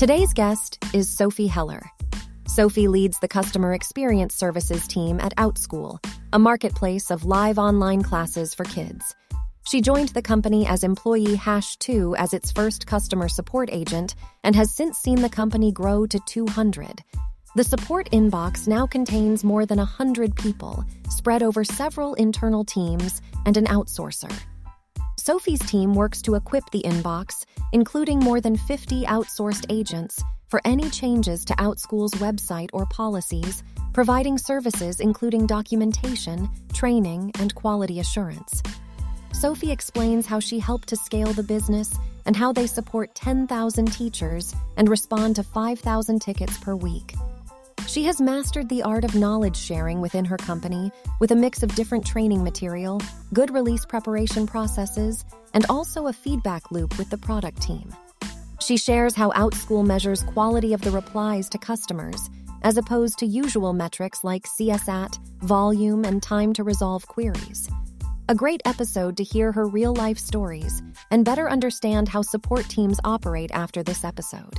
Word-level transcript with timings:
Today's 0.00 0.32
guest 0.32 0.82
is 0.94 1.10
Sophie 1.10 1.46
Heller. 1.46 1.82
Sophie 2.46 2.88
leads 2.88 3.18
the 3.18 3.28
customer 3.28 3.74
experience 3.74 4.34
services 4.34 4.88
team 4.88 5.20
at 5.20 5.36
OutSchool, 5.36 6.02
a 6.32 6.38
marketplace 6.38 7.10
of 7.10 7.26
live 7.26 7.58
online 7.58 8.00
classes 8.00 8.54
for 8.54 8.64
kids. 8.64 9.14
She 9.66 9.82
joined 9.82 10.08
the 10.08 10.22
company 10.22 10.66
as 10.66 10.84
employee 10.84 11.34
hash 11.34 11.76
2 11.76 12.16
as 12.16 12.32
its 12.32 12.50
first 12.50 12.86
customer 12.86 13.28
support 13.28 13.68
agent 13.70 14.14
and 14.42 14.56
has 14.56 14.74
since 14.74 14.96
seen 14.96 15.20
the 15.20 15.28
company 15.28 15.70
grow 15.70 16.06
to 16.06 16.18
200. 16.20 17.04
The 17.54 17.64
support 17.64 18.10
inbox 18.10 18.66
now 18.66 18.86
contains 18.86 19.44
more 19.44 19.66
than 19.66 19.76
100 19.76 20.34
people, 20.34 20.82
spread 21.10 21.42
over 21.42 21.62
several 21.62 22.14
internal 22.14 22.64
teams 22.64 23.20
and 23.44 23.58
an 23.58 23.66
outsourcer. 23.66 24.32
Sophie's 25.20 25.60
team 25.60 25.92
works 25.92 26.22
to 26.22 26.34
equip 26.34 26.70
the 26.70 26.80
inbox, 26.80 27.44
including 27.72 28.20
more 28.20 28.40
than 28.40 28.56
50 28.56 29.04
outsourced 29.04 29.66
agents, 29.68 30.24
for 30.48 30.62
any 30.64 30.88
changes 30.88 31.44
to 31.44 31.52
OutSchool's 31.56 32.14
website 32.14 32.70
or 32.72 32.86
policies, 32.86 33.62
providing 33.92 34.38
services 34.38 34.98
including 34.98 35.46
documentation, 35.46 36.48
training, 36.72 37.32
and 37.38 37.54
quality 37.54 38.00
assurance. 38.00 38.62
Sophie 39.32 39.70
explains 39.70 40.24
how 40.24 40.40
she 40.40 40.58
helped 40.58 40.88
to 40.88 40.96
scale 40.96 41.34
the 41.34 41.42
business 41.42 41.94
and 42.24 42.34
how 42.34 42.50
they 42.50 42.66
support 42.66 43.14
10,000 43.14 43.92
teachers 43.92 44.54
and 44.78 44.88
respond 44.88 45.36
to 45.36 45.42
5,000 45.42 46.22
tickets 46.22 46.56
per 46.56 46.74
week. 46.74 47.12
She 47.90 48.04
has 48.04 48.20
mastered 48.20 48.68
the 48.68 48.84
art 48.84 49.04
of 49.04 49.16
knowledge 49.16 49.56
sharing 49.56 50.00
within 50.00 50.24
her 50.26 50.36
company 50.36 50.92
with 51.18 51.32
a 51.32 51.34
mix 51.34 51.64
of 51.64 51.74
different 51.74 52.06
training 52.06 52.44
material, 52.44 53.02
good 53.32 53.52
release 53.52 53.84
preparation 53.84 54.46
processes, 54.46 55.24
and 55.54 55.66
also 55.68 56.06
a 56.06 56.12
feedback 56.12 56.70
loop 56.70 56.96
with 56.98 57.10
the 57.10 57.18
product 57.18 57.60
team. 57.60 57.92
She 58.60 58.76
shares 58.76 59.16
how 59.16 59.32
OutSchool 59.32 59.84
measures 59.84 60.22
quality 60.22 60.72
of 60.72 60.82
the 60.82 60.92
replies 60.92 61.48
to 61.48 61.58
customers, 61.58 62.30
as 62.62 62.76
opposed 62.76 63.18
to 63.18 63.26
usual 63.26 63.72
metrics 63.72 64.22
like 64.22 64.44
CSAT, 64.44 65.18
volume, 65.40 66.04
and 66.04 66.22
time 66.22 66.52
to 66.52 66.62
resolve 66.62 67.08
queries. 67.08 67.68
A 68.28 68.36
great 68.36 68.62
episode 68.66 69.16
to 69.16 69.24
hear 69.24 69.50
her 69.50 69.66
real 69.66 69.96
life 69.96 70.18
stories 70.18 70.80
and 71.10 71.24
better 71.24 71.50
understand 71.50 72.08
how 72.08 72.22
support 72.22 72.68
teams 72.68 73.00
operate 73.02 73.50
after 73.50 73.82
this 73.82 74.04
episode. 74.04 74.54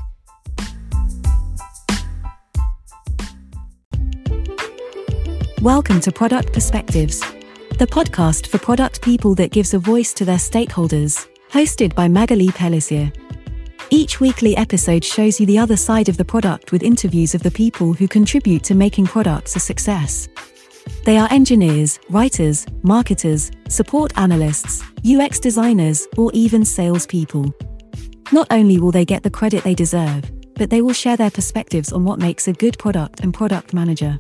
Welcome 5.61 6.01
to 6.01 6.11
Product 6.11 6.51
Perspectives, 6.53 7.19
the 7.77 7.85
podcast 7.85 8.47
for 8.47 8.57
product 8.57 8.99
people 9.03 9.35
that 9.35 9.51
gives 9.51 9.75
a 9.75 9.77
voice 9.77 10.11
to 10.15 10.25
their 10.25 10.37
stakeholders, 10.37 11.27
hosted 11.51 11.93
by 11.93 12.07
Magali 12.07 12.47
Pelissier. 12.47 13.15
Each 13.91 14.19
weekly 14.19 14.57
episode 14.57 15.05
shows 15.05 15.39
you 15.39 15.45
the 15.45 15.59
other 15.59 15.77
side 15.77 16.09
of 16.09 16.17
the 16.17 16.25
product 16.25 16.71
with 16.71 16.81
interviews 16.81 17.35
of 17.35 17.43
the 17.43 17.51
people 17.51 17.93
who 17.93 18.07
contribute 18.07 18.63
to 18.63 18.73
making 18.73 19.05
products 19.05 19.55
a 19.55 19.59
success. 19.59 20.27
They 21.05 21.19
are 21.19 21.31
engineers, 21.31 21.99
writers, 22.09 22.65
marketers, 22.81 23.51
support 23.69 24.17
analysts, 24.17 24.81
UX 25.07 25.39
designers, 25.39 26.07
or 26.17 26.31
even 26.33 26.65
salespeople. 26.65 27.53
Not 28.31 28.47
only 28.49 28.79
will 28.79 28.91
they 28.91 29.05
get 29.05 29.21
the 29.21 29.29
credit 29.29 29.63
they 29.63 29.75
deserve, 29.75 30.23
but 30.55 30.71
they 30.71 30.81
will 30.81 30.93
share 30.93 31.17
their 31.17 31.29
perspectives 31.29 31.93
on 31.93 32.03
what 32.03 32.17
makes 32.17 32.47
a 32.47 32.53
good 32.53 32.79
product 32.79 33.19
and 33.19 33.31
product 33.31 33.75
manager. 33.75 34.17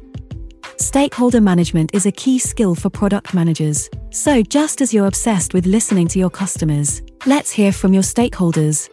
Stakeholder 0.81 1.41
management 1.41 1.93
is 1.93 2.07
a 2.07 2.11
key 2.11 2.39
skill 2.39 2.73
for 2.73 2.89
product 2.89 3.35
managers. 3.35 3.87
So, 4.09 4.41
just 4.41 4.81
as 4.81 4.91
you're 4.91 5.05
obsessed 5.05 5.53
with 5.53 5.67
listening 5.67 6.07
to 6.07 6.17
your 6.17 6.31
customers, 6.31 7.03
let's 7.27 7.51
hear 7.51 7.71
from 7.71 7.93
your 7.93 8.01
stakeholders. 8.01 8.89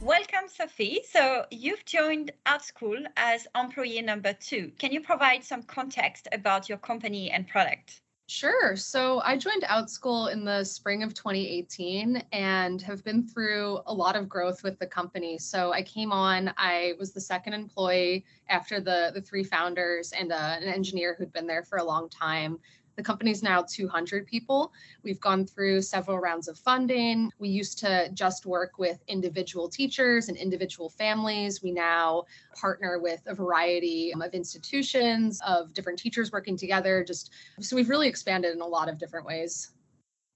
Welcome, 0.00 0.48
Sophie. 0.48 1.02
So, 1.06 1.44
you've 1.50 1.84
joined 1.84 2.32
OutSchool 2.46 3.04
as 3.18 3.46
employee 3.54 4.00
number 4.00 4.32
two. 4.32 4.72
Can 4.78 4.90
you 4.90 5.02
provide 5.02 5.44
some 5.44 5.64
context 5.64 6.28
about 6.32 6.66
your 6.66 6.78
company 6.78 7.30
and 7.30 7.46
product? 7.46 8.00
Sure. 8.26 8.74
So 8.74 9.20
I 9.20 9.36
joined 9.36 9.64
OutSchool 9.64 10.32
in 10.32 10.46
the 10.46 10.64
spring 10.64 11.02
of 11.02 11.12
2018 11.12 12.22
and 12.32 12.80
have 12.80 13.04
been 13.04 13.28
through 13.28 13.80
a 13.86 13.92
lot 13.92 14.16
of 14.16 14.30
growth 14.30 14.62
with 14.62 14.78
the 14.78 14.86
company. 14.86 15.36
So 15.36 15.74
I 15.74 15.82
came 15.82 16.10
on, 16.10 16.52
I 16.56 16.94
was 16.98 17.12
the 17.12 17.20
second 17.20 17.52
employee 17.52 18.24
after 18.48 18.80
the, 18.80 19.10
the 19.12 19.20
three 19.20 19.44
founders 19.44 20.12
and 20.12 20.32
uh, 20.32 20.56
an 20.58 20.64
engineer 20.64 21.14
who'd 21.18 21.34
been 21.34 21.46
there 21.46 21.64
for 21.64 21.76
a 21.76 21.84
long 21.84 22.08
time. 22.08 22.58
The 22.96 23.02
company's 23.02 23.42
now 23.42 23.62
200 23.62 24.26
people. 24.26 24.72
We've 25.02 25.20
gone 25.20 25.46
through 25.46 25.82
several 25.82 26.18
rounds 26.18 26.48
of 26.48 26.58
funding. 26.58 27.30
We 27.38 27.48
used 27.48 27.78
to 27.80 28.08
just 28.14 28.46
work 28.46 28.78
with 28.78 29.02
individual 29.08 29.68
teachers 29.68 30.28
and 30.28 30.36
individual 30.36 30.88
families. 30.88 31.62
We 31.62 31.72
now 31.72 32.24
partner 32.54 32.98
with 32.98 33.20
a 33.26 33.34
variety 33.34 34.12
of 34.14 34.34
institutions, 34.34 35.40
of 35.46 35.72
different 35.74 35.98
teachers 35.98 36.32
working 36.32 36.56
together. 36.56 37.04
Just 37.04 37.30
so 37.60 37.76
we've 37.76 37.88
really 37.88 38.08
expanded 38.08 38.54
in 38.54 38.60
a 38.60 38.66
lot 38.66 38.88
of 38.88 38.98
different 38.98 39.26
ways. 39.26 39.70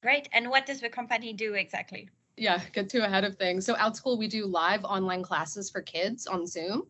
Great. 0.02 0.28
And 0.32 0.50
what 0.50 0.66
does 0.66 0.80
the 0.80 0.88
company 0.88 1.32
do 1.32 1.54
exactly? 1.54 2.08
Yeah, 2.36 2.60
get 2.72 2.88
too 2.88 3.00
ahead 3.00 3.24
of 3.24 3.36
things. 3.36 3.66
So, 3.66 3.74
OutSchool, 3.74 4.16
we 4.16 4.28
do 4.28 4.46
live 4.46 4.84
online 4.84 5.24
classes 5.24 5.70
for 5.70 5.82
kids 5.82 6.28
on 6.28 6.46
Zoom. 6.46 6.84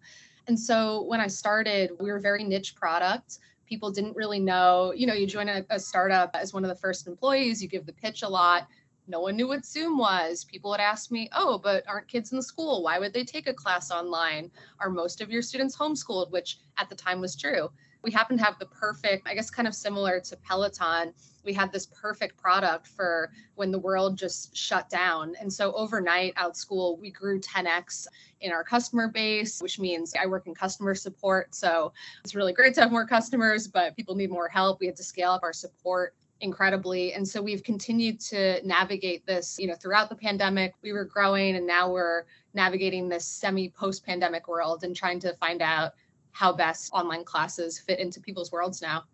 And 0.47 0.59
so 0.59 1.03
when 1.03 1.21
I 1.21 1.27
started, 1.27 1.93
we 2.00 2.11
were 2.11 2.17
a 2.17 2.21
very 2.21 2.43
niche 2.43 2.75
product 2.75 3.39
people 3.69 3.91
didn't 3.91 4.17
really 4.17 4.41
know. 4.41 4.93
You 4.97 5.06
know 5.06 5.15
you 5.15 5.27
join 5.27 5.49
a, 5.49 5.65
a, 5.71 5.79
startup 5.79 6.31
as 6.34 6.55
one 6.55 6.65
of 6.65 6.69
the 6.69 6.75
first 6.77 7.06
employees 7.06 7.62
you 7.62 7.69
give 7.69 7.87
the 7.87 7.93
pitch 7.93 8.23
a 8.23 8.29
lot. 8.29 8.67
No 9.06 9.21
one 9.21 9.37
knew 9.37 9.49
what 9.49 9.65
zoom 9.65 9.99
was. 9.99 10.45
People 10.45 10.71
would 10.71 10.81
ask 10.81 11.11
me 11.11 11.29
oh 11.33 11.59
but 11.59 11.84
aren't 11.87 12.09
kids 12.09 12.33
in 12.33 12.37
the 12.37 12.43
school? 12.43 12.83
Why 12.83 12.99
would 12.99 13.12
they 13.12 13.25
take 13.25 13.49
a 13.49 13.55
class 13.55 13.91
online? 13.91 14.51
Are 14.81 14.91
most 14.91 15.21
of 15.21 15.31
your 15.31 15.43
students 15.43 15.77
homeschooled? 15.77 16.31
Which 16.31 16.59
at 16.79 16.89
the 16.89 16.97
time 16.97 17.21
was 17.21 17.37
true 17.37 17.71
we 18.03 18.10
happen 18.10 18.38
to 18.38 18.44
have 18.44 18.59
the 18.59 18.66
perfect, 18.66 19.26
I 19.28 19.34
guess, 19.34 19.50
kind 19.50 19.66
of 19.66 19.75
similar 19.75 20.20
to 20.20 20.36
Peloton. 20.36 21.12
We 21.44 21.53
had 21.53 21.72
this 21.72 21.86
perfect 21.86 22.36
product 22.36 22.86
for 22.86 23.31
when 23.54 23.70
the 23.70 23.78
world 23.78 24.16
just 24.16 24.56
shut 24.56 24.88
down. 24.88 25.34
And 25.41 25.53
so 25.53 25.72
overnight, 25.72 26.34
Outschool, 26.37 26.98
we 26.98 27.10
grew 27.10 27.41
10x 27.41 28.06
in 28.41 28.53
our 28.53 28.62
customer 28.62 29.08
base, 29.08 29.60
which 29.60 29.78
means 29.78 30.14
I 30.20 30.26
work 30.26 30.47
in 30.47 30.54
customer 30.54 30.94
support. 30.94 31.54
So 31.54 31.92
it's 32.22 32.34
really 32.34 32.53
great 32.53 32.75
to 32.75 32.82
have 32.82 32.92
more 32.92 33.06
customers, 33.06 33.66
but 33.66 33.97
people 33.97 34.14
need 34.14 34.31
more 34.31 34.48
help. 34.48 34.81
We 34.81 34.87
had 34.87 34.97
to 34.97 35.04
scale 35.04 35.32
up 35.32 35.42
our 35.42 35.53
support 35.53 36.14
incredibly 36.41 37.14
and 37.14 37.26
so 37.26 37.42
we've 37.42 37.64
continued 37.64 38.20
to 38.20 38.64
navigate 38.64 39.26
this 39.26 39.58
you 39.58 39.66
know 39.66 39.75
throughout 39.75 40.08
the 40.08 40.14
pandemic 40.14 40.72
we 40.82 40.92
were 40.92 41.04
growing 41.04 41.56
and 41.56 41.66
now 41.66 41.91
we're 41.91 42.25
navigating 42.54 43.08
this 43.08 43.25
semi 43.25 43.69
post 43.70 44.06
pandemic 44.06 44.47
world 44.47 44.84
and 44.84 44.94
trying 44.94 45.19
to 45.19 45.34
find 45.34 45.60
out 45.60 45.94
how 46.33 46.53
best 46.53 46.91
online 46.93 47.25
classes 47.25 47.78
fit 47.78 47.99
into 47.99 48.21
people's 48.21 48.53
worlds 48.53 48.81
now. 48.83 49.05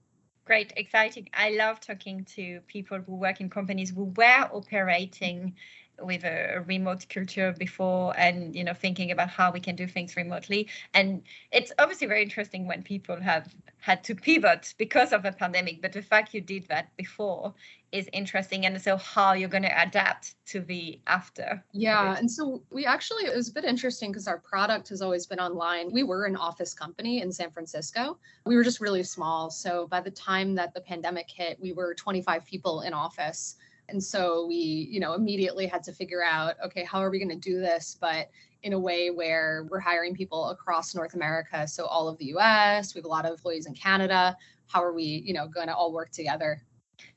Great, 0.44 0.72
exciting. 0.76 1.28
I 1.32 1.50
love 1.50 1.80
talking 1.80 2.24
to 2.36 2.60
people 2.66 2.98
who 2.98 3.14
work 3.14 3.40
in 3.40 3.48
companies 3.48 3.90
who 3.90 4.12
were 4.16 4.48
operating 4.52 5.54
with 6.02 6.24
a, 6.24 6.56
a, 6.56 6.60
remote 6.62 7.06
culture 7.08 7.54
before 7.58 8.14
and 8.18 8.54
you 8.54 8.64
know 8.64 8.74
thinking 8.74 9.10
about 9.10 9.28
how 9.28 9.52
we 9.52 9.60
can 9.60 9.76
do 9.76 9.86
things 9.86 10.16
remotely. 10.16 10.68
And 10.92 11.22
it's 11.52 11.72
obviously 11.78 12.06
very 12.06 12.22
interesting 12.22 12.66
when 12.66 12.82
people 12.82 13.20
have 13.20 13.54
had 13.78 14.02
to 14.04 14.14
pivot 14.14 14.74
because 14.78 15.12
of 15.12 15.24
a 15.24 15.32
pandemic 15.32 15.82
but 15.82 15.92
the 15.92 16.02
fact 16.02 16.32
you 16.32 16.40
did 16.40 16.66
that 16.68 16.96
before 16.96 17.54
is 17.92 18.08
interesting. 18.12 18.66
And 18.66 18.80
so 18.80 18.96
how 18.96 19.34
you're 19.34 19.48
going 19.48 19.62
to 19.62 19.82
adapt 19.82 20.34
to 20.46 20.60
the 20.60 20.98
after. 21.06 21.62
Yeah 21.72 22.16
and 22.18 22.30
so 22.30 22.62
we 22.70 22.86
actually 22.86 23.24
it 23.24 23.36
was 23.36 23.48
a 23.48 23.52
bit 23.52 23.64
interesting 23.64 24.10
because 24.10 24.26
our 24.26 24.38
product 24.38 24.88
has 24.88 25.02
always 25.02 25.26
been 25.26 25.40
online. 25.40 25.92
We 25.92 26.02
were 26.02 26.24
an 26.24 26.36
office 26.36 26.74
company 26.74 27.20
in 27.20 27.30
san 27.30 27.50
francisco. 27.50 28.18
We 28.46 28.56
were 28.56 28.64
just 28.64 28.80
really 28.80 29.02
small. 29.02 29.50
So 29.50 29.86
by 29.86 30.00
the 30.00 30.10
time 30.10 30.54
that 30.56 30.74
the 30.74 30.80
pandemic 30.80 31.30
hit 31.30 31.58
we 31.60 31.72
were 31.72 31.94
25 31.94 32.44
people 32.44 32.80
in 32.82 32.92
office 32.92 33.56
and 33.88 34.02
so 34.02 34.46
we, 34.46 34.88
you 34.90 35.00
know, 35.00 35.14
immediately 35.14 35.66
had 35.66 35.82
to 35.84 35.92
figure 35.92 36.22
out, 36.22 36.56
okay, 36.64 36.84
how 36.84 36.98
are 37.00 37.10
we 37.10 37.18
going 37.18 37.28
to 37.28 37.36
do 37.36 37.60
this? 37.60 37.96
But 38.00 38.30
in 38.64 38.72
a 38.72 38.78
way 38.78 39.10
where 39.10 39.66
we're 39.70 39.78
hiring 39.78 40.14
people 40.14 40.48
across 40.48 40.94
North 40.94 41.14
America. 41.14 41.68
So 41.68 41.84
all 41.84 42.08
of 42.08 42.16
the 42.18 42.34
US, 42.36 42.94
we 42.94 42.98
have 42.98 43.04
a 43.04 43.08
lot 43.08 43.26
of 43.26 43.32
employees 43.32 43.66
in 43.66 43.74
Canada. 43.74 44.36
How 44.66 44.82
are 44.82 44.92
we, 44.92 45.22
you 45.24 45.34
know, 45.34 45.46
going 45.46 45.68
to 45.68 45.74
all 45.74 45.92
work 45.92 46.10
together? 46.10 46.62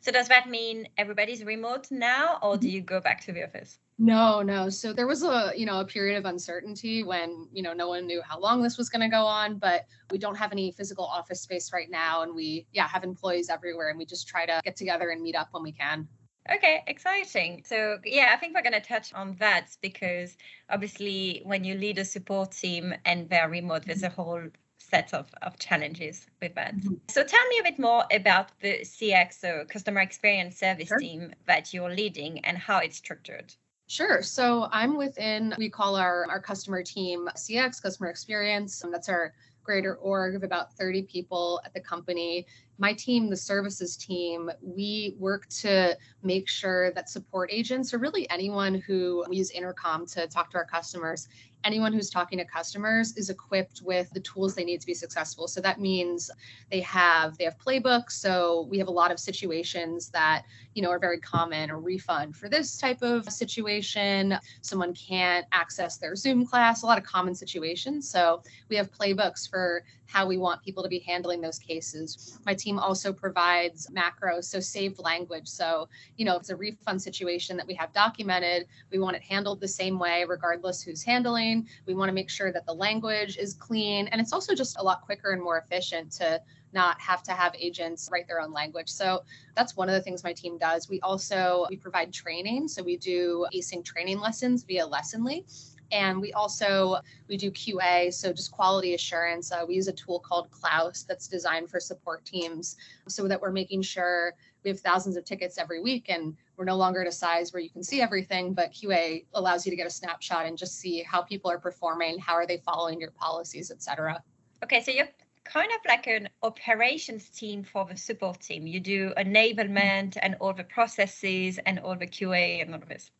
So 0.01 0.11
does 0.11 0.27
that 0.27 0.49
mean 0.49 0.87
everybody's 0.97 1.43
remote 1.43 1.87
now 1.89 2.39
or 2.41 2.57
do 2.57 2.67
mm-hmm. 2.67 2.75
you 2.75 2.81
go 2.81 2.99
back 2.99 3.21
to 3.25 3.31
the 3.31 3.45
office? 3.45 3.79
No, 3.97 4.41
no. 4.41 4.69
So 4.69 4.93
there 4.93 5.07
was 5.07 5.23
a, 5.23 5.53
you 5.55 5.65
know, 5.65 5.79
a 5.79 5.85
period 5.85 6.17
of 6.17 6.25
uncertainty 6.25 7.03
when, 7.03 7.47
you 7.51 7.63
know, 7.63 7.73
no 7.73 7.87
one 7.87 8.05
knew 8.05 8.21
how 8.21 8.39
long 8.39 8.61
this 8.61 8.77
was 8.77 8.89
going 8.89 9.01
to 9.01 9.07
go 9.07 9.25
on, 9.25 9.57
but 9.57 9.85
we 10.11 10.17
don't 10.17 10.35
have 10.35 10.51
any 10.51 10.71
physical 10.71 11.05
office 11.05 11.41
space 11.41 11.71
right 11.73 11.89
now 11.89 12.21
and 12.23 12.35
we 12.35 12.67
yeah, 12.73 12.87
have 12.87 13.03
employees 13.03 13.49
everywhere 13.49 13.89
and 13.89 13.97
we 13.97 14.05
just 14.05 14.27
try 14.27 14.45
to 14.45 14.61
get 14.63 14.75
together 14.75 15.09
and 15.09 15.21
meet 15.21 15.35
up 15.35 15.47
when 15.51 15.63
we 15.63 15.71
can. 15.71 16.07
Okay, 16.53 16.83
exciting. 16.87 17.63
So, 17.65 17.99
yeah, 18.05 18.31
I 18.33 18.37
think 18.37 18.55
we're 18.55 18.61
going 18.61 18.73
to 18.73 18.79
touch 18.79 19.13
on 19.13 19.35
that 19.39 19.75
because 19.81 20.37
obviously, 20.69 21.41
when 21.43 21.63
you 21.63 21.75
lead 21.75 21.97
a 21.97 22.05
support 22.05 22.51
team 22.51 22.93
and 23.05 23.29
they're 23.29 23.49
remote, 23.49 23.83
there's 23.85 24.03
a 24.03 24.09
whole 24.09 24.41
set 24.77 25.13
of, 25.13 25.29
of 25.41 25.59
challenges 25.59 26.27
with 26.41 26.55
that. 26.55 26.75
Mm-hmm. 26.75 26.95
So, 27.09 27.23
tell 27.23 27.47
me 27.47 27.59
a 27.59 27.63
bit 27.63 27.79
more 27.79 28.05
about 28.11 28.51
the 28.61 28.79
CX, 28.79 29.33
so 29.33 29.65
customer 29.67 30.01
experience 30.01 30.57
service 30.57 30.87
sure. 30.87 30.99
team 30.99 31.33
that 31.45 31.73
you're 31.73 31.93
leading 31.93 32.39
and 32.45 32.57
how 32.57 32.79
it's 32.79 32.97
structured. 32.97 33.53
Sure. 33.87 34.21
So 34.21 34.67
I'm 34.71 34.97
within, 34.97 35.55
we 35.57 35.69
call 35.69 35.95
our, 35.95 36.25
our 36.29 36.41
customer 36.41 36.83
team 36.83 37.29
CX, 37.35 37.81
customer 37.81 38.09
experience. 38.09 38.83
And 38.83 38.93
that's 38.93 39.07
our 39.07 39.33
greater 39.67 39.95
org 39.97 40.33
of 40.33 40.43
about 40.43 40.73
30 40.75 41.03
people 41.03 41.59
at 41.65 41.73
the 41.73 41.81
company. 41.81 42.47
My 42.79 42.93
team, 42.93 43.29
the 43.29 43.35
services 43.35 43.97
team, 43.97 44.49
we 44.61 45.13
work 45.19 45.45
to 45.61 45.97
make 46.23 46.47
sure 46.47 46.91
that 46.91 47.09
support 47.09 47.49
agents 47.51 47.93
or 47.93 47.97
really 47.97 48.29
anyone 48.29 48.75
who 48.75 49.25
we 49.29 49.35
use 49.35 49.51
intercom 49.51 50.05
to 50.07 50.25
talk 50.27 50.49
to 50.51 50.57
our 50.57 50.65
customers, 50.65 51.27
anyone 51.63 51.93
who's 51.93 52.09
talking 52.09 52.37
to 52.39 52.45
customers 52.45 53.15
is 53.17 53.29
equipped 53.29 53.81
with 53.83 54.09
the 54.11 54.19
tools 54.19 54.55
they 54.55 54.63
need 54.63 54.79
to 54.81 54.87
be 54.87 54.93
successful. 54.93 55.47
So 55.47 55.61
that 55.61 55.79
means 55.79 56.29
they 56.71 56.81
have 56.81 57.37
they 57.37 57.43
have 57.43 57.57
playbooks. 57.57 58.11
So 58.11 58.67
we 58.69 58.77
have 58.77 58.87
a 58.87 58.91
lot 58.91 59.11
of 59.11 59.19
situations 59.19 60.09
that 60.09 60.43
you 60.73 60.81
know 60.81 60.89
are 60.89 60.99
very 60.99 61.19
common. 61.19 61.69
A 61.69 61.77
refund 61.77 62.35
for 62.35 62.49
this 62.49 62.77
type 62.77 63.01
of 63.01 63.25
situation, 63.25 64.37
someone 64.61 64.93
can't 64.93 65.45
access 65.51 65.97
their 65.97 66.15
Zoom 66.15 66.45
class. 66.45 66.83
A 66.83 66.85
lot 66.85 66.97
of 66.97 67.03
common 67.03 67.35
situations. 67.35 68.09
So 68.09 68.41
we 68.69 68.75
have 68.75 68.91
playbooks 68.91 69.49
for 69.49 69.83
how 70.07 70.25
we 70.25 70.37
want 70.37 70.63
people 70.63 70.81
to 70.83 70.89
be 70.89 70.99
handling 70.99 71.41
those 71.41 71.59
cases. 71.59 72.39
My 72.45 72.53
team 72.53 72.79
also 72.79 73.13
provides 73.13 73.87
macros, 73.87 74.45
so 74.45 74.59
saved 74.59 74.99
language. 74.99 75.47
So, 75.47 75.87
you 76.15 76.25
know, 76.25 76.35
if 76.35 76.41
it's 76.41 76.49
a 76.49 76.55
refund 76.55 77.01
situation 77.01 77.57
that 77.57 77.67
we 77.67 77.73
have 77.75 77.93
documented, 77.93 78.67
we 78.91 78.99
want 78.99 79.15
it 79.15 79.21
handled 79.21 79.59
the 79.59 79.67
same 79.67 79.99
way, 79.99 80.25
regardless 80.27 80.81
who's 80.81 81.03
handling. 81.03 81.67
We 81.85 81.93
want 81.93 82.09
to 82.09 82.13
make 82.13 82.29
sure 82.29 82.51
that 82.51 82.65
the 82.65 82.73
language 82.73 83.37
is 83.37 83.53
clean. 83.53 84.07
And 84.07 84.19
it's 84.21 84.33
also 84.33 84.55
just 84.55 84.79
a 84.79 84.83
lot 84.83 85.01
quicker 85.01 85.31
and 85.31 85.41
more 85.41 85.57
efficient 85.57 86.11
to 86.13 86.41
not 86.73 86.99
have 86.99 87.23
to 87.23 87.31
have 87.31 87.55
agents 87.57 88.09
write 88.11 88.27
their 88.27 88.41
own 88.41 88.51
language. 88.51 88.89
So 88.89 89.23
that's 89.55 89.75
one 89.77 89.89
of 89.89 89.93
the 89.93 90.01
things 90.01 90.23
my 90.23 90.33
team 90.33 90.57
does. 90.57 90.89
We 90.89 90.99
also 91.01 91.65
we 91.69 91.77
provide 91.77 92.13
training. 92.13 92.67
So 92.67 92.83
we 92.83 92.97
do 92.97 93.47
async 93.55 93.85
training 93.85 94.19
lessons 94.19 94.63
via 94.63 94.85
Lessonly 94.85 95.45
and 95.91 96.19
we 96.19 96.33
also 96.33 96.97
we 97.27 97.37
do 97.37 97.51
qa 97.51 98.13
so 98.13 98.31
just 98.33 98.51
quality 98.51 98.93
assurance. 98.93 99.51
Uh, 99.51 99.65
we 99.67 99.75
use 99.75 99.87
a 99.87 99.93
tool 99.93 100.19
called 100.19 100.49
klaus 100.51 101.03
that's 101.03 101.27
designed 101.27 101.69
for 101.69 101.79
support 101.79 102.25
teams 102.25 102.77
so 103.07 103.27
that 103.27 103.41
we're 103.41 103.51
making 103.51 103.81
sure 103.81 104.33
we 104.63 104.69
have 104.69 104.79
thousands 104.79 105.15
of 105.15 105.23
tickets 105.23 105.57
every 105.57 105.81
week 105.81 106.09
and 106.09 106.35
we're 106.57 106.65
no 106.65 106.75
longer 106.75 107.01
at 107.01 107.07
a 107.07 107.11
size 107.11 107.53
where 107.53 107.61
you 107.61 107.69
can 107.69 107.83
see 107.83 108.01
everything 108.01 108.53
but 108.53 108.71
qa 108.71 109.23
allows 109.33 109.65
you 109.65 109.69
to 109.69 109.75
get 109.75 109.87
a 109.87 109.89
snapshot 109.89 110.45
and 110.45 110.57
just 110.57 110.79
see 110.79 111.03
how 111.03 111.21
people 111.21 111.49
are 111.49 111.59
performing 111.59 112.19
how 112.19 112.33
are 112.33 112.47
they 112.47 112.57
following 112.57 112.99
your 112.99 113.11
policies 113.11 113.71
etc 113.71 114.21
okay 114.63 114.81
so 114.81 114.91
you're 114.91 115.07
kind 115.47 115.71
of 115.71 115.79
like 115.87 116.07
an 116.07 116.27
operations 116.43 117.29
team 117.29 117.63
for 117.63 117.85
the 117.85 117.95
support 117.95 118.41
team. 118.41 118.67
You 118.67 118.79
do 118.81 119.13
enablement 119.17 120.17
and 120.21 120.35
all 120.41 120.53
the 120.53 120.63
processes 120.65 121.57
and 121.65 121.79
all 121.79 121.95
the 121.95 122.07
qa 122.07 122.61
and 122.61 122.75
all 122.75 122.81
of 122.81 122.89
this 122.89 123.11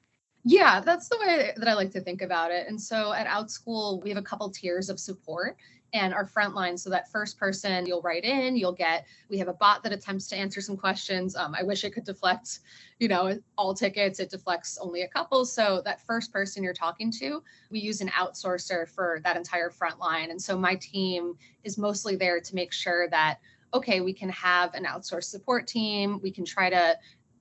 yeah, 0.44 0.80
that's 0.80 1.10
the 1.10 1.18
way 1.20 1.52
that 1.58 1.68
I 1.68 1.74
like 1.74 1.92
to 1.92 2.02
think 2.02 2.22
about 2.22 2.52
it. 2.52 2.68
And 2.68 2.80
so 2.80 3.14
at 3.14 3.28
Outschool, 3.28 4.02
we 4.04 4.10
have 4.10 4.18
a 4.18 4.22
couple 4.24 4.50
tiers 4.50 4.90
of 4.90 5.00
support 5.00 5.58
and 5.94 6.14
our 6.14 6.26
frontline. 6.26 6.78
So 6.78 6.90
that 6.90 7.10
first 7.12 7.38
person 7.38 7.86
you'll 7.86 8.02
write 8.02 8.24
in, 8.24 8.56
you'll 8.56 8.74
get, 8.74 9.06
we 9.30 9.38
have 9.38 9.48
a 9.48 9.54
bot 9.54 9.84
that 9.84 9.94
attempts 9.94 10.28
to 10.28 10.36
answer 10.36 10.62
some 10.62 10.78
questions. 10.78 11.36
Um, 11.36 11.56
I 11.58 11.64
wish 11.64 11.84
it 11.84 11.92
could 11.92 12.04
deflect, 12.04 12.60
you 13.00 13.08
know, 13.08 13.40
all 13.58 13.74
tickets. 13.74 14.20
It 14.20 14.30
deflects 14.30 14.78
only 14.82 15.04
a 15.04 15.08
couple. 15.08 15.46
So 15.46 15.82
that 15.86 16.06
first 16.06 16.32
person 16.32 16.64
you're 16.64 16.74
talking 16.74 17.12
to, 17.20 17.42
we 17.70 17.80
use 17.80 18.02
an 18.02 18.10
outsourcer 18.10 18.88
for 18.88 19.22
that 19.24 19.38
entire 19.38 19.70
frontline. 19.70 20.30
And 20.30 20.42
so 20.42 20.58
my 20.58 20.76
team 20.76 21.36
is 21.64 21.78
mostly 21.78 22.16
there 22.16 22.40
to 22.42 22.56
make 22.56 22.74
sure 22.74 23.10
that 23.10 23.40
okay, 23.74 24.00
we 24.00 24.14
can 24.14 24.30
have 24.30 24.74
an 24.74 24.86
outsourced 24.86 25.26
support 25.26 25.68
team. 25.68 26.20
We 26.24 26.32
can 26.32 26.46
try 26.46 26.70
to 26.70 26.98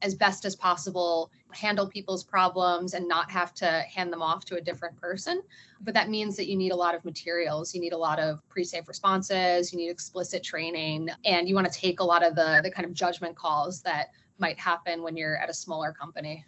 as 0.06 0.14
best 0.14 0.44
as 0.44 0.54
possible 0.54 1.30
handle 1.52 1.86
people's 1.86 2.22
problems 2.22 2.94
and 2.94 3.08
not 3.08 3.30
have 3.30 3.52
to 3.54 3.66
hand 3.66 4.12
them 4.12 4.22
off 4.22 4.44
to 4.44 4.56
a 4.56 4.60
different 4.60 4.96
person. 4.96 5.42
But 5.80 5.94
that 5.94 6.08
means 6.08 6.36
that 6.36 6.48
you 6.48 6.56
need 6.56 6.72
a 6.72 6.76
lot 6.76 6.94
of 6.94 7.04
materials. 7.04 7.74
You 7.74 7.80
need 7.80 7.92
a 7.92 7.98
lot 7.98 8.18
of 8.18 8.46
pre-safe 8.48 8.88
responses. 8.88 9.72
You 9.72 9.78
need 9.78 9.90
explicit 9.90 10.42
training. 10.42 11.08
And 11.24 11.48
you 11.48 11.54
want 11.54 11.70
to 11.70 11.78
take 11.78 12.00
a 12.00 12.04
lot 12.04 12.22
of 12.22 12.34
the 12.34 12.60
the 12.62 12.70
kind 12.70 12.86
of 12.86 12.94
judgment 12.94 13.36
calls 13.36 13.82
that 13.82 14.08
might 14.38 14.58
happen 14.58 15.02
when 15.02 15.16
you're 15.16 15.36
at 15.36 15.50
a 15.50 15.54
smaller 15.54 15.92
company 15.92 16.44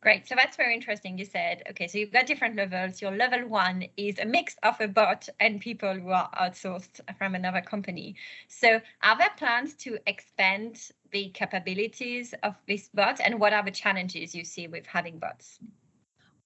Great. 0.00 0.28
So 0.28 0.34
that's 0.36 0.56
very 0.56 0.74
interesting. 0.74 1.18
You 1.18 1.24
said, 1.24 1.62
okay, 1.70 1.88
so 1.88 1.98
you've 1.98 2.12
got 2.12 2.26
different 2.26 2.54
levels. 2.54 3.02
Your 3.02 3.12
level 3.12 3.48
one 3.48 3.86
is 3.96 4.18
a 4.18 4.24
mix 4.24 4.56
of 4.62 4.80
a 4.80 4.86
bot 4.86 5.28
and 5.40 5.60
people 5.60 5.94
who 5.94 6.10
are 6.10 6.30
outsourced 6.40 7.00
from 7.18 7.34
another 7.34 7.60
company. 7.60 8.14
So 8.46 8.80
are 9.02 9.18
there 9.18 9.30
plans 9.36 9.74
to 9.76 9.98
expand 10.06 10.90
the 11.10 11.30
capabilities 11.30 12.34
of 12.42 12.54
this 12.68 12.88
bot 12.94 13.20
and 13.20 13.40
what 13.40 13.52
are 13.52 13.64
the 13.64 13.70
challenges 13.70 14.34
you 14.34 14.44
see 14.44 14.68
with 14.68 14.86
having 14.86 15.18
bots? 15.18 15.58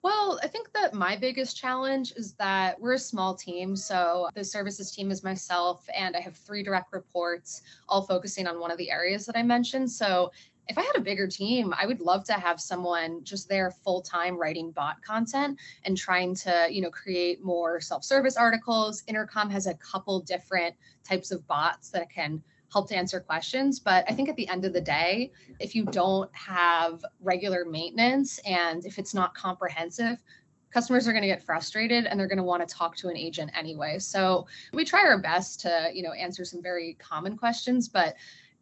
Well, 0.02 0.40
I 0.42 0.46
think 0.46 0.72
that 0.72 0.94
my 0.94 1.14
biggest 1.14 1.58
challenge 1.58 2.14
is 2.16 2.32
that 2.34 2.80
we're 2.80 2.94
a 2.94 2.98
small 2.98 3.34
team. 3.34 3.76
So 3.76 4.30
the 4.34 4.42
services 4.42 4.90
team 4.92 5.10
is 5.10 5.22
myself, 5.22 5.86
and 5.94 6.16
I 6.16 6.20
have 6.20 6.36
three 6.36 6.62
direct 6.62 6.94
reports, 6.94 7.60
all 7.86 8.00
focusing 8.00 8.46
on 8.46 8.58
one 8.58 8.70
of 8.70 8.78
the 8.78 8.90
areas 8.90 9.26
that 9.26 9.36
I 9.36 9.42
mentioned. 9.42 9.90
So 9.90 10.32
if 10.68 10.78
I 10.78 10.82
had 10.82 10.96
a 10.96 11.00
bigger 11.00 11.26
team, 11.26 11.74
I 11.76 11.86
would 11.86 12.00
love 12.00 12.24
to 12.24 12.34
have 12.34 12.60
someone 12.60 13.24
just 13.24 13.48
there 13.48 13.70
full 13.70 14.00
time 14.02 14.36
writing 14.36 14.70
bot 14.70 15.02
content 15.02 15.58
and 15.84 15.96
trying 15.96 16.34
to, 16.36 16.68
you 16.70 16.80
know, 16.80 16.90
create 16.90 17.42
more 17.42 17.80
self 17.80 18.04
service 18.04 18.36
articles. 18.36 19.02
Intercom 19.06 19.50
has 19.50 19.66
a 19.66 19.74
couple 19.74 20.20
different 20.20 20.74
types 21.02 21.30
of 21.30 21.46
bots 21.46 21.90
that 21.90 22.10
can 22.10 22.42
help 22.72 22.88
to 22.88 22.96
answer 22.96 23.20
questions. 23.20 23.80
But 23.80 24.04
I 24.08 24.14
think 24.14 24.28
at 24.28 24.36
the 24.36 24.48
end 24.48 24.64
of 24.64 24.72
the 24.72 24.80
day, 24.80 25.32
if 25.58 25.74
you 25.74 25.84
don't 25.86 26.30
have 26.34 27.04
regular 27.20 27.64
maintenance 27.64 28.38
and 28.46 28.84
if 28.86 28.98
it's 28.98 29.12
not 29.12 29.34
comprehensive, 29.34 30.22
customers 30.70 31.08
are 31.08 31.12
going 31.12 31.22
to 31.22 31.28
get 31.28 31.42
frustrated 31.42 32.06
and 32.06 32.18
they're 32.18 32.28
going 32.28 32.38
to 32.38 32.44
want 32.44 32.66
to 32.66 32.74
talk 32.74 32.94
to 32.96 33.08
an 33.08 33.16
agent 33.16 33.50
anyway. 33.56 33.98
So 33.98 34.46
we 34.72 34.84
try 34.84 35.00
our 35.00 35.18
best 35.18 35.60
to, 35.62 35.90
you 35.92 36.02
know, 36.02 36.12
answer 36.12 36.44
some 36.44 36.62
very 36.62 36.96
common 37.00 37.36
questions, 37.36 37.88
but 37.88 38.14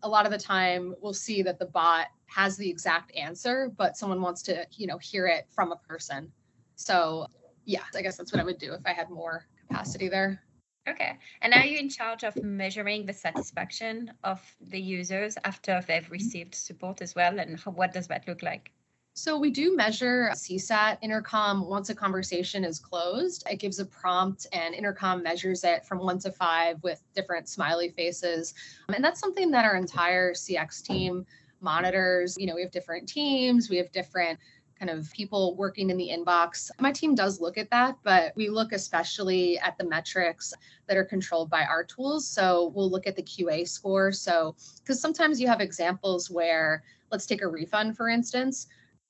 a 0.03 0.09
lot 0.09 0.27
of 0.27 0.33
the 0.33 0.39
time 0.39 0.95
we'll 1.01 1.13
see 1.13 1.43
that 1.43 1.59
the 1.59 1.67
bot 1.67 2.07
has 2.27 2.57
the 2.57 2.69
exact 2.69 3.15
answer, 3.17 3.71
but 3.77 3.97
someone 3.97 4.21
wants 4.21 4.43
to, 4.43 4.67
you 4.73 4.87
know, 4.87 4.99
hear 4.99 5.27
it 5.27 5.47
from 5.51 5.73
a 5.73 5.77
person. 5.77 6.31
So 6.77 7.27
yeah, 7.65 7.83
I 7.95 8.03
guess 8.03 8.17
that's 8.17 8.33
what 8.33 8.41
I 8.41 8.45
would 8.45 8.59
do 8.59 8.73
if 8.73 8.81
I 8.87 8.93
had 8.93 9.11
more 9.11 9.45
capacity 9.67 10.09
there. 10.09 10.41
Okay. 10.89 11.19
And 11.43 11.53
are 11.53 11.67
you 11.67 11.79
in 11.79 11.91
charge 11.91 12.25
of 12.25 12.43
measuring 12.43 13.05
the 13.05 13.13
satisfaction 13.13 14.11
of 14.25 14.41
the 14.61 14.81
users 14.81 15.37
after 15.45 15.83
they've 15.87 16.11
received 16.11 16.55
support 16.55 17.03
as 17.03 17.15
well? 17.15 17.39
And 17.39 17.61
what 17.61 17.93
does 17.93 18.07
that 18.07 18.27
look 18.27 18.43
like? 18.43 18.73
So 19.19 19.37
we 19.37 19.51
do 19.51 19.75
measure 19.75 20.31
CSAT 20.33 20.99
intercom 21.03 21.67
once 21.67 21.91
a 21.91 21.95
conversation 21.95 22.65
is 22.65 22.79
closed. 22.79 23.43
It 23.51 23.57
gives 23.57 23.81
a 23.81 23.85
prompt 23.85 24.47
and 24.53 24.77
intercom 24.77 25.25
measures 25.25 25.65
it 25.65 25.85
from 25.85 25.99
one 25.99 26.21
to 26.21 26.31
five 26.31 26.81
with 26.85 27.03
different 27.17 27.49
smiley 27.49 27.89
faces. 27.89 28.55
Um, 28.89 28.95
and 28.95 29.03
that's 29.03 29.19
something 29.19 29.51
that 29.51 29.65
our 29.65 29.75
entire 29.75 30.35
CX 30.35 30.85
team 30.85 31.27
monitors. 31.61 32.37
You 32.39 32.47
know, 32.47 32.55
we 32.55 32.63
have 32.63 32.71
different 32.71 33.09
teams, 33.09 33.69
we 33.69 33.77
have 33.79 33.91
different 33.91 34.39
kind 34.79 34.89
of 34.89 35.11
people 35.13 35.57
working 35.57 35.91
in 35.91 35.97
the 35.97 36.11
inbox. 36.17 36.71
My 36.79 36.93
team 36.93 37.17
does 37.17 37.41
look 37.41 37.59
at 37.59 37.69
that, 37.71 37.97
but 38.05 38.33
we 38.37 38.49
look 38.49 38.71
especially 38.71 39.59
at 39.59 39.77
the 39.79 39.85
metrics 39.85 40.55
that 40.87 40.97
are 40.97 41.05
controlled 41.05 41.51
by 41.51 41.65
our 41.65 41.83
tools. 41.83 42.25
So 42.29 42.71
we'll 42.73 42.89
look 42.89 43.09
at 43.09 43.17
the 43.17 43.25
QA 43.25 43.69
score. 43.69 44.13
So, 44.13 44.55
because 44.79 45.01
sometimes 45.01 45.41
you 45.41 45.49
have 45.49 45.61
examples 45.61 46.31
where, 46.31 46.85
let's 47.11 47.27
take 47.27 47.43
a 47.43 47.49
refund, 47.49 47.97
for 47.97 48.09
instance 48.09 48.69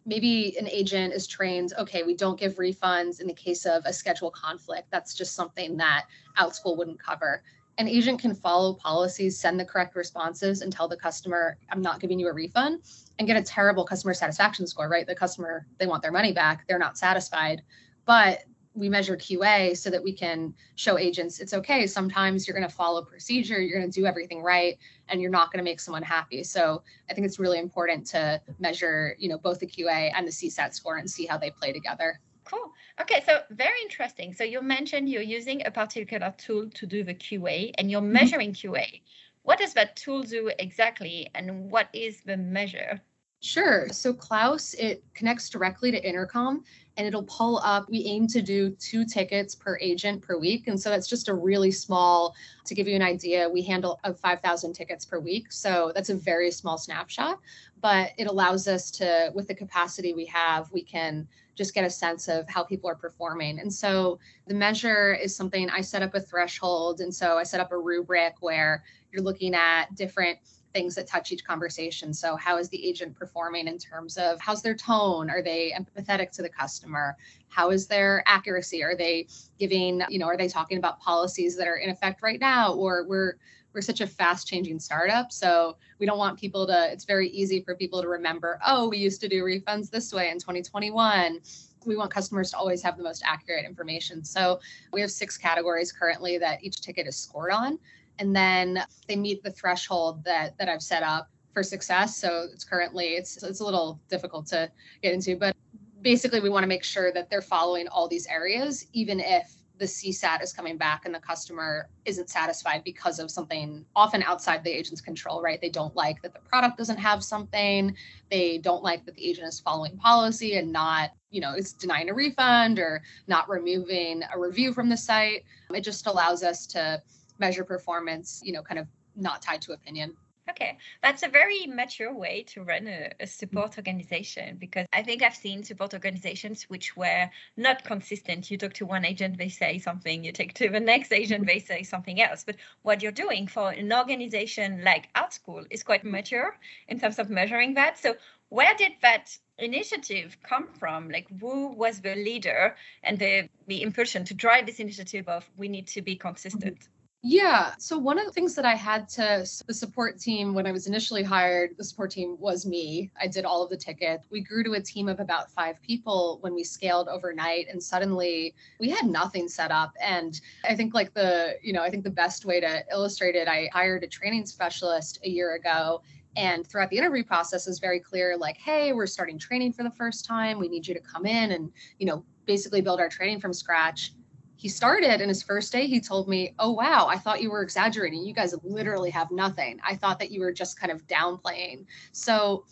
maybe 0.09 0.57
an 0.59 0.67
agent 0.69 1.13
is 1.13 1.27
trained 1.27 1.75
okay 1.79 2.03
we 2.03 2.15
don't 2.15 2.41
give 2.41 2.57
refunds 2.57 3.21
in 3.21 3.27
the 3.27 3.35
case 3.35 3.67
of 3.67 3.83
a 3.85 3.93
schedule 3.93 4.31
conflict. 4.31 4.89
That's 4.91 5.15
just 5.15 5.35
something 5.35 5.77
that 5.77 6.07
outschool 6.39 6.77
wouldn't 6.77 6.99
cover. 6.99 7.43
An 7.77 7.87
agent 7.87 8.21
can 8.21 8.35
follow 8.35 8.75
policies 8.75 9.39
send 9.39 9.61
the 9.61 9.65
correct 9.65 9.95
responses 9.95 10.63
and 10.63 10.73
tell 10.73 10.89
the 10.89 10.97
customer 10.97 11.59
i'm 11.71 11.83
not 11.83 12.01
giving 12.01 12.19
you 12.19 12.29
a 12.29 12.33
refund 12.33 12.83
and 13.19 13.29
get 13.29 13.37
a 13.37 13.43
terrible 13.43 13.85
customer 13.85 14.15
satisfaction 14.15 14.67
score 14.67 14.89
right? 14.89 15.07
The 15.07 15.15
customer 15.15 15.67
they 15.79 15.87
want 15.87 16.03
their 16.03 16.13
money 16.13 16.33
back. 16.33 16.67
They're 16.67 16.79
not 16.79 16.97
satisfied. 16.99 17.63
But 18.07 18.45
we 18.79 18.89
measure 18.89 19.17
QA 19.17 19.77
so 19.77 19.91
that 19.91 20.03
we 20.03 20.13
can 20.13 20.55
show 20.77 20.99
agents 20.99 21.41
it's 21.41 21.53
okay. 21.53 21.87
Sometimes 21.87 22.47
you're 22.47 22.57
going 22.57 22.69
to 22.69 22.75
follow 22.75 23.03
procedure, 23.03 23.61
you're 23.61 23.79
going 23.79 23.91
to 23.91 24.01
do 24.01 24.07
everything 24.07 24.43
right, 24.43 24.79
and 25.09 25.21
you're 25.21 25.31
not 25.31 25.53
going 25.53 25.59
to 25.59 25.69
make 25.69 25.81
someone 25.81 26.03
happy. 26.03 26.45
So 26.45 26.83
I 27.11 27.15
think 27.15 27.27
it's 27.27 27.39
really 27.39 27.59
important 27.59 28.07
to 28.09 28.41
measure, 28.59 29.17
you 29.19 29.29
know, 29.29 29.39
both 29.39 29.59
the 29.59 29.67
QA 29.67 30.13
and 30.15 30.27
the 30.27 30.31
CSAT 30.31 30.75
score 30.75 30.97
and 30.97 31.11
see 31.11 31.27
how 31.27 31.37
they 31.37 31.51
play 31.51 31.73
together. 31.73 32.21
Cool. 32.45 32.73
Okay, 33.01 33.23
so 33.27 33.41
very 33.51 33.81
interesting. 33.83 34.33
So 34.33 34.45
you 34.45 34.63
mentioned 34.63 35.09
you're 35.09 35.23
using 35.23 35.67
a 35.67 35.71
particular 35.71 36.33
tool 36.39 36.71
to 36.71 36.87
do 36.87 37.05
the 37.05 37.15
QA 37.15 37.73
and 37.77 37.91
you're 37.91 38.01
mm-hmm. 38.01 38.13
measuring 38.13 38.53
QA. 38.53 39.03
What 39.43 39.59
does 39.59 39.75
that 39.75 39.97
tool 39.97 40.23
do 40.23 40.51
exactly 40.59 41.29
and 41.35 41.71
what 41.71 41.89
is 41.93 42.21
the 42.23 42.37
measure? 42.37 43.01
Sure. 43.41 43.89
So 43.91 44.13
Klaus, 44.13 44.75
it 44.75 45.05
connects 45.15 45.49
directly 45.49 45.91
to 45.93 46.09
Intercom 46.09 46.65
and 46.99 47.07
it'll 47.07 47.23
pull 47.23 47.61
up. 47.65 47.89
We 47.89 48.05
aim 48.05 48.27
to 48.27 48.43
do 48.43 48.71
two 48.71 49.05
tickets 49.05 49.55
per 49.55 49.79
agent 49.81 50.21
per 50.21 50.37
week. 50.37 50.67
And 50.67 50.79
so 50.79 50.91
that's 50.91 51.07
just 51.07 51.29
a 51.29 51.35
really 51.35 51.71
small, 51.71 52.35
to 52.67 52.75
give 52.75 52.89
you 52.89 52.97
an 52.97 53.03
idea, 53.03 53.49
we 53.49 53.63
handle 53.63 54.01
of 54.03 54.19
5,000 54.19 54.73
tickets 54.73 55.07
per 55.07 55.21
week. 55.21 55.53
So 55.53 55.93
that's 55.95 56.11
a 56.11 56.17
very 56.17 56.51
small 56.51 56.77
snapshot, 56.77 57.39
but 57.81 58.11
it 58.19 58.27
allows 58.27 58.67
us 58.67 58.91
to, 58.93 59.31
with 59.33 59.47
the 59.47 59.55
capacity 59.55 60.13
we 60.13 60.27
have, 60.27 60.71
we 60.73 60.83
can 60.83 61.29
just 61.55 61.73
get 61.73 61.85
a 61.85 61.91
sense 61.91 62.29
of 62.29 62.49
how 62.49 62.65
people 62.65 62.91
are 62.91 62.97
performing. 62.97 63.61
And 63.61 63.73
so 63.73 64.19
the 64.49 64.55
measure 64.55 65.15
is 65.15 65.35
something 65.35 65.71
I 65.71 65.81
set 65.81 66.03
up 66.03 66.15
a 66.15 66.21
threshold. 66.21 67.01
And 67.01 67.15
so 67.15 67.39
I 67.39 67.45
set 67.45 67.61
up 67.61 67.73
a 67.73 67.79
rubric 67.79 68.35
where 68.41 68.85
you're 69.13 69.23
looking 69.23 69.55
at 69.55 69.95
different 69.95 70.39
things 70.79 70.95
that 70.95 71.09
touch 71.09 71.33
each 71.33 71.45
conversation. 71.45 72.15
So, 72.15 72.37
how 72.37 72.57
is 72.57 72.69
the 72.69 72.89
agent 72.89 73.19
performing 73.19 73.67
in 73.67 73.79
terms 73.79 74.17
of 74.17 74.41
how's 74.41 74.63
their 74.63 74.77
tone? 74.77 75.29
Are 75.29 75.43
they 75.43 75.75
empathetic 75.77 76.31
to 76.33 76.43
the 76.43 76.49
customer? 76.49 77.17
How 77.49 77.71
is 77.71 77.89
their 77.89 78.23
accuracy? 78.27 78.85
Are 78.85 78.95
they 78.95 79.27
giving, 79.59 80.03
you 80.09 80.21
know, 80.21 80.27
are 80.27 80.37
they 80.37 80.47
talking 80.47 80.79
about 80.79 81.01
policies 81.01 81.57
that 81.57 81.67
are 81.67 81.79
in 81.79 81.91
effect 81.91 82.23
right 82.23 82.39
now? 82.39 82.75
Or 82.75 83.05
we're 83.09 83.39
we're 83.75 83.81
such 83.83 84.01
a 84.01 84.07
fast 84.07 84.47
changing 84.47 84.79
startup. 84.79 85.33
So 85.33 85.77
we 85.99 86.07
don't 86.07 86.17
want 86.17 86.39
people 86.39 86.67
to, 86.69 86.91
it's 86.91 87.05
very 87.05 87.29
easy 87.29 87.61
for 87.61 87.75
people 87.75 88.01
to 88.01 88.09
remember, 88.09 88.59
oh, 88.67 88.89
we 88.89 88.97
used 88.97 89.21
to 89.21 89.29
do 89.29 89.45
refunds 89.45 89.91
this 89.91 90.13
way 90.13 90.31
in 90.31 90.39
2021 90.39 91.41
we 91.87 91.97
want 91.97 92.13
customers 92.13 92.51
to 92.51 92.57
always 92.57 92.83
have 92.83 92.97
the 92.97 93.03
most 93.03 93.23
accurate 93.25 93.65
information. 93.65 94.25
So 94.25 94.61
we 94.93 95.01
have 95.01 95.11
six 95.11 95.39
categories 95.39 95.93
currently 95.93 96.37
that 96.39 96.63
each 96.63 96.81
ticket 96.81 97.07
is 97.07 97.17
scored 97.17 97.51
on 97.51 97.79
and 98.19 98.35
then 98.35 98.85
they 99.07 99.17
meet 99.17 99.43
the 99.43 99.51
threshold 99.51 100.25
that 100.25 100.57
that 100.59 100.69
I've 100.69 100.83
set 100.83 101.03
up 101.03 101.31
for 101.53 101.63
success. 101.63 102.17
So 102.17 102.47
it's 102.53 102.65
currently 102.65 103.15
it's 103.15 103.43
it's 103.43 103.61
a 103.61 103.65
little 103.65 104.01
difficult 104.09 104.47
to 104.49 104.71
get 105.03 105.13
into, 105.13 105.37
but 105.37 105.57
basically 106.03 106.41
we 106.41 106.51
want 106.51 106.63
to 106.63 106.69
make 106.69 106.85
sure 106.85 107.13
that 107.13 107.29
they're 107.31 107.43
following 107.43 107.89
all 107.89 108.09
these 108.09 108.27
areas, 108.27 108.87
even 108.93 109.21
if 109.21 109.55
the 109.79 109.85
CSAT 109.85 110.43
is 110.43 110.53
coming 110.53 110.77
back 110.77 111.05
and 111.05 111.15
the 111.15 111.21
customer 111.21 111.89
isn't 112.05 112.29
satisfied 112.29 112.83
because 112.85 113.19
of 113.19 113.31
something 113.31 113.85
often 113.95 114.23
outside 114.25 114.65
the 114.65 114.71
agent's 114.71 115.01
control, 115.01 115.41
right? 115.41 115.61
They 115.61 115.69
don't 115.69 115.95
like 115.95 116.21
that 116.23 116.35
the 116.35 116.41
product 116.41 116.79
doesn't 116.79 116.99
have 116.99 117.23
something. 117.23 117.95
They 118.31 118.59
don't 118.59 118.83
like 118.83 119.05
that 119.07 119.15
the 119.15 119.29
agent 119.29 119.47
is 119.47 119.61
following 119.61 119.97
policy 119.97 120.57
and 120.57 120.73
not, 120.73 121.11
you 121.31 121.41
know, 121.41 121.55
is 121.55 121.73
denying 121.73 122.11
a 122.11 122.15
refund 122.15 122.79
or 122.79 123.03
not 123.29 123.49
removing 123.49 124.23
a 124.33 124.39
review 124.39 124.73
from 124.73 124.89
the 124.89 124.97
site. 124.97 125.45
It 125.73 125.83
just 125.83 126.07
allows 126.07 126.43
us 126.43 126.67
to 126.69 127.01
measure 127.39 127.65
performance, 127.65 128.41
you 128.45 128.53
know, 128.53 128.63
kind 128.63 128.79
of 128.79 128.87
not 129.17 129.43
tied 129.43 129.63
to 129.63 129.73
opinion. 129.73 130.17
Okay, 130.51 130.79
that's 131.03 131.23
a 131.23 131.29
very 131.29 131.67
mature 131.67 132.15
way 132.15 132.43
to 132.49 132.63
run 132.63 132.89
a, 132.89 133.11
a, 133.21 133.27
support 133.27 133.77
organization 133.77 134.57
because 134.57 134.87
I 134.95 135.03
think 135.03 135.23
I've 135.23 135.35
seen 135.35 135.63
support 135.63 135.93
organizations 135.93 136.63
which 136.65 136.97
were 136.97 137.29
not 137.59 137.85
consistent. 137.85 138.51
You 138.51 138.57
talk 138.57 138.73
to 138.75 138.87
one 138.87 139.05
agent, 139.05 139.37
they 139.37 139.51
say 139.51 139.79
something, 139.79 140.25
you 140.25 140.33
take 140.33 140.55
to 140.55 140.71
the 140.71 140.81
next 140.81 141.13
agent, 141.13 141.47
they 141.47 141.59
say 141.59 141.83
something 141.83 142.23
else. 142.23 142.45
But 142.45 142.57
what 142.81 143.03
you're 143.03 143.13
doing 143.13 143.47
for 143.47 143.71
an 143.71 143.93
organization 143.93 144.83
like 144.83 145.13
Outschool 145.13 145.67
is 145.69 145.83
quite 145.83 146.03
mature 146.03 146.57
in 146.89 146.99
terms 146.99 147.19
of 147.19 147.29
measuring 147.29 147.75
that. 147.75 147.99
So, 147.99 148.17
where 148.49 148.75
did 148.75 148.93
that 149.03 149.37
initiative 149.59 150.39
come 150.43 150.69
from? 150.79 151.11
Like, 151.11 151.27
who 151.41 151.69
was 151.75 152.01
the 152.01 152.15
leader 152.15 152.75
and 153.03 153.19
the, 153.19 153.51
the 153.67 153.83
impulsion 153.83 154.25
to 154.25 154.35
drive 154.35 154.65
this 154.65 154.81
initiative 154.81 155.29
of 155.29 155.49
we 155.59 155.69
need 155.69 155.89
to 155.89 156.01
be 156.01 156.17
consistent? 156.17 156.79
Mm-hmm. 156.79 156.98
Yeah. 157.23 157.73
So 157.79 157.99
one 157.99 158.17
of 158.17 158.27
the 158.27 158.33
things 158.33 158.55
that 158.55 158.65
I 158.65 158.77
had 158.77 159.09
to 159.11 159.45
the 159.67 159.75
support 159.75 160.21
team 160.21 160.55
when 160.55 160.69
I 160.69 160.73
was 160.73 160.87
initially 160.87 161.25
hired, 161.25 161.77
the 161.77 161.83
support 161.83 162.13
team 162.13 162.37
was 162.39 162.65
me. 162.65 163.11
I 163.21 163.27
did 163.27 163.45
all 163.45 163.61
of 163.61 163.71
the 163.71 163.77
tickets. 163.77 164.29
We 164.31 164.41
grew 164.41 164.63
to 164.63 164.75
a 164.75 164.81
team 164.81 165.09
of 165.09 165.19
about 165.19 165.51
5 165.51 165.83
people 165.83 166.39
when 166.43 166.55
we 166.55 166.63
scaled 166.63 167.09
overnight 167.09 167.67
and 167.69 167.83
suddenly 167.83 168.55
we 168.79 168.89
had 168.89 169.07
nothing 169.07 169.49
set 169.49 169.73
up 169.73 169.93
and 170.01 170.41
I 170.65 170.77
think 170.77 170.95
like 170.95 171.13
the, 171.13 171.57
you 171.61 171.73
know, 171.73 171.83
I 171.83 171.91
think 171.91 172.05
the 172.05 172.11
best 172.11 172.45
way 172.45 172.61
to 172.61 172.85
illustrate 172.93 173.35
it, 173.35 173.49
I 173.49 173.69
hired 173.73 174.05
a 174.05 174.09
training 174.09 174.47
specialist 174.47 175.19
a 175.25 175.29
year 175.29 175.57
ago 175.57 176.03
and 176.37 176.65
throughout 176.69 176.91
the 176.91 176.99
interview 176.99 177.25
process 177.25 177.67
is 177.67 177.81
very 177.81 177.99
clear 177.99 178.37
like 178.37 178.59
hey 178.59 178.93
we're 178.93 179.07
starting 179.07 179.39
training 179.39 179.73
for 179.73 179.83
the 179.83 179.91
first 179.91 180.27
time 180.27 180.59
we 180.59 180.69
need 180.69 180.87
you 180.87 180.93
to 180.93 181.01
come 181.01 181.25
in 181.25 181.53
and 181.53 181.73
you 181.99 182.07
know 182.07 182.23
basically 182.45 182.83
build 182.83 183.01
our 183.01 183.09
training 183.09 183.41
from 183.41 183.53
scratch 183.53 184.13
he 184.59 184.69
started 184.69 185.21
in 185.21 185.29
his 185.29 185.43
first 185.43 185.73
day 185.73 185.87
he 185.87 186.01
told 186.01 186.29
me 186.29 186.53
oh 186.59 186.73
wow 186.73 187.07
i 187.09 187.17
thought 187.17 187.41
you 187.41 187.51
were 187.51 187.63
exaggerating. 187.63 188.25
You 188.25 188.35
guys 188.35 188.55
literally 188.65 189.11
have 189.11 189.31
nothing. 189.31 189.81
I 189.87 189.95
thought 189.95 190.19
that 190.19 190.31
you 190.31 190.41
were 190.41 190.53
just 190.53 190.79
kind 190.79 190.93
of 190.93 191.07
downplaying. 191.07 191.87
So 192.13 192.65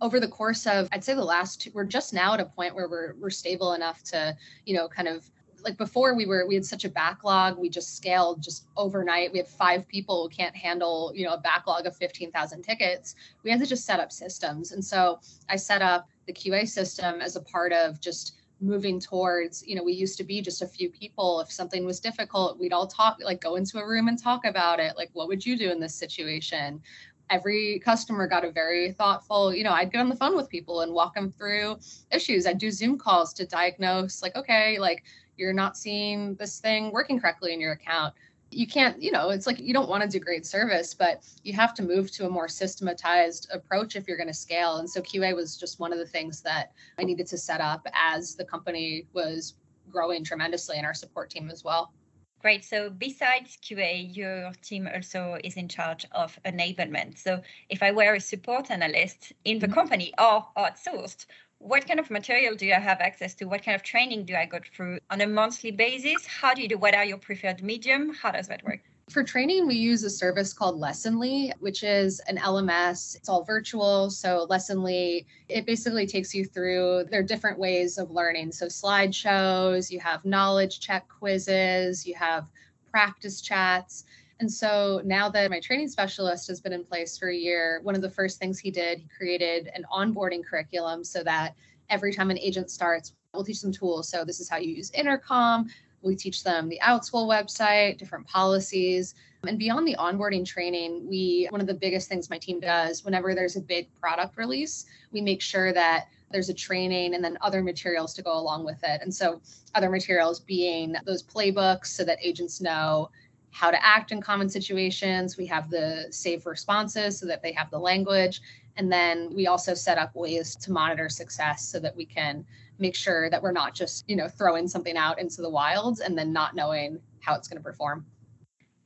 over 0.00 0.20
the 0.20 0.28
course 0.28 0.66
of 0.66 0.88
i'd 0.92 1.04
say 1.04 1.14
the 1.14 1.24
last 1.24 1.60
two, 1.60 1.70
we're 1.72 1.84
just 1.84 2.12
now 2.12 2.34
at 2.34 2.40
a 2.40 2.44
point 2.44 2.74
where 2.74 2.88
we're, 2.88 3.14
we're 3.18 3.30
stable 3.30 3.72
enough 3.72 4.02
to 4.02 4.36
you 4.64 4.74
know 4.74 4.88
kind 4.88 5.08
of 5.08 5.30
like 5.62 5.76
before 5.76 6.14
we 6.14 6.26
were 6.26 6.46
we 6.46 6.54
had 6.54 6.64
such 6.64 6.84
a 6.84 6.88
backlog 6.88 7.58
we 7.58 7.68
just 7.68 7.96
scaled 7.96 8.42
just 8.42 8.68
overnight. 8.76 9.32
We 9.32 9.38
had 9.38 9.48
five 9.48 9.86
people 9.88 10.22
who 10.22 10.28
can't 10.28 10.54
handle 10.54 11.12
you 11.14 11.26
know 11.26 11.34
a 11.34 11.40
backlog 11.40 11.86
of 11.86 11.96
15000 11.96 12.62
tickets. 12.62 13.14
We 13.42 13.50
had 13.50 13.60
to 13.60 13.66
just 13.66 13.84
set 13.84 14.00
up 14.00 14.12
systems. 14.12 14.72
And 14.72 14.84
so 14.84 15.20
i 15.48 15.56
set 15.56 15.82
up 15.82 16.08
the 16.26 16.32
qa 16.32 16.68
system 16.68 17.20
as 17.20 17.36
a 17.36 17.40
part 17.40 17.72
of 17.72 18.00
just 18.00 18.35
moving 18.60 18.98
towards 18.98 19.62
you 19.66 19.76
know 19.76 19.82
we 19.82 19.92
used 19.92 20.16
to 20.18 20.24
be 20.24 20.40
just 20.40 20.62
a 20.62 20.66
few 20.66 20.90
people. 20.90 21.40
If 21.40 21.52
something 21.52 21.84
was 21.84 22.00
difficult 22.00 22.58
we'd 22.58 22.72
all 22.72 22.86
talk 22.86 23.18
like 23.22 23.40
go 23.40 23.56
into 23.56 23.78
a 23.78 23.86
room 23.86 24.08
and 24.08 24.20
talk 24.20 24.44
about 24.44 24.80
it. 24.80 24.96
Like 24.96 25.10
what 25.12 25.28
would 25.28 25.44
you 25.44 25.56
do 25.58 25.70
in 25.70 25.80
this 25.80 25.94
situation? 25.94 26.80
Every 27.28 27.80
customer 27.80 28.28
got 28.28 28.44
a 28.44 28.52
very 28.52 28.92
thoughtful 28.92 29.52
you 29.52 29.64
know 29.64 29.72
i'd 29.72 29.90
get 29.90 30.00
on 30.00 30.08
the 30.08 30.16
phone 30.16 30.36
with 30.36 30.48
people 30.48 30.82
and 30.82 30.92
walk 30.92 31.14
them 31.14 31.30
through 31.30 31.76
issues. 32.12 32.46
I'd 32.46 32.58
do 32.58 32.70
zoom 32.70 32.98
calls 32.98 33.32
to 33.34 33.46
diagnose 33.46 34.22
like 34.22 34.36
okay 34.36 34.78
like 34.78 35.04
you're 35.36 35.52
not 35.52 35.76
seeing 35.76 36.34
this 36.36 36.60
thing 36.60 36.92
working 36.92 37.20
correctly 37.20 37.52
in 37.52 37.60
your 37.60 37.72
account 37.72 38.14
you 38.50 38.66
can't, 38.66 39.02
you 39.02 39.10
know, 39.10 39.30
it's 39.30 39.46
like 39.46 39.58
you 39.58 39.72
don't 39.74 39.88
want 39.88 40.02
to 40.02 40.08
degrade 40.08 40.46
service, 40.46 40.94
but 40.94 41.24
you 41.42 41.52
have 41.52 41.74
to 41.74 41.82
move 41.82 42.10
to 42.12 42.26
a 42.26 42.30
more 42.30 42.48
systematized 42.48 43.48
approach 43.52 43.96
if 43.96 44.06
you're 44.06 44.16
going 44.16 44.28
to 44.28 44.34
scale. 44.34 44.76
And 44.76 44.88
so 44.88 45.00
QA 45.02 45.34
was 45.34 45.56
just 45.56 45.80
one 45.80 45.92
of 45.92 45.98
the 45.98 46.06
things 46.06 46.40
that 46.42 46.72
I 46.98 47.04
needed 47.04 47.26
to 47.28 47.38
set 47.38 47.60
up 47.60 47.86
as 47.92 48.34
the 48.34 48.44
company 48.44 49.06
was 49.12 49.54
growing 49.90 50.24
tremendously 50.24 50.76
and 50.76 50.86
our 50.86 50.94
support 50.94 51.30
team 51.30 51.50
as 51.50 51.64
well. 51.64 51.92
Great. 52.40 52.64
So 52.64 52.90
besides 52.90 53.58
QA, 53.62 54.14
your 54.14 54.52
team 54.62 54.88
also 54.92 55.38
is 55.42 55.56
in 55.56 55.68
charge 55.68 56.06
of 56.12 56.38
enablement. 56.44 57.18
So 57.18 57.42
if 57.70 57.82
I 57.82 57.90
were 57.90 58.14
a 58.14 58.20
support 58.20 58.70
analyst 58.70 59.32
in 59.44 59.58
the 59.58 59.66
mm-hmm. 59.66 59.74
company 59.74 60.12
or 60.18 60.46
outsourced, 60.56 61.26
what 61.58 61.86
kind 61.86 61.98
of 61.98 62.10
material 62.10 62.54
do 62.54 62.70
I 62.70 62.78
have 62.78 63.00
access 63.00 63.34
to? 63.36 63.46
What 63.46 63.64
kind 63.64 63.74
of 63.74 63.82
training 63.82 64.24
do 64.24 64.34
I 64.34 64.46
go 64.46 64.58
through 64.74 65.00
on 65.10 65.20
a 65.20 65.26
monthly 65.26 65.70
basis? 65.70 66.26
How 66.26 66.54
do 66.54 66.62
you 66.62 66.68
do? 66.68 66.78
What 66.78 66.94
are 66.94 67.04
your 67.04 67.18
preferred 67.18 67.62
medium? 67.62 68.14
How 68.14 68.30
does 68.30 68.48
that 68.48 68.62
work? 68.64 68.80
For 69.08 69.22
training, 69.22 69.68
we 69.68 69.76
use 69.76 70.02
a 70.02 70.10
service 70.10 70.52
called 70.52 70.80
Lessonly, 70.80 71.52
which 71.60 71.84
is 71.84 72.20
an 72.26 72.38
LMS. 72.38 73.14
It's 73.14 73.28
all 73.28 73.44
virtual. 73.44 74.10
So, 74.10 74.48
Lessonly, 74.50 75.26
it 75.48 75.64
basically 75.64 76.08
takes 76.08 76.34
you 76.34 76.44
through 76.44 77.04
there 77.10 77.20
are 77.20 77.22
different 77.22 77.58
ways 77.58 77.98
of 77.98 78.10
learning. 78.10 78.50
So, 78.50 78.66
slideshows, 78.66 79.92
you 79.92 80.00
have 80.00 80.24
knowledge 80.24 80.80
check 80.80 81.06
quizzes, 81.08 82.04
you 82.04 82.16
have 82.16 82.48
practice 82.90 83.40
chats. 83.40 84.04
And 84.38 84.52
so 84.52 85.00
now 85.04 85.28
that 85.30 85.50
my 85.50 85.60
training 85.60 85.88
specialist 85.88 86.46
has 86.48 86.60
been 86.60 86.72
in 86.72 86.84
place 86.84 87.16
for 87.16 87.28
a 87.28 87.36
year, 87.36 87.80
one 87.82 87.94
of 87.94 88.02
the 88.02 88.10
first 88.10 88.38
things 88.38 88.58
he 88.58 88.70
did, 88.70 88.98
he 88.98 89.08
created 89.16 89.70
an 89.74 89.84
onboarding 89.90 90.44
curriculum 90.44 91.04
so 91.04 91.22
that 91.22 91.54
every 91.88 92.12
time 92.12 92.30
an 92.30 92.38
agent 92.38 92.70
starts, 92.70 93.14
we'll 93.32 93.44
teach 93.44 93.62
them 93.62 93.72
tools. 93.72 94.08
So 94.08 94.24
this 94.24 94.40
is 94.40 94.48
how 94.48 94.58
you 94.58 94.74
use 94.74 94.90
intercom. 94.90 95.68
We 96.02 96.16
teach 96.16 96.44
them 96.44 96.68
the 96.68 96.80
Outschool 96.82 97.26
website, 97.26 97.98
different 97.98 98.26
policies. 98.26 99.14
And 99.46 99.58
beyond 99.58 99.86
the 99.86 99.96
onboarding 99.98 100.44
training, 100.44 101.08
we 101.08 101.48
one 101.50 101.60
of 101.60 101.66
the 101.66 101.74
biggest 101.74 102.08
things 102.08 102.28
my 102.30 102.38
team 102.38 102.60
does 102.60 103.04
whenever 103.04 103.34
there's 103.34 103.56
a 103.56 103.60
big 103.60 103.88
product 103.94 104.36
release, 104.36 104.86
we 105.12 105.20
make 105.20 105.40
sure 105.40 105.72
that 105.72 106.08
there's 106.30 106.48
a 106.48 106.54
training 106.54 107.14
and 107.14 107.24
then 107.24 107.38
other 107.40 107.62
materials 107.62 108.12
to 108.14 108.22
go 108.22 108.36
along 108.36 108.64
with 108.64 108.82
it. 108.82 109.00
And 109.02 109.14
so 109.14 109.40
other 109.74 109.88
materials 109.88 110.40
being 110.40 110.96
those 111.04 111.22
playbooks 111.22 111.86
so 111.86 112.04
that 112.04 112.18
agents 112.20 112.60
know 112.60 113.10
how 113.56 113.70
to 113.70 113.82
act 113.82 114.12
in 114.12 114.20
common 114.20 114.50
situations. 114.50 115.38
We 115.38 115.46
have 115.46 115.70
the 115.70 116.08
safe 116.10 116.44
responses 116.44 117.18
so 117.18 117.24
that 117.24 117.42
they 117.42 117.52
have 117.52 117.70
the 117.70 117.78
language. 117.78 118.42
And 118.76 118.92
then 118.92 119.34
we 119.34 119.46
also 119.46 119.72
set 119.72 119.96
up 119.96 120.14
ways 120.14 120.54
to 120.56 120.70
monitor 120.70 121.08
success 121.08 121.66
so 121.66 121.80
that 121.80 121.96
we 121.96 122.04
can 122.04 122.44
make 122.78 122.94
sure 122.94 123.30
that 123.30 123.42
we're 123.42 123.52
not 123.52 123.74
just, 123.74 124.04
you 124.10 124.14
know, 124.14 124.28
throwing 124.28 124.68
something 124.68 124.98
out 124.98 125.18
into 125.18 125.40
the 125.40 125.48
wilds 125.48 126.00
and 126.00 126.18
then 126.18 126.34
not 126.34 126.54
knowing 126.54 127.00
how 127.20 127.34
it's 127.34 127.48
going 127.48 127.56
to 127.56 127.62
perform. 127.62 128.04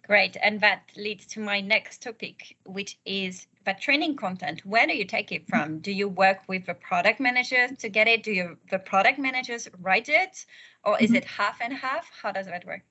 Great. 0.07 0.37
And 0.41 0.61
that 0.61 0.83
leads 0.97 1.27
to 1.27 1.41
my 1.41 1.61
next 1.61 2.03
topic, 2.03 2.57
which 2.65 2.97
is 3.05 3.49
that 3.65 3.81
training 3.81 4.15
content. 4.15 4.65
Where 4.65 4.87
do 4.87 4.97
you 4.97 5.05
take 5.05 5.33
it 5.33 5.49
from? 5.49 5.81
Do 5.81 5.91
you 5.91 6.09
work 6.09 6.39
with 6.47 6.67
the 6.67 6.75
product 6.75 7.19
managers 7.19 7.77
to 7.79 7.89
get 7.89 8.07
it? 8.07 8.23
Do 8.23 8.31
you 8.31 8.57
the 8.71 8.79
product 8.79 9.19
managers 9.19 9.69
write 9.81 10.09
it? 10.09 10.47
Or 10.85 10.97
is 11.01 11.11
mm-hmm. 11.11 11.17
it 11.17 11.25
half 11.25 11.61
and 11.61 11.73
half? 11.73 12.09
How 12.23 12.31
does 12.31 12.47
that 12.47 12.65
work? 12.65 12.83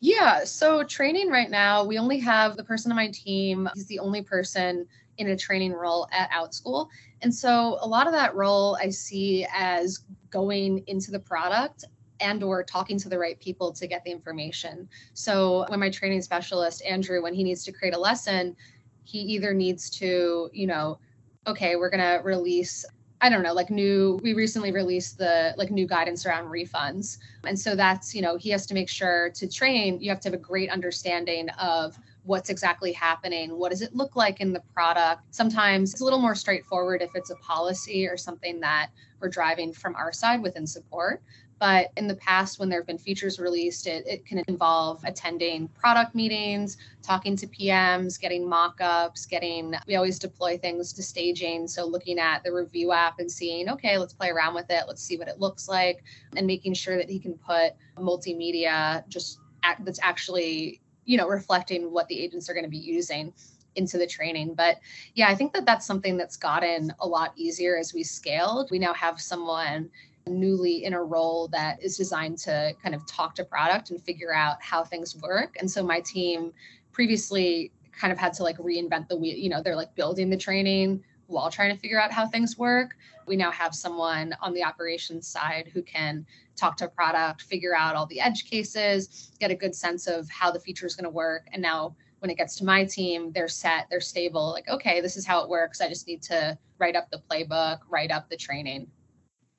Yeah. 0.00 0.44
So 0.44 0.84
training 0.84 1.28
right 1.28 1.50
now, 1.50 1.84
we 1.84 1.98
only 1.98 2.18
have 2.20 2.56
the 2.56 2.64
person 2.64 2.92
on 2.92 2.96
my 2.96 3.08
team. 3.08 3.68
He's 3.74 3.86
the 3.86 3.98
only 3.98 4.22
person 4.22 4.86
in 5.18 5.30
a 5.30 5.36
training 5.36 5.72
role 5.72 6.06
at 6.12 6.30
Outschool. 6.30 6.88
And 7.22 7.34
so 7.34 7.78
a 7.80 7.86
lot 7.86 8.06
of 8.06 8.12
that 8.12 8.34
role 8.36 8.78
I 8.80 8.90
see 8.90 9.44
as 9.52 10.04
going 10.30 10.84
into 10.86 11.10
the 11.10 11.18
product 11.18 11.84
and 12.20 12.42
or 12.42 12.62
talking 12.62 12.98
to 12.98 13.08
the 13.08 13.18
right 13.18 13.38
people 13.40 13.72
to 13.72 13.86
get 13.86 14.04
the 14.04 14.10
information. 14.10 14.88
So 15.14 15.66
when 15.68 15.80
my 15.80 15.90
training 15.90 16.22
specialist 16.22 16.82
Andrew 16.84 17.22
when 17.22 17.34
he 17.34 17.42
needs 17.42 17.64
to 17.64 17.72
create 17.72 17.94
a 17.94 17.98
lesson, 17.98 18.56
he 19.02 19.18
either 19.18 19.54
needs 19.54 19.90
to, 19.90 20.50
you 20.52 20.66
know, 20.66 20.98
okay, 21.46 21.76
we're 21.76 21.90
going 21.90 22.00
to 22.00 22.22
release 22.22 22.84
I 23.20 23.28
don't 23.28 23.42
know, 23.42 23.52
like 23.52 23.70
new, 23.70 24.20
we 24.22 24.32
recently 24.32 24.70
released 24.70 25.18
the 25.18 25.54
like 25.56 25.70
new 25.70 25.86
guidance 25.86 26.24
around 26.24 26.48
refunds. 26.48 27.18
And 27.44 27.58
so 27.58 27.74
that's, 27.74 28.14
you 28.14 28.22
know, 28.22 28.36
he 28.36 28.50
has 28.50 28.64
to 28.66 28.74
make 28.74 28.88
sure 28.88 29.30
to 29.30 29.48
train, 29.48 30.00
you 30.00 30.08
have 30.10 30.20
to 30.20 30.28
have 30.28 30.34
a 30.34 30.42
great 30.42 30.70
understanding 30.70 31.48
of 31.50 31.98
what's 32.24 32.50
exactly 32.50 32.92
happening. 32.92 33.58
What 33.58 33.70
does 33.70 33.82
it 33.82 33.96
look 33.96 34.14
like 34.14 34.40
in 34.40 34.52
the 34.52 34.60
product? 34.72 35.22
Sometimes 35.34 35.92
it's 35.92 36.00
a 36.00 36.04
little 36.04 36.20
more 36.20 36.34
straightforward 36.34 37.02
if 37.02 37.10
it's 37.14 37.30
a 37.30 37.36
policy 37.36 38.06
or 38.06 38.16
something 38.16 38.60
that 38.60 38.90
we're 39.18 39.30
driving 39.30 39.72
from 39.72 39.96
our 39.96 40.12
side 40.12 40.42
within 40.42 40.66
support. 40.66 41.22
But 41.58 41.90
in 41.96 42.06
the 42.06 42.14
past, 42.16 42.58
when 42.58 42.68
there 42.68 42.78
have 42.78 42.86
been 42.86 42.98
features 42.98 43.40
released, 43.40 43.86
it, 43.86 44.06
it 44.06 44.24
can 44.24 44.42
involve 44.46 45.02
attending 45.04 45.68
product 45.68 46.14
meetings, 46.14 46.76
talking 47.02 47.36
to 47.36 47.46
PMs, 47.46 48.20
getting 48.20 48.48
mock 48.48 48.80
ups, 48.80 49.26
getting, 49.26 49.74
we 49.86 49.96
always 49.96 50.18
deploy 50.18 50.56
things 50.58 50.92
to 50.92 51.02
staging. 51.02 51.66
So 51.66 51.84
looking 51.84 52.18
at 52.18 52.44
the 52.44 52.52
review 52.52 52.92
app 52.92 53.18
and 53.18 53.30
seeing, 53.30 53.68
okay, 53.70 53.98
let's 53.98 54.14
play 54.14 54.30
around 54.30 54.54
with 54.54 54.70
it, 54.70 54.84
let's 54.86 55.02
see 55.02 55.16
what 55.16 55.28
it 55.28 55.40
looks 55.40 55.68
like, 55.68 56.04
and 56.36 56.46
making 56.46 56.74
sure 56.74 56.96
that 56.96 57.10
he 57.10 57.18
can 57.18 57.34
put 57.34 57.72
multimedia 57.96 59.06
just 59.08 59.40
act, 59.62 59.84
that's 59.84 60.00
actually, 60.02 60.80
you 61.04 61.16
know, 61.16 61.28
reflecting 61.28 61.90
what 61.90 62.06
the 62.08 62.18
agents 62.18 62.48
are 62.48 62.54
going 62.54 62.64
to 62.64 62.70
be 62.70 62.78
using 62.78 63.32
into 63.78 63.96
the 63.96 64.06
training. 64.06 64.54
But 64.54 64.78
yeah, 65.14 65.28
I 65.28 65.34
think 65.34 65.52
that 65.52 65.64
that's 65.64 65.86
something 65.86 66.16
that's 66.16 66.36
gotten 66.36 66.92
a 67.00 67.06
lot 67.06 67.32
easier 67.36 67.78
as 67.78 67.94
we 67.94 68.02
scaled. 68.02 68.70
We 68.70 68.78
now 68.78 68.92
have 68.94 69.20
someone 69.20 69.90
newly 70.28 70.84
in 70.84 70.92
a 70.92 71.02
role 71.02 71.48
that 71.48 71.82
is 71.82 71.96
designed 71.96 72.38
to 72.38 72.74
kind 72.82 72.94
of 72.94 73.06
talk 73.06 73.34
to 73.36 73.44
product 73.44 73.90
and 73.90 74.02
figure 74.02 74.34
out 74.34 74.62
how 74.62 74.84
things 74.84 75.16
work. 75.16 75.56
And 75.58 75.70
so 75.70 75.82
my 75.82 76.00
team 76.00 76.52
previously 76.92 77.72
kind 77.92 78.12
of 78.12 78.18
had 78.18 78.32
to 78.34 78.42
like 78.42 78.56
reinvent 78.58 79.08
the 79.08 79.16
wheel, 79.16 79.36
you 79.36 79.48
know, 79.48 79.62
they're 79.62 79.76
like 79.76 79.94
building 79.94 80.30
the 80.30 80.36
training 80.36 81.02
while 81.26 81.50
trying 81.50 81.74
to 81.74 81.80
figure 81.80 82.00
out 82.00 82.12
how 82.12 82.26
things 82.26 82.56
work. 82.56 82.96
We 83.26 83.36
now 83.36 83.50
have 83.50 83.74
someone 83.74 84.34
on 84.40 84.54
the 84.54 84.64
operations 84.64 85.26
side 85.26 85.70
who 85.72 85.82
can 85.82 86.24
talk 86.56 86.76
to 86.78 86.88
product, 86.88 87.42
figure 87.42 87.76
out 87.76 87.94
all 87.94 88.06
the 88.06 88.20
edge 88.20 88.48
cases, 88.50 89.30
get 89.38 89.50
a 89.50 89.54
good 89.54 89.74
sense 89.74 90.06
of 90.06 90.28
how 90.30 90.50
the 90.50 90.58
feature 90.58 90.86
is 90.86 90.96
going 90.96 91.04
to 91.04 91.10
work. 91.10 91.46
And 91.52 91.60
now 91.60 91.94
when 92.20 92.30
it 92.30 92.36
gets 92.36 92.56
to 92.56 92.64
my 92.64 92.84
team, 92.84 93.30
they're 93.32 93.48
set, 93.48 93.86
they're 93.90 94.00
stable. 94.00 94.50
Like, 94.50 94.68
okay, 94.68 95.00
this 95.00 95.16
is 95.16 95.26
how 95.26 95.42
it 95.42 95.48
works. 95.48 95.80
I 95.80 95.88
just 95.88 96.06
need 96.06 96.22
to 96.22 96.58
write 96.78 96.96
up 96.96 97.10
the 97.10 97.22
playbook, 97.30 97.80
write 97.88 98.10
up 98.10 98.28
the 98.28 98.36
training. 98.36 98.88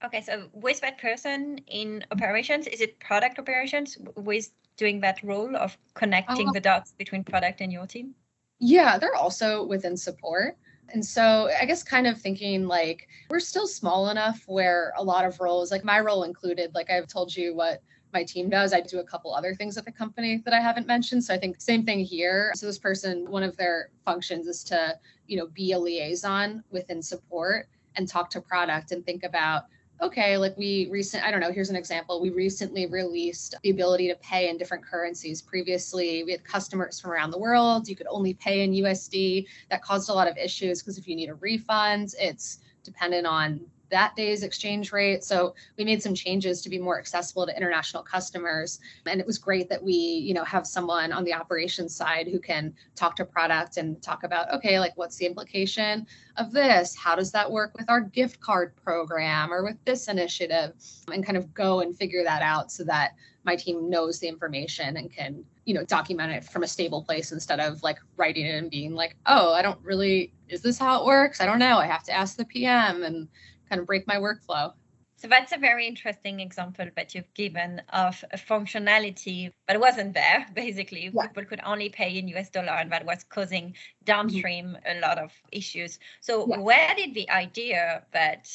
Okay, 0.03 0.21
so 0.21 0.47
with 0.53 0.79
that 0.81 0.97
person 0.97 1.59
in 1.67 2.05
operations, 2.11 2.67
is 2.67 2.79
it 2.79 2.99
product 2.99 3.37
operations 3.37 3.97
with 4.15 4.49
doing 4.77 5.01
that 5.01 5.21
role 5.23 5.55
of 5.57 5.77
connecting 5.93 6.47
uh, 6.47 6.51
the 6.53 6.59
dots 6.59 6.93
between 6.97 7.23
product 7.23 7.59
and 7.59 7.71
your 7.71 7.85
team? 7.85 8.15
Yeah, 8.59 8.97
they're 8.97 9.15
also 9.15 9.65
within 9.65 9.97
support. 9.97 10.57
And 10.91 11.05
so 11.05 11.49
I 11.59 11.65
guess 11.65 11.83
kind 11.83 12.07
of 12.07 12.19
thinking 12.19 12.65
like 12.65 13.07
we're 13.29 13.39
still 13.39 13.67
small 13.67 14.09
enough 14.09 14.41
where 14.47 14.93
a 14.97 15.03
lot 15.03 15.25
of 15.25 15.39
roles, 15.39 15.69
like 15.69 15.83
my 15.83 15.99
role 15.99 16.23
included, 16.23 16.73
like 16.73 16.89
I've 16.89 17.07
told 17.07 17.35
you 17.35 17.53
what 17.53 17.81
my 18.13 18.23
team 18.23 18.49
does. 18.49 18.73
I 18.73 18.81
do 18.81 18.99
a 18.99 19.03
couple 19.03 19.35
other 19.35 19.53
things 19.53 19.77
at 19.77 19.85
the 19.85 19.91
company 19.91 20.41
that 20.45 20.53
I 20.53 20.61
haven't 20.61 20.87
mentioned. 20.87 21.23
So 21.23 21.33
I 21.33 21.37
think 21.37 21.61
same 21.61 21.85
thing 21.85 21.99
here. 21.99 22.53
So 22.55 22.65
this 22.65 22.79
person, 22.79 23.29
one 23.29 23.43
of 23.43 23.55
their 23.57 23.91
functions 24.03 24.47
is 24.47 24.63
to, 24.65 24.97
you 25.27 25.37
know, 25.37 25.47
be 25.47 25.73
a 25.73 25.79
liaison 25.79 26.63
within 26.71 27.03
support 27.03 27.69
and 27.95 28.07
talk 28.07 28.29
to 28.31 28.41
product 28.41 28.91
and 28.91 29.05
think 29.05 29.23
about 29.23 29.65
okay, 30.01 30.37
like 30.37 30.57
we 30.57 30.87
recent, 30.89 31.23
I 31.23 31.31
don't 31.31 31.39
know, 31.39 31.51
here's 31.51 31.69
an 31.69 31.75
example. 31.75 32.21
We 32.21 32.29
recently 32.29 32.85
released 32.85 33.55
the 33.63 33.69
ability 33.69 34.07
to 34.07 34.15
pay 34.15 34.49
in 34.49 34.57
different 34.57 34.85
currencies. 34.85 35.41
Previously, 35.41 36.23
we 36.23 36.31
had 36.31 36.43
customers 36.43 36.99
from 36.99 37.11
around 37.11 37.31
the 37.31 37.39
world. 37.39 37.87
You 37.87 37.95
could 37.95 38.07
only 38.09 38.33
pay 38.33 38.63
in 38.63 38.71
USD. 38.71 39.45
That 39.69 39.81
caused 39.81 40.09
a 40.09 40.13
lot 40.13 40.27
of 40.27 40.37
issues 40.37 40.81
because 40.81 40.97
if 40.97 41.07
you 41.07 41.15
need 41.15 41.29
a 41.29 41.35
refund, 41.35 42.13
it's 42.19 42.59
dependent 42.83 43.27
on 43.27 43.59
that 43.89 44.15
day's 44.15 44.43
exchange 44.43 44.91
rate. 44.91 45.23
So 45.23 45.55
we 45.77 45.83
made 45.83 46.01
some 46.01 46.13
changes 46.13 46.61
to 46.61 46.69
be 46.69 46.77
more 46.77 46.99
accessible 46.99 47.45
to 47.45 47.55
international 47.55 48.03
customers. 48.03 48.79
And 49.05 49.19
it 49.19 49.27
was 49.27 49.37
great 49.37 49.69
that 49.69 49.83
we, 49.83 49.93
you 49.93 50.33
know, 50.33 50.43
have 50.43 50.67
someone 50.67 51.11
on 51.11 51.23
the 51.23 51.33
operations 51.33 51.95
side 51.95 52.27
who 52.27 52.39
can 52.39 52.73
talk 52.95 53.15
to 53.17 53.25
product 53.25 53.77
and 53.77 54.01
talk 54.01 54.23
about, 54.23 54.51
okay, 54.53 54.79
like 54.79 54.93
what's 54.95 55.17
the 55.17 55.25
implication 55.25 56.05
of 56.37 56.51
this? 56.51 56.95
How 56.95 57.15
does 57.15 57.31
that 57.31 57.49
work 57.49 57.77
with 57.77 57.89
our 57.89 58.01
gift 58.01 58.39
card 58.39 58.75
program 58.75 59.51
or 59.51 59.63
with 59.63 59.83
this 59.85 60.07
initiative? 60.07 60.73
And 61.11 61.25
kind 61.25 61.37
of 61.37 61.53
go 61.53 61.81
and 61.81 61.95
figure 61.97 62.23
that 62.23 62.41
out 62.41 62.71
so 62.71 62.83
that 62.85 63.13
my 63.43 63.55
team 63.55 63.89
knows 63.89 64.19
the 64.19 64.27
information 64.27 64.97
and 64.97 65.11
can 65.11 65.43
you 65.65 65.73
know 65.73 65.83
document 65.85 66.31
it 66.31 66.43
from 66.43 66.63
a 66.63 66.67
stable 66.67 67.03
place 67.03 67.31
instead 67.31 67.59
of 67.59 67.81
like 67.83 67.97
writing 68.17 68.45
it 68.45 68.55
and 68.55 68.69
being 68.69 68.93
like 68.93 69.15
oh 69.25 69.53
i 69.53 69.61
don't 69.61 69.79
really 69.83 70.33
is 70.49 70.61
this 70.61 70.77
how 70.77 70.99
it 70.99 71.05
works 71.05 71.41
i 71.41 71.45
don't 71.45 71.59
know 71.59 71.77
i 71.77 71.85
have 71.85 72.03
to 72.03 72.11
ask 72.11 72.37
the 72.37 72.45
pm 72.45 73.03
and 73.03 73.27
kind 73.69 73.79
of 73.79 73.87
break 73.87 74.07
my 74.07 74.17
workflow. 74.17 74.73
So 75.19 75.27
that's 75.27 75.51
a 75.51 75.57
very 75.57 75.85
interesting 75.85 76.39
example 76.39 76.85
that 76.95 77.13
you've 77.13 77.33
given 77.33 77.81
of 77.91 78.23
a 78.31 78.37
functionality 78.37 79.51
that 79.67 79.77
wasn't 79.77 80.13
there. 80.13 80.47
Basically, 80.53 81.11
yeah. 81.13 81.27
people 81.27 81.43
could 81.43 81.59
only 81.65 81.89
pay 81.89 82.17
in 82.17 82.29
US 82.29 82.49
dollar, 82.49 82.71
and 82.71 82.89
that 82.93 83.05
was 83.05 83.25
causing 83.25 83.75
downstream 84.05 84.77
mm-hmm. 84.77 84.97
a 84.97 85.01
lot 85.01 85.17
of 85.17 85.33
issues. 85.51 85.99
So, 86.21 86.47
yeah. 86.47 86.59
where 86.59 86.95
did 86.95 87.13
the 87.13 87.29
idea 87.29 88.05
that 88.13 88.47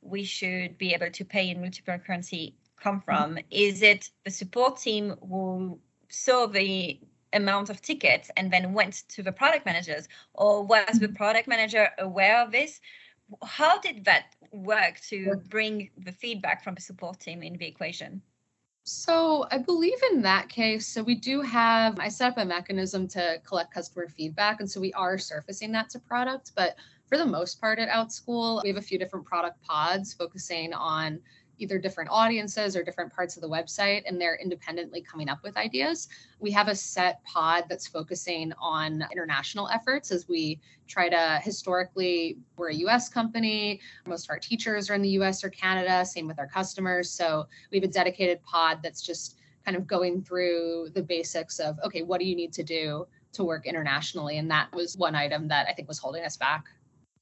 we 0.00 0.24
should 0.24 0.76
be 0.76 0.92
able 0.92 1.10
to 1.10 1.24
pay 1.24 1.50
in 1.50 1.60
multiple 1.60 1.98
currency 2.04 2.56
come 2.82 2.96
mm-hmm. 2.96 3.04
from? 3.04 3.30
Mm-hmm. 3.36 3.46
Is 3.52 3.82
it 3.82 4.10
the 4.24 4.32
support 4.32 4.80
team 4.80 5.14
who 5.20 5.78
saw 6.08 6.48
the 6.48 6.98
amount 7.32 7.70
of 7.70 7.80
tickets 7.80 8.28
and 8.36 8.52
then 8.52 8.72
went 8.72 9.04
to 9.10 9.22
the 9.22 9.30
product 9.30 9.66
managers, 9.66 10.08
or 10.34 10.64
was 10.64 10.84
mm-hmm. 10.86 10.98
the 10.98 11.08
product 11.10 11.46
manager 11.46 11.90
aware 12.00 12.42
of 12.42 12.50
this? 12.50 12.80
How 13.42 13.78
did 13.80 14.04
that 14.04 14.34
work 14.52 15.00
to 15.08 15.34
bring 15.48 15.90
the 15.98 16.12
feedback 16.12 16.64
from 16.64 16.74
the 16.74 16.80
support 16.80 17.20
team 17.20 17.42
in 17.42 17.54
the 17.54 17.66
equation? 17.66 18.22
So 18.84 19.46
I 19.50 19.58
believe 19.58 19.98
in 20.12 20.22
that 20.22 20.48
case, 20.48 20.86
so 20.86 21.02
we 21.02 21.14
do 21.14 21.42
have, 21.42 21.98
I 22.00 22.08
set 22.08 22.32
up 22.32 22.38
a 22.38 22.44
mechanism 22.44 23.06
to 23.08 23.38
collect 23.44 23.74
customer 23.74 24.08
feedback. 24.08 24.60
And 24.60 24.70
so 24.70 24.80
we 24.80 24.94
are 24.94 25.18
surfacing 25.18 25.72
that 25.72 25.90
to 25.90 25.98
product. 25.98 26.52
But 26.56 26.76
for 27.06 27.18
the 27.18 27.26
most 27.26 27.60
part 27.60 27.78
at 27.78 27.90
Outschool, 27.90 28.62
we 28.62 28.70
have 28.70 28.78
a 28.78 28.82
few 28.82 28.98
different 28.98 29.26
product 29.26 29.60
pods 29.62 30.14
focusing 30.14 30.72
on 30.72 31.20
either 31.58 31.78
different 31.78 32.10
audiences 32.10 32.76
or 32.76 32.82
different 32.82 33.12
parts 33.12 33.36
of 33.36 33.42
the 33.42 33.48
website 33.48 34.02
and 34.06 34.20
they're 34.20 34.36
independently 34.36 35.00
coming 35.00 35.28
up 35.28 35.42
with 35.42 35.56
ideas. 35.56 36.08
We 36.40 36.50
have 36.52 36.68
a 36.68 36.74
set 36.74 37.22
pod 37.24 37.64
that's 37.68 37.86
focusing 37.86 38.52
on 38.60 39.04
international 39.12 39.68
efforts 39.68 40.10
as 40.10 40.28
we 40.28 40.60
try 40.86 41.08
to 41.08 41.40
historically, 41.42 42.38
we're 42.56 42.70
a 42.70 42.74
US 42.74 43.08
company. 43.08 43.80
Most 44.06 44.26
of 44.26 44.30
our 44.30 44.38
teachers 44.38 44.90
are 44.90 44.94
in 44.94 45.02
the 45.02 45.10
US 45.20 45.44
or 45.44 45.50
Canada, 45.50 46.04
same 46.04 46.26
with 46.26 46.38
our 46.38 46.46
customers. 46.46 47.10
So 47.10 47.46
we 47.70 47.78
have 47.78 47.84
a 47.84 47.92
dedicated 47.92 48.42
pod 48.42 48.80
that's 48.82 49.02
just 49.02 49.38
kind 49.64 49.76
of 49.76 49.86
going 49.86 50.22
through 50.22 50.88
the 50.94 51.02
basics 51.02 51.58
of 51.58 51.78
okay, 51.84 52.02
what 52.02 52.20
do 52.20 52.26
you 52.26 52.34
need 52.34 52.52
to 52.54 52.62
do 52.62 53.06
to 53.32 53.44
work 53.44 53.66
internationally? 53.66 54.38
And 54.38 54.50
that 54.50 54.72
was 54.72 54.96
one 54.96 55.14
item 55.14 55.48
that 55.48 55.66
I 55.68 55.74
think 55.74 55.88
was 55.88 55.98
holding 55.98 56.24
us 56.24 56.36
back. 56.36 56.64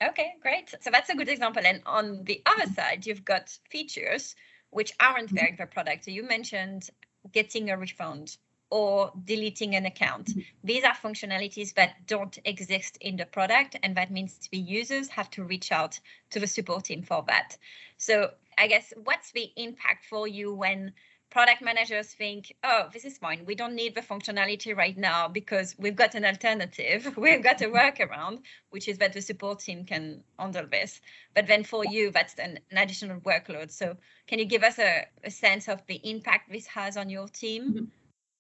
Okay, 0.03 0.35
great. 0.43 0.75
So 0.81 0.91
that's 0.91 1.11
a 1.11 1.15
good 1.15 1.29
example. 1.29 1.63
And 1.65 1.83
on 1.87 2.25
the 2.25 2.43
other 2.47 2.71
side, 2.73 3.07
you've 3.07 3.25
got 3.25 3.57
features 3.71 4.35
which 4.71 4.93
aren't 5.01 5.35
there 5.35 5.47
in 5.47 5.57
the 5.57 5.67
product. 5.67 6.05
So 6.05 6.11
you 6.11 6.23
mentioned 6.23 6.91
getting 7.33 7.71
a 7.71 7.79
refund 7.79 8.37
or 8.71 9.13
deleting 9.25 9.77
an 9.77 9.87
account. 9.87 10.27
Mm-hmm. 10.27 10.41
These 10.65 10.85
are 10.85 10.95
functionalities 10.95 11.75
that 11.75 12.07
don't 12.07 12.37
exist 12.45 12.99
in 13.01 13.17
the 13.17 13.27
product, 13.27 13.77
and 13.83 13.97
that 13.97 14.11
means 14.11 14.49
the 14.51 14.59
users 14.59 15.09
have 15.09 15.31
to 15.31 15.45
reach 15.45 15.71
out 15.71 15.99
to 16.31 16.41
the 16.41 16.47
support 16.47 16.85
team 16.85 17.03
for 17.03 17.25
that. 17.29 17.57
So 17.97 18.33
I 18.59 18.67
guess 18.67 18.93
what's 19.05 19.31
the 19.33 19.51
impact 19.57 20.07
for 20.07 20.27
you 20.27 20.53
when 20.53 20.93
product 21.37 21.61
managers 21.61 22.15
think, 22.15 22.57
oh, 22.65 22.89
this 22.95 23.05
is 23.05 23.19
fine. 23.19 23.45
We 23.45 23.55
don't 23.55 23.75
need 23.75 23.95
the 23.95 24.01
functionality 24.01 24.75
right 24.75 24.97
now 24.97 25.29
because 25.29 25.77
we've 25.79 25.95
got 25.95 26.15
an 26.15 26.25
alternative. 26.25 27.15
We've 27.19 27.43
got 27.43 27.61
a 27.61 27.67
workaround, 27.67 28.39
which 28.71 28.89
is 28.89 28.97
that 29.03 29.13
the 29.13 29.21
support 29.21 29.59
team 29.59 29.85
can 29.85 30.25
handle 30.39 30.67
this. 30.67 31.03
But 31.35 31.47
then 31.47 31.63
for 31.63 31.85
you, 31.85 32.11
that's 32.11 32.39
an, 32.39 32.59
an 32.71 32.79
additional 32.79 33.21
workload. 33.21 33.71
So 33.71 33.99
can 34.27 34.39
you 34.39 34.47
give 34.47 34.63
us 34.63 34.79
a, 34.79 35.05
a, 35.25 35.31
sense 35.31 35.69
of 35.69 35.87
the 35.89 36.01
impact 36.09 36.51
this 36.51 36.67
has 36.69 36.97
on 36.97 37.11
your 37.11 37.29
team? 37.29 37.63
Mm-hmm. 37.63 37.85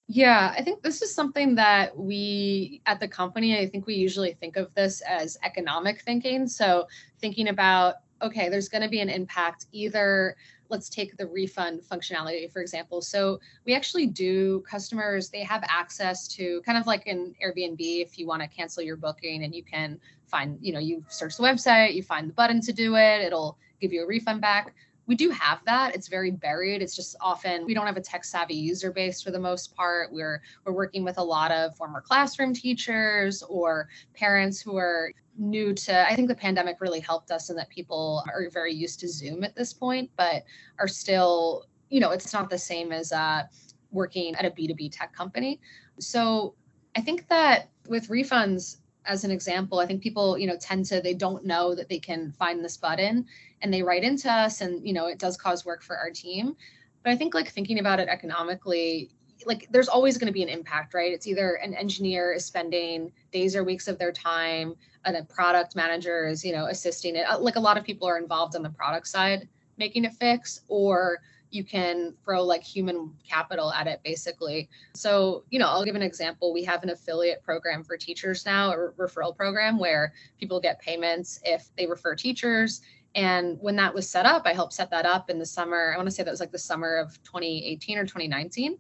Yeah, 0.09 0.55
I 0.57 0.63
think 0.63 0.83
this 0.83 1.03
is 1.03 1.15
something 1.15 1.55
that 1.57 1.95
we 1.99 2.81
at 2.87 2.99
the 2.99 3.09
company, 3.09 3.59
I 3.59 3.67
think 3.67 3.87
we 3.87 3.97
usually 3.97 4.33
think 4.33 4.57
of 4.57 4.73
this 4.73 5.03
as 5.03 5.37
economic 5.43 6.01
thinking. 6.01 6.49
So 6.49 6.87
thinking 7.21 7.49
about, 7.49 7.97
okay, 8.23 8.49
there's 8.49 8.71
going 8.71 8.85
to 8.85 8.89
be 8.89 9.01
an 9.01 9.11
impact 9.11 9.67
either 9.73 10.37
let's 10.69 10.89
take 10.89 11.17
the 11.17 11.27
refund 11.27 11.81
functionality 11.81 12.51
for 12.53 12.61
example 12.61 13.01
so 13.01 13.39
we 13.65 13.75
actually 13.75 14.07
do 14.07 14.61
customers 14.69 15.29
they 15.29 15.43
have 15.43 15.63
access 15.69 16.27
to 16.29 16.63
kind 16.63 16.79
of 16.79 16.87
like 16.87 17.07
an 17.07 17.35
airbnb 17.45 17.79
if 17.79 18.19
you 18.19 18.27
want 18.27 18.43
to 18.43 18.49
cancel 18.49 18.83
your 18.83 18.97
booking 18.97 19.45
and 19.45 19.55
you 19.55 19.63
can 19.63 19.99
find, 20.27 20.59
you 20.61 20.73
know, 20.73 20.79
you 20.79 21.05
search 21.09 21.37
the 21.37 21.43
website, 21.43 21.95
you 21.95 22.03
find 22.03 22.29
the 22.29 22.35
button 22.35 22.61
to 22.61 22.73
do 22.73 22.97
it, 22.97 23.23
it'll 23.23 23.59
give 23.81 23.93
you 23.93 24.03
a 24.03 24.07
refund 24.07 24.41
back. 24.41 24.75
We 25.07 25.15
do 25.15 25.31
have 25.31 25.61
that. 25.67 25.95
It's 25.95 26.09
very 26.09 26.31
buried. 26.31 26.83
It's 26.83 26.97
just 26.97 27.17
often 27.21 27.65
we 27.65 27.75
don't 27.75 27.87
have 27.87 27.97
a 27.97 28.01
tech 28.01 28.25
savvy 28.25 28.55
user 28.55 28.91
base 28.91 29.23
for 29.23 29.31
the 29.31 29.39
most 29.39 29.75
part. 29.77 30.13
We're 30.13 30.43
we're 30.65 30.73
working 30.73 31.05
with 31.05 31.19
a 31.19 31.23
lot 31.23 31.53
of 31.53 31.77
former 31.77 32.01
classroom 32.01 32.53
teachers 32.53 33.43
or 33.43 33.89
parents 34.15 34.61
who 34.61 34.77
are 34.77 35.13
new 35.39 35.75
to 35.75 36.09
I 36.09 36.17
think 36.17 36.29
the 36.29 36.35
pandemic 36.35 36.81
really 36.81 37.01
helped 37.01 37.31
us 37.31 37.51
in 37.51 37.57
that 37.57 37.69
people 37.69 38.25
are 38.29 38.51
very 38.51 38.73
used 38.73 39.01
to 39.01 39.09
Zoom 39.09 39.45
at 39.45 39.55
this 39.55 39.73
point, 39.73 40.11
but 40.17 40.45
are 40.79 40.89
still, 40.89 41.67
you 41.89 42.01
know, 42.01 42.11
it's 42.11 42.33
not 42.33 42.51
the 42.51 42.59
same 42.59 42.93
as 42.93 43.13
uh 43.13 43.45
working 43.93 44.35
at 44.35 44.45
a 44.45 44.51
B2B 44.51 44.91
tech 44.93 45.15
company. 45.15 45.61
So 46.01 46.55
I 46.97 47.01
think 47.01 47.29
that 47.29 47.71
with 47.89 48.09
refunds, 48.09 48.79
as 49.05 49.25
an 49.25 49.31
example, 49.31 49.79
I 49.79 49.87
think 49.87 50.03
people, 50.03 50.37
you 50.37 50.47
know, 50.47 50.57
tend 50.57 50.85
to 50.87 51.01
they 51.01 51.15
don't 51.15 51.45
know 51.45 51.75
that 51.75 51.89
they 51.89 52.01
can 52.01 52.33
find 52.33 52.65
this 52.65 52.77
button 52.77 53.27
and 53.63 53.73
they 53.73 53.83
write 53.83 54.05
into 54.05 54.31
us 54.31 54.61
and 54.61 54.87
you 54.87 54.93
know, 54.93 55.07
it 55.07 55.19
does 55.19 55.37
cause 55.37 55.65
work 55.65 55.83
for 55.83 55.97
our 55.97 56.11
team. 56.11 56.57
But 57.03 57.13
I 57.13 57.17
think 57.17 57.35
like 57.35 57.51
thinking 57.51 57.79
about 57.79 58.01
it 58.01 58.09
economically, 58.09 59.11
like 59.45 59.69
there's 59.71 59.89
always 59.89 60.19
going 60.19 60.27
to 60.27 60.33
be 60.33 60.43
an 60.43 60.49
impact, 60.49 60.95
right? 60.95 61.13
It's 61.13 61.27
either 61.27 61.55
an 61.55 61.75
engineer 61.75 62.33
is 62.33 62.45
spending 62.45 63.13
days 63.33 63.55
or 63.55 63.65
weeks 63.65 63.87
of 63.89 63.99
their 63.99 64.13
time 64.13 64.75
and 65.05 65.17
a 65.17 65.25
product 65.25 65.77
manager 65.77 66.27
is, 66.27 66.45
you 66.45 66.53
know, 66.53 66.67
assisting 66.67 67.17
it. 67.17 67.27
Uh, 67.29 67.39
like 67.39 67.57
a 67.57 67.61
lot 67.61 67.79
of 67.79 67.85
people 67.85 68.09
are 68.09 68.19
involved 68.19 68.57
on 68.57 68.63
the 68.63 68.71
product 68.71 69.07
side 69.07 69.49
making 69.79 70.07
a 70.07 70.11
fix 70.11 70.63
or 70.69 71.21
you 71.51 71.65
can 71.65 72.13
throw 72.25 72.43
like 72.43 72.63
human 72.63 73.13
capital 73.29 73.73
at 73.73 73.87
it 73.87 74.01
basically. 74.05 74.69
So, 74.95 75.45
you 75.51 75.59
know, 75.59 75.69
I'll 75.69 75.85
give 75.85 75.95
an 75.95 76.03
example. 76.03 76.53
We 76.53 76.65
have 76.65 76.83
an 76.83 76.91
affiliate 76.91 77.43
program 77.43 77.85
for 77.85 77.97
teachers 77.97 78.45
now, 78.45 78.73
a 78.73 78.91
referral 78.93 79.37
program 79.37 79.79
where 79.79 80.13
people 80.39 80.61
get 80.61 80.81
payments 80.81 81.41
if 81.45 81.69
they 81.77 81.87
refer 81.87 82.15
teachers. 82.15 82.83
And 83.17 83.57
when 83.63 83.77
that 83.77 83.95
was 83.95 84.09
set 84.09 84.27
up, 84.27 84.43
I 84.45 84.53
helped 84.53 84.75
set 84.75 84.91
that 84.91 85.07
up 85.07 85.31
in 85.31 85.39
the 85.39 85.47
summer. 85.47 85.93
I 85.95 85.97
want 85.97 86.07
to 86.07 86.15
say 86.15 86.23
that 86.23 86.31
was 86.31 86.39
like 86.39 86.53
the 86.53 86.59
summer 86.59 86.97
of 86.97 87.21
2018 87.25 87.97
or 87.97 88.03
2019. 88.03 88.79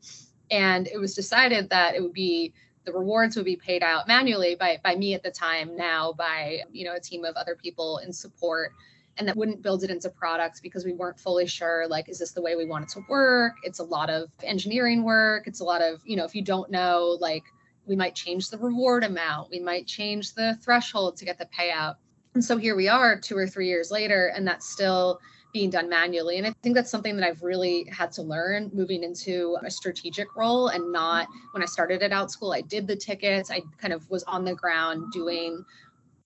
And 0.50 0.86
it 0.86 0.98
was 0.98 1.14
decided 1.14 1.70
that 1.70 1.94
it 1.94 2.02
would 2.02 2.12
be 2.12 2.52
the 2.84 2.92
rewards 2.92 3.34
would 3.34 3.46
be 3.46 3.56
paid 3.56 3.82
out 3.82 4.06
manually 4.06 4.54
by 4.54 4.78
by 4.84 4.94
me 4.94 5.14
at 5.14 5.22
the 5.22 5.30
time 5.30 5.74
now 5.74 6.12
by 6.12 6.62
you 6.70 6.84
know 6.84 6.94
a 6.94 7.00
team 7.00 7.24
of 7.24 7.34
other 7.34 7.56
people 7.56 7.98
in 7.98 8.12
support 8.12 8.72
and 9.18 9.26
that 9.26 9.36
wouldn't 9.36 9.60
build 9.60 9.82
it 9.82 9.90
into 9.90 10.08
products 10.08 10.60
because 10.60 10.84
we 10.84 10.92
weren't 10.92 11.18
fully 11.18 11.46
sure 11.46 11.86
like 11.88 12.08
is 12.08 12.20
this 12.20 12.30
the 12.30 12.40
way 12.40 12.54
we 12.54 12.64
want 12.64 12.84
it 12.84 12.88
to 12.90 13.00
work 13.08 13.54
it's 13.64 13.80
a 13.80 13.82
lot 13.82 14.08
of 14.08 14.30
engineering 14.44 15.02
work 15.02 15.48
it's 15.48 15.58
a 15.58 15.64
lot 15.64 15.82
of 15.82 16.00
you 16.04 16.14
know 16.14 16.24
if 16.24 16.32
you 16.32 16.42
don't 16.42 16.70
know 16.70 17.18
like 17.20 17.42
we 17.86 17.96
might 17.96 18.14
change 18.14 18.50
the 18.50 18.58
reward 18.58 19.02
amount 19.02 19.50
we 19.50 19.58
might 19.58 19.86
change 19.88 20.34
the 20.34 20.56
threshold 20.62 21.16
to 21.16 21.24
get 21.24 21.38
the 21.38 21.46
payout 21.46 21.96
and 22.36 22.44
so 22.44 22.58
here 22.58 22.76
we 22.76 22.86
are 22.86 23.18
two 23.18 23.34
or 23.34 23.46
three 23.46 23.66
years 23.66 23.90
later 23.90 24.26
and 24.36 24.46
that's 24.46 24.68
still 24.68 25.18
being 25.54 25.70
done 25.70 25.88
manually. 25.88 26.36
And 26.36 26.46
i 26.46 26.52
think 26.62 26.74
that's 26.74 26.90
something 26.90 27.16
that 27.16 27.26
i've 27.26 27.42
really 27.42 27.88
had 27.90 28.12
to 28.12 28.22
learn 28.22 28.70
moving 28.74 29.02
into 29.02 29.56
a 29.64 29.70
strategic 29.70 30.36
role 30.36 30.68
and 30.68 30.92
not 30.92 31.28
when 31.52 31.62
i 31.62 31.66
started 31.66 32.02
at 32.02 32.10
Outschool 32.10 32.54
i 32.54 32.60
did 32.60 32.86
the 32.86 32.94
tickets. 32.94 33.50
I 33.50 33.62
kind 33.78 33.94
of 33.94 34.08
was 34.10 34.22
on 34.24 34.44
the 34.44 34.54
ground 34.54 35.12
doing 35.12 35.64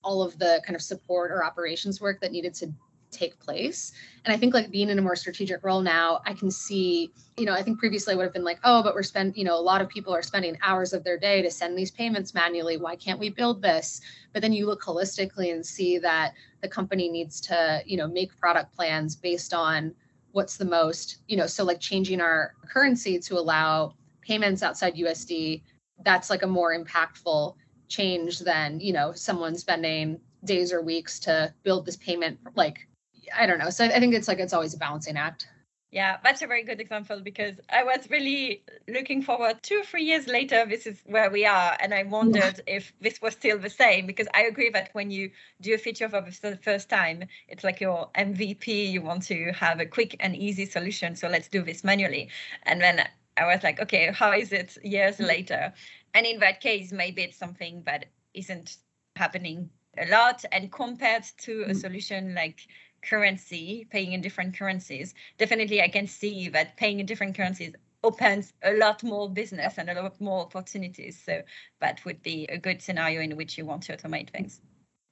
all 0.02 0.20
of 0.20 0.36
the 0.40 0.60
kind 0.66 0.74
of 0.74 0.82
support 0.82 1.30
or 1.30 1.44
operations 1.44 2.00
work 2.00 2.20
that 2.22 2.32
needed 2.32 2.54
to 2.54 2.72
take 3.10 3.38
place. 3.38 3.92
And 4.24 4.34
I 4.34 4.36
think 4.36 4.54
like 4.54 4.70
being 4.70 4.90
in 4.90 4.98
a 4.98 5.02
more 5.02 5.16
strategic 5.16 5.64
role 5.64 5.80
now, 5.80 6.20
I 6.26 6.34
can 6.34 6.50
see, 6.50 7.12
you 7.36 7.46
know, 7.46 7.52
I 7.52 7.62
think 7.62 7.78
previously 7.78 8.14
I 8.14 8.16
would 8.16 8.24
have 8.24 8.32
been 8.32 8.44
like, 8.44 8.60
oh, 8.64 8.82
but 8.82 8.94
we're 8.94 9.02
spending, 9.02 9.38
you 9.38 9.44
know, 9.44 9.58
a 9.58 9.60
lot 9.60 9.80
of 9.80 9.88
people 9.88 10.14
are 10.14 10.22
spending 10.22 10.58
hours 10.62 10.92
of 10.92 11.04
their 11.04 11.18
day 11.18 11.42
to 11.42 11.50
send 11.50 11.76
these 11.76 11.90
payments 11.90 12.34
manually. 12.34 12.76
Why 12.76 12.96
can't 12.96 13.18
we 13.18 13.30
build 13.30 13.62
this? 13.62 14.00
But 14.32 14.42
then 14.42 14.52
you 14.52 14.66
look 14.66 14.82
holistically 14.82 15.52
and 15.52 15.64
see 15.64 15.98
that 15.98 16.34
the 16.62 16.68
company 16.68 17.08
needs 17.08 17.40
to, 17.42 17.82
you 17.86 17.96
know, 17.96 18.08
make 18.08 18.36
product 18.38 18.74
plans 18.74 19.16
based 19.16 19.54
on 19.54 19.94
what's 20.32 20.56
the 20.56 20.64
most, 20.64 21.18
you 21.28 21.36
know, 21.36 21.46
so 21.46 21.64
like 21.64 21.80
changing 21.80 22.20
our 22.20 22.54
currency 22.68 23.18
to 23.18 23.38
allow 23.38 23.94
payments 24.22 24.62
outside 24.62 24.94
USD, 24.94 25.62
that's 26.04 26.30
like 26.30 26.42
a 26.42 26.46
more 26.46 26.76
impactful 26.76 27.54
change 27.90 28.38
than 28.38 28.80
you 28.80 28.92
know 28.92 29.12
someone 29.12 29.54
spending 29.56 30.18
days 30.44 30.72
or 30.72 30.80
weeks 30.80 31.18
to 31.18 31.52
build 31.64 31.84
this 31.84 31.96
payment 31.96 32.38
like 32.54 32.88
i 33.36 33.46
don't 33.46 33.58
know 33.58 33.70
so 33.70 33.84
i 33.84 34.00
think 34.00 34.14
it's 34.14 34.28
like 34.28 34.38
it's 34.38 34.52
always 34.52 34.74
a 34.74 34.78
balancing 34.78 35.16
act 35.16 35.46
yeah, 35.92 36.18
that's 36.22 36.40
a 36.40 36.46
very 36.46 36.62
good 36.62 36.80
example 36.80 37.20
because 37.20 37.56
I 37.68 37.82
was 37.82 38.08
really 38.10 38.62
looking 38.86 39.22
forward 39.22 39.56
two 39.62 39.80
or 39.80 39.84
three 39.84 40.04
years 40.04 40.28
later. 40.28 40.64
This 40.64 40.86
is 40.86 41.02
where 41.04 41.30
we 41.30 41.44
are. 41.44 41.76
And 41.80 41.92
I 41.92 42.04
wondered 42.04 42.60
if 42.68 42.92
this 43.00 43.20
was 43.20 43.32
still 43.32 43.58
the 43.58 43.70
same 43.70 44.06
because 44.06 44.28
I 44.32 44.42
agree 44.42 44.70
that 44.70 44.90
when 44.92 45.10
you 45.10 45.32
do 45.60 45.74
a 45.74 45.78
feature 45.78 46.08
for 46.08 46.20
the 46.20 46.58
first 46.62 46.88
time, 46.88 47.24
it's 47.48 47.64
like 47.64 47.80
your 47.80 48.08
MVP. 48.16 48.92
You 48.92 49.02
want 49.02 49.24
to 49.24 49.50
have 49.52 49.80
a 49.80 49.86
quick 49.86 50.14
and 50.20 50.36
easy 50.36 50.64
solution. 50.64 51.16
So 51.16 51.28
let's 51.28 51.48
do 51.48 51.62
this 51.62 51.82
manually. 51.82 52.28
And 52.62 52.80
then 52.80 53.08
I 53.36 53.46
was 53.46 53.64
like, 53.64 53.80
okay, 53.80 54.12
how 54.12 54.32
is 54.32 54.52
it 54.52 54.78
years 54.84 55.16
mm-hmm. 55.16 55.24
later? 55.24 55.72
And 56.14 56.24
in 56.24 56.38
that 56.38 56.60
case, 56.60 56.92
maybe 56.92 57.22
it's 57.22 57.36
something 57.36 57.82
that 57.86 58.06
isn't 58.32 58.76
happening 59.16 59.70
a 59.98 60.06
lot. 60.06 60.44
And 60.52 60.70
compared 60.70 61.24
to 61.38 61.64
a 61.68 61.74
solution 61.74 62.32
like 62.36 62.68
currency, 63.02 63.86
paying 63.90 64.12
in 64.12 64.20
different 64.20 64.56
currencies, 64.56 65.14
definitely 65.38 65.82
I 65.82 65.88
can 65.88 66.06
see 66.06 66.48
that 66.50 66.76
paying 66.76 67.00
in 67.00 67.06
different 67.06 67.36
currencies 67.36 67.74
opens 68.02 68.52
a 68.62 68.72
lot 68.74 69.02
more 69.02 69.28
business 69.28 69.78
and 69.78 69.90
a 69.90 70.02
lot 70.02 70.20
more 70.20 70.40
opportunities. 70.42 71.20
So 71.22 71.42
that 71.80 72.04
would 72.04 72.22
be 72.22 72.46
a 72.46 72.58
good 72.58 72.80
scenario 72.82 73.20
in 73.20 73.36
which 73.36 73.58
you 73.58 73.66
want 73.66 73.82
to 73.84 73.96
automate 73.96 74.30
things. 74.30 74.60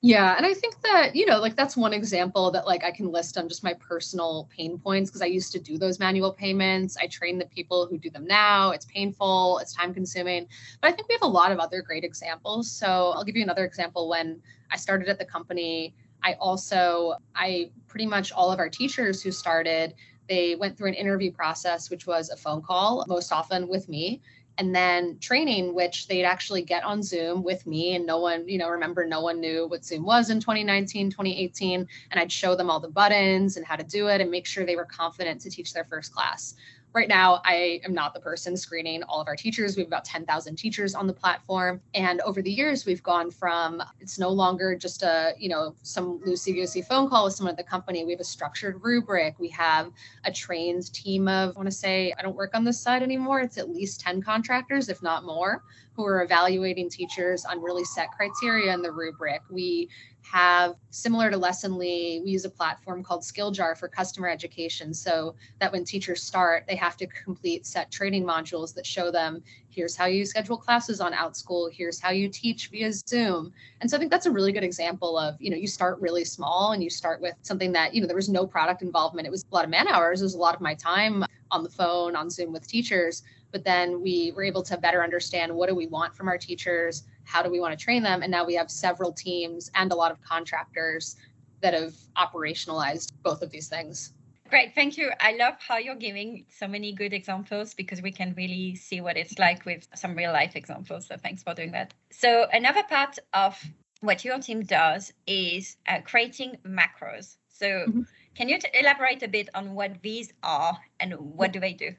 Yeah, 0.00 0.36
and 0.36 0.46
I 0.46 0.54
think 0.54 0.80
that, 0.82 1.16
you 1.16 1.26
know, 1.26 1.40
like 1.40 1.56
that's 1.56 1.76
one 1.76 1.92
example 1.92 2.52
that 2.52 2.68
like 2.68 2.84
I 2.84 2.92
can 2.92 3.10
list 3.10 3.36
on 3.36 3.48
just 3.48 3.64
my 3.64 3.74
personal 3.74 4.48
pain 4.56 4.78
points 4.78 5.10
because 5.10 5.22
I 5.22 5.26
used 5.26 5.50
to 5.52 5.58
do 5.58 5.76
those 5.76 5.98
manual 5.98 6.32
payments. 6.32 6.96
I 6.96 7.08
train 7.08 7.36
the 7.36 7.46
people 7.46 7.84
who 7.86 7.98
do 7.98 8.08
them 8.08 8.24
now. 8.24 8.70
It's 8.70 8.84
painful, 8.84 9.58
it's 9.58 9.74
time 9.74 9.92
consuming. 9.92 10.46
But 10.80 10.92
I 10.92 10.92
think 10.92 11.08
we 11.08 11.14
have 11.14 11.22
a 11.22 11.26
lot 11.26 11.50
of 11.50 11.58
other 11.58 11.82
great 11.82 12.04
examples. 12.04 12.70
So 12.70 13.12
I'll 13.16 13.24
give 13.24 13.34
you 13.34 13.42
another 13.42 13.64
example 13.64 14.08
when 14.08 14.40
I 14.70 14.76
started 14.76 15.08
at 15.08 15.18
the 15.18 15.24
company, 15.24 15.96
I 16.22 16.34
also 16.34 17.14
I 17.34 17.70
pretty 17.86 18.06
much 18.06 18.32
all 18.32 18.50
of 18.52 18.58
our 18.58 18.68
teachers 18.68 19.22
who 19.22 19.30
started 19.30 19.94
they 20.28 20.56
went 20.56 20.76
through 20.76 20.88
an 20.88 20.94
interview 20.94 21.32
process 21.32 21.90
which 21.90 22.06
was 22.06 22.30
a 22.30 22.36
phone 22.36 22.62
call 22.62 23.04
most 23.08 23.32
often 23.32 23.68
with 23.68 23.88
me 23.88 24.20
and 24.58 24.74
then 24.74 25.16
training 25.20 25.72
which 25.74 26.08
they'd 26.08 26.24
actually 26.24 26.62
get 26.62 26.82
on 26.84 27.02
zoom 27.02 27.42
with 27.42 27.66
me 27.66 27.94
and 27.94 28.04
no 28.04 28.18
one 28.18 28.46
you 28.48 28.58
know 28.58 28.68
remember 28.68 29.06
no 29.06 29.20
one 29.20 29.40
knew 29.40 29.66
what 29.68 29.84
zoom 29.84 30.04
was 30.04 30.30
in 30.30 30.40
2019 30.40 31.10
2018 31.10 31.86
and 32.10 32.20
i'd 32.20 32.30
show 32.30 32.54
them 32.54 32.68
all 32.68 32.80
the 32.80 32.88
buttons 32.88 33.56
and 33.56 33.64
how 33.64 33.76
to 33.76 33.84
do 33.84 34.08
it 34.08 34.20
and 34.20 34.30
make 34.30 34.46
sure 34.46 34.66
they 34.66 34.76
were 34.76 34.84
confident 34.84 35.40
to 35.40 35.50
teach 35.50 35.72
their 35.72 35.84
first 35.84 36.12
class 36.12 36.54
right 36.94 37.08
now 37.08 37.40
i 37.44 37.80
am 37.84 37.92
not 37.92 38.14
the 38.14 38.20
person 38.20 38.56
screening 38.56 39.02
all 39.04 39.20
of 39.20 39.28
our 39.28 39.36
teachers. 39.36 39.76
We 39.76 39.82
have 39.82 39.88
about 39.88 40.04
10,000 40.04 40.56
teachers 40.56 40.94
on 40.94 41.06
the 41.06 41.12
platform. 41.12 41.80
And 41.94 42.20
over 42.22 42.42
the 42.42 42.50
years 42.50 42.86
we've 42.86 43.02
gone 43.02 43.30
from 43.30 43.82
it's 44.00 44.18
no 44.18 44.30
longer 44.30 44.76
just 44.76 45.02
a 45.02 45.32
you 45.38 45.48
know 45.48 45.74
some 45.82 46.20
loosey 46.20 46.54
goosey 46.54 46.82
phone 46.82 47.08
call 47.08 47.24
with 47.24 47.34
someone 47.34 47.52
at 47.52 47.56
the 47.56 47.64
company. 47.64 48.04
We 48.04 48.12
have 48.12 48.20
a 48.20 48.24
structured 48.24 48.82
rubric. 48.82 49.38
We 49.38 49.48
have 49.50 49.90
a 50.24 50.32
trained 50.32 50.92
team 50.92 51.28
of 51.28 51.54
i 51.54 51.58
want 51.58 51.66
to 51.66 51.74
say 51.74 52.14
i 52.18 52.22
don't 52.22 52.36
work 52.36 52.54
on 52.54 52.64
this 52.64 52.80
side 52.80 53.02
anymore. 53.02 53.40
It's 53.40 53.58
at 53.58 53.68
least 53.68 54.00
10 54.00 54.22
contractors 54.22 54.88
if 54.88 55.02
not 55.02 55.24
more 55.24 55.62
who 55.98 56.04
are 56.06 56.22
evaluating 56.22 56.88
teachers 56.88 57.44
on 57.44 57.60
really 57.60 57.84
set 57.84 58.12
criteria 58.12 58.72
in 58.72 58.82
the 58.82 58.92
rubric. 58.92 59.42
We 59.50 59.88
have 60.30 60.76
similar 60.90 61.30
to 61.30 61.38
Lessonly, 61.38 62.22
we 62.22 62.30
use 62.30 62.44
a 62.44 62.50
platform 62.50 63.02
called 63.02 63.22
SkillJar 63.22 63.76
for 63.76 63.88
customer 63.88 64.28
education. 64.28 64.92
So 64.92 65.34
that 65.58 65.72
when 65.72 65.84
teachers 65.84 66.22
start, 66.22 66.64
they 66.68 66.76
have 66.76 66.96
to 66.98 67.06
complete 67.06 67.66
set 67.66 67.90
training 67.90 68.24
modules 68.24 68.74
that 68.74 68.84
show 68.84 69.10
them 69.10 69.42
here's 69.78 69.96
how 69.96 70.06
you 70.06 70.26
schedule 70.26 70.56
classes 70.56 71.00
on 71.00 71.12
Outschool, 71.12 71.70
here's 71.72 72.00
how 72.00 72.10
you 72.10 72.28
teach 72.28 72.68
via 72.68 72.92
Zoom. 72.92 73.52
And 73.80 73.88
so 73.88 73.96
I 73.96 74.00
think 74.00 74.10
that's 74.10 74.26
a 74.26 74.30
really 74.30 74.50
good 74.50 74.64
example 74.64 75.16
of, 75.16 75.40
you 75.40 75.50
know, 75.50 75.56
you 75.56 75.68
start 75.68 76.00
really 76.00 76.24
small 76.24 76.72
and 76.72 76.82
you 76.82 76.90
start 76.90 77.20
with 77.20 77.34
something 77.42 77.70
that, 77.72 77.94
you 77.94 78.00
know, 78.00 78.08
there 78.08 78.16
was 78.16 78.28
no 78.28 78.44
product 78.44 78.82
involvement. 78.82 79.28
It 79.28 79.30
was 79.30 79.44
a 79.50 79.54
lot 79.54 79.64
of 79.64 79.70
man 79.70 79.86
hours, 79.86 80.20
it 80.20 80.24
was 80.24 80.34
a 80.34 80.38
lot 80.38 80.56
of 80.56 80.60
my 80.60 80.74
time 80.74 81.24
on 81.52 81.62
the 81.62 81.70
phone, 81.70 82.16
on 82.16 82.28
Zoom 82.28 82.52
with 82.52 82.66
teachers. 82.66 83.22
But 83.52 83.64
then 83.64 84.02
we 84.02 84.32
were 84.32 84.42
able 84.42 84.62
to 84.64 84.76
better 84.76 85.02
understand 85.02 85.54
what 85.54 85.68
do 85.68 85.76
we 85.76 85.86
want 85.86 86.14
from 86.14 86.28
our 86.28 86.38
teachers 86.38 87.04
how 87.28 87.42
do 87.42 87.50
we 87.50 87.60
want 87.60 87.78
to 87.78 87.84
train 87.84 88.02
them? 88.02 88.22
And 88.22 88.30
now 88.30 88.44
we 88.44 88.54
have 88.54 88.70
several 88.70 89.12
teams 89.12 89.70
and 89.74 89.92
a 89.92 89.94
lot 89.94 90.10
of 90.10 90.20
contractors 90.22 91.16
that 91.60 91.74
have 91.74 91.94
operationalized 92.16 93.12
both 93.22 93.42
of 93.42 93.50
these 93.50 93.68
things. 93.68 94.14
Great, 94.48 94.74
thank 94.74 94.96
you. 94.96 95.10
I 95.20 95.36
love 95.36 95.54
how 95.58 95.76
you're 95.76 95.94
giving 95.94 96.46
so 96.48 96.66
many 96.66 96.92
good 96.92 97.12
examples 97.12 97.74
because 97.74 98.00
we 98.00 98.10
can 98.10 98.32
really 98.34 98.74
see 98.76 99.02
what 99.02 99.18
it's 99.18 99.38
like 99.38 99.66
with 99.66 99.86
some 99.94 100.14
real 100.14 100.32
life 100.32 100.56
examples. 100.56 101.06
So 101.06 101.16
thanks 101.22 101.42
for 101.42 101.52
doing 101.52 101.72
that. 101.72 101.92
So 102.10 102.46
another 102.50 102.82
part 102.84 103.18
of 103.34 103.62
what 104.00 104.24
your 104.24 104.38
team 104.38 104.62
does 104.62 105.12
is 105.26 105.76
uh, 105.86 105.98
creating 106.06 106.56
macros. 106.66 107.36
So 107.48 107.66
mm-hmm. 107.66 108.02
can 108.36 108.48
you 108.48 108.58
t- 108.58 108.70
elaborate 108.72 109.22
a 109.22 109.28
bit 109.28 109.50
on 109.54 109.74
what 109.74 110.00
these 110.00 110.32
are 110.42 110.78
and 110.98 111.12
what 111.14 111.52
do 111.52 111.60
they 111.60 111.74
do? 111.74 111.92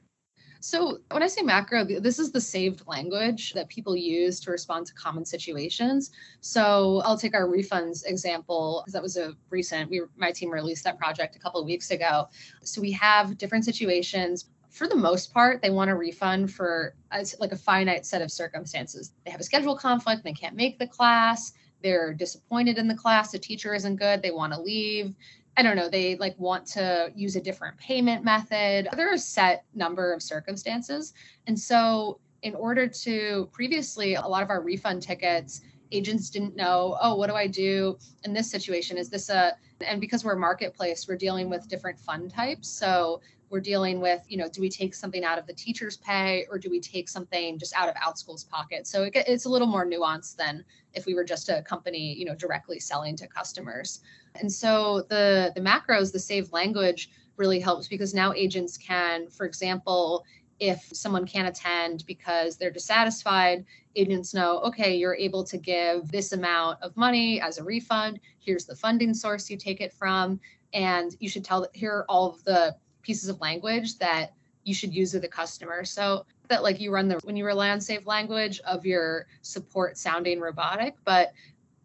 So, 0.62 1.00
when 1.12 1.24
I 1.24 1.28
say 1.28 1.41
macro, 1.41 1.86
this 1.86 2.19
is 2.19 2.32
the 2.32 2.41
saved 2.41 2.84
language 2.86 3.54
that 3.54 3.69
people 3.69 3.95
use 3.95 4.41
to 4.41 4.52
respond 4.52 4.88
to 4.88 4.93
common 4.93 5.26
situations. 5.26 6.12
So, 6.41 7.02
I'll 7.06 7.17
take 7.17 7.34
our 7.34 7.48
refunds 7.48 8.06
example 8.06 8.82
because 8.84 8.93
that 8.93 9.02
was 9.02 9.15
a 9.15 9.36
recent, 9.50 9.89
we 9.89 10.02
my 10.17 10.32
team 10.32 10.52
released 10.52 10.84
that 10.84 10.98
project 10.98 11.36
a 11.36 11.39
couple 11.39 11.62
of 11.62 11.65
weeks 11.65 11.91
ago. 11.91 12.28
So, 12.62 12.82
we 12.82 12.91
have 12.91 13.38
different 13.38 13.63
situations 13.63 14.50
for 14.69 14.88
the 14.88 14.95
most 14.95 15.34
part, 15.34 15.62
they 15.62 15.72
want 15.72 15.89
a 15.89 15.95
refund 15.95 16.54
for 16.54 16.93
like 17.39 17.52
a 17.52 17.58
finite 17.58 18.06
set 18.06 18.22
of 18.22 18.32
circumstances. 18.32 19.13
They 19.26 19.32
have 19.32 19.39
a 19.39 19.43
schedule 19.43 19.76
conflict, 19.76 20.24
they 20.24 20.34
can't 20.34 20.56
make 20.56 20.78
the 20.78 20.88
class, 20.88 21.54
they're 21.82 22.13
disappointed 22.13 22.78
in 22.78 22.88
the 22.88 22.95
class, 22.95 23.32
the 23.32 23.39
teacher 23.39 23.74
isn't 23.74 23.95
good, 23.95 24.22
they 24.22 24.32
want 24.32 24.54
to 24.54 24.62
leave. 24.62 25.15
I 25.60 25.62
don't 25.62 25.76
know, 25.76 25.89
they 25.89 26.15
like 26.15 26.39
want 26.39 26.65
to 26.67 27.12
use 27.13 27.36
a 27.36 27.41
different 27.41 27.78
payment 27.78 28.24
method. 28.24 28.88
There 28.95 29.10
are 29.10 29.15
a 29.15 29.19
set 29.19 29.65
number 29.76 30.13
of 30.13 30.24
circumstances. 30.24 31.13
And 31.48 31.60
so, 31.60 32.22
in 32.43 32.56
order 32.56 32.88
to 32.88 33.50
previously, 33.52 34.15
a 34.15 34.26
lot 34.26 34.41
of 34.41 34.50
our 34.50 34.62
refund 34.62 35.02
tickets, 35.02 35.60
agents 35.91 36.30
didn't 36.30 36.56
know, 36.56 36.98
oh, 37.02 37.15
what 37.15 37.28
do 37.28 37.36
I 37.36 37.45
do 37.45 37.98
in 38.24 38.32
this 38.32 38.50
situation? 38.50 38.98
Is 38.98 39.10
this 39.10 39.28
a, 39.28 39.58
and 39.86 40.00
because 40.00 40.24
we're 40.24 40.36
a 40.36 40.39
marketplace, 40.39 41.10
we're 41.10 41.17
dealing 41.17 41.50
with 41.50 41.67
different 41.67 42.00
fund 42.00 42.32
types. 42.32 42.69
So 42.69 43.19
we're 43.50 43.60
dealing 43.60 44.00
with, 44.00 44.24
you 44.28 44.38
know, 44.38 44.48
do 44.48 44.62
we 44.62 44.70
take 44.70 44.94
something 44.94 45.24
out 45.24 45.40
of 45.40 45.48
the 45.48 45.54
teacher's 45.54 45.98
pay 45.98 46.46
or 46.50 46.58
do 46.60 46.70
we 46.70 46.80
take 46.80 47.10
something 47.10 47.58
just 47.58 47.74
out 47.76 47.90
of 47.90 47.96
Outschool's 47.96 48.44
pocket? 48.44 48.88
So 48.88 49.04
it, 49.04 49.12
it's 49.16 49.46
a 49.46 49.50
little 49.50 49.68
more 49.68 49.86
nuanced 49.86 50.36
than 50.36 50.64
if 50.94 51.06
we 51.06 51.16
were 51.16 51.24
just 51.24 51.50
a 51.50 51.62
company, 51.64 52.14
you 52.14 52.26
know, 52.26 52.36
directly 52.36 52.80
selling 52.80 53.16
to 53.18 53.28
customers. 53.28 54.02
And 54.36 54.52
so 54.52 55.02
the 55.10 55.52
the 55.56 55.62
macros, 55.62 56.12
the 56.12 56.20
saved 56.20 56.54
language 56.54 57.10
really 57.38 57.60
helps 57.60 57.88
because 57.88 58.14
now 58.14 58.34
agents 58.34 58.78
can, 58.78 59.28
for 59.30 59.46
example, 59.46 60.26
if 60.60 60.90
someone 60.94 61.26
can't 61.26 61.48
attend 61.48 62.04
because 62.06 62.58
they're 62.58 62.70
dissatisfied, 62.70 63.66
agents 63.96 64.34
know, 64.34 64.60
okay, 64.60 64.96
you're 64.96 65.16
able 65.16 65.44
to 65.46 65.58
give 65.58 66.12
this 66.12 66.34
amount 66.34 66.82
of 66.82 66.96
money 66.98 67.40
as 67.42 67.58
a 67.58 67.64
refund. 67.64 68.20
Here's 68.40 68.66
the 68.66 68.76
funding 68.76 69.14
source 69.14 69.50
you 69.50 69.58
take 69.58 69.82
it 69.82 69.94
from. 69.94 70.40
And 70.74 71.16
you 71.20 71.30
should 71.30 71.46
tell, 71.46 71.66
here 71.74 71.94
are 71.94 72.06
all 72.10 72.30
of 72.30 72.44
the 72.44 72.76
pieces 73.02 73.30
of 73.30 73.40
language 73.42 73.98
that 73.98 74.34
you 74.64 74.74
should 74.74 74.94
use 74.94 75.14
with 75.14 75.22
the 75.22 75.28
customer. 75.28 75.86
So 75.86 76.26
that 76.50 76.64
like 76.64 76.80
you 76.80 76.92
run 76.92 77.08
the 77.08 77.20
when 77.24 77.36
you 77.36 77.46
rely 77.46 77.70
on 77.70 77.80
safe 77.80 78.06
language 78.06 78.60
of 78.62 78.86
your 78.86 79.28
support 79.42 79.98
sounding 79.98 80.40
robotic. 80.40 80.96
But 81.06 81.34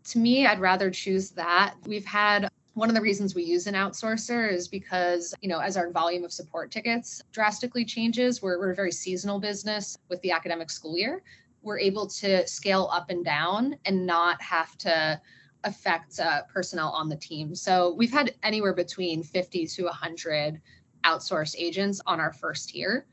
to 0.04 0.18
me, 0.18 0.46
I'd 0.46 0.60
rather 0.60 0.90
choose 0.90 1.30
that. 1.30 1.74
We've 1.86 2.04
had 2.04 2.48
one 2.74 2.88
of 2.88 2.94
the 2.94 3.00
reasons 3.00 3.34
we 3.34 3.44
use 3.44 3.66
an 3.66 3.74
outsourcer 3.74 4.50
is 4.50 4.66
because, 4.66 5.32
you 5.40 5.48
know, 5.48 5.60
as 5.60 5.76
our 5.76 5.90
volume 5.90 6.24
of 6.24 6.32
support 6.32 6.70
tickets 6.70 7.22
drastically 7.30 7.84
changes, 7.84 8.42
we're, 8.42 8.58
we're 8.58 8.72
a 8.72 8.74
very 8.74 8.90
seasonal 8.90 9.38
business 9.38 9.96
with 10.08 10.20
the 10.22 10.32
academic 10.32 10.70
school 10.70 10.98
year. 10.98 11.22
We're 11.62 11.78
able 11.78 12.06
to 12.08 12.46
scale 12.46 12.90
up 12.92 13.10
and 13.10 13.24
down 13.24 13.76
and 13.84 14.04
not 14.04 14.42
have 14.42 14.76
to 14.78 15.20
affect 15.62 16.18
uh, 16.18 16.42
personnel 16.52 16.90
on 16.90 17.08
the 17.08 17.16
team. 17.16 17.54
So 17.54 17.94
we've 17.94 18.12
had 18.12 18.34
anywhere 18.42 18.74
between 18.74 19.22
50 19.22 19.66
to 19.66 19.84
100 19.84 20.60
outsourced 21.04 21.54
agents 21.58 22.00
on 22.06 22.20
our 22.20 22.32
first 22.32 22.74
year. 22.74 23.06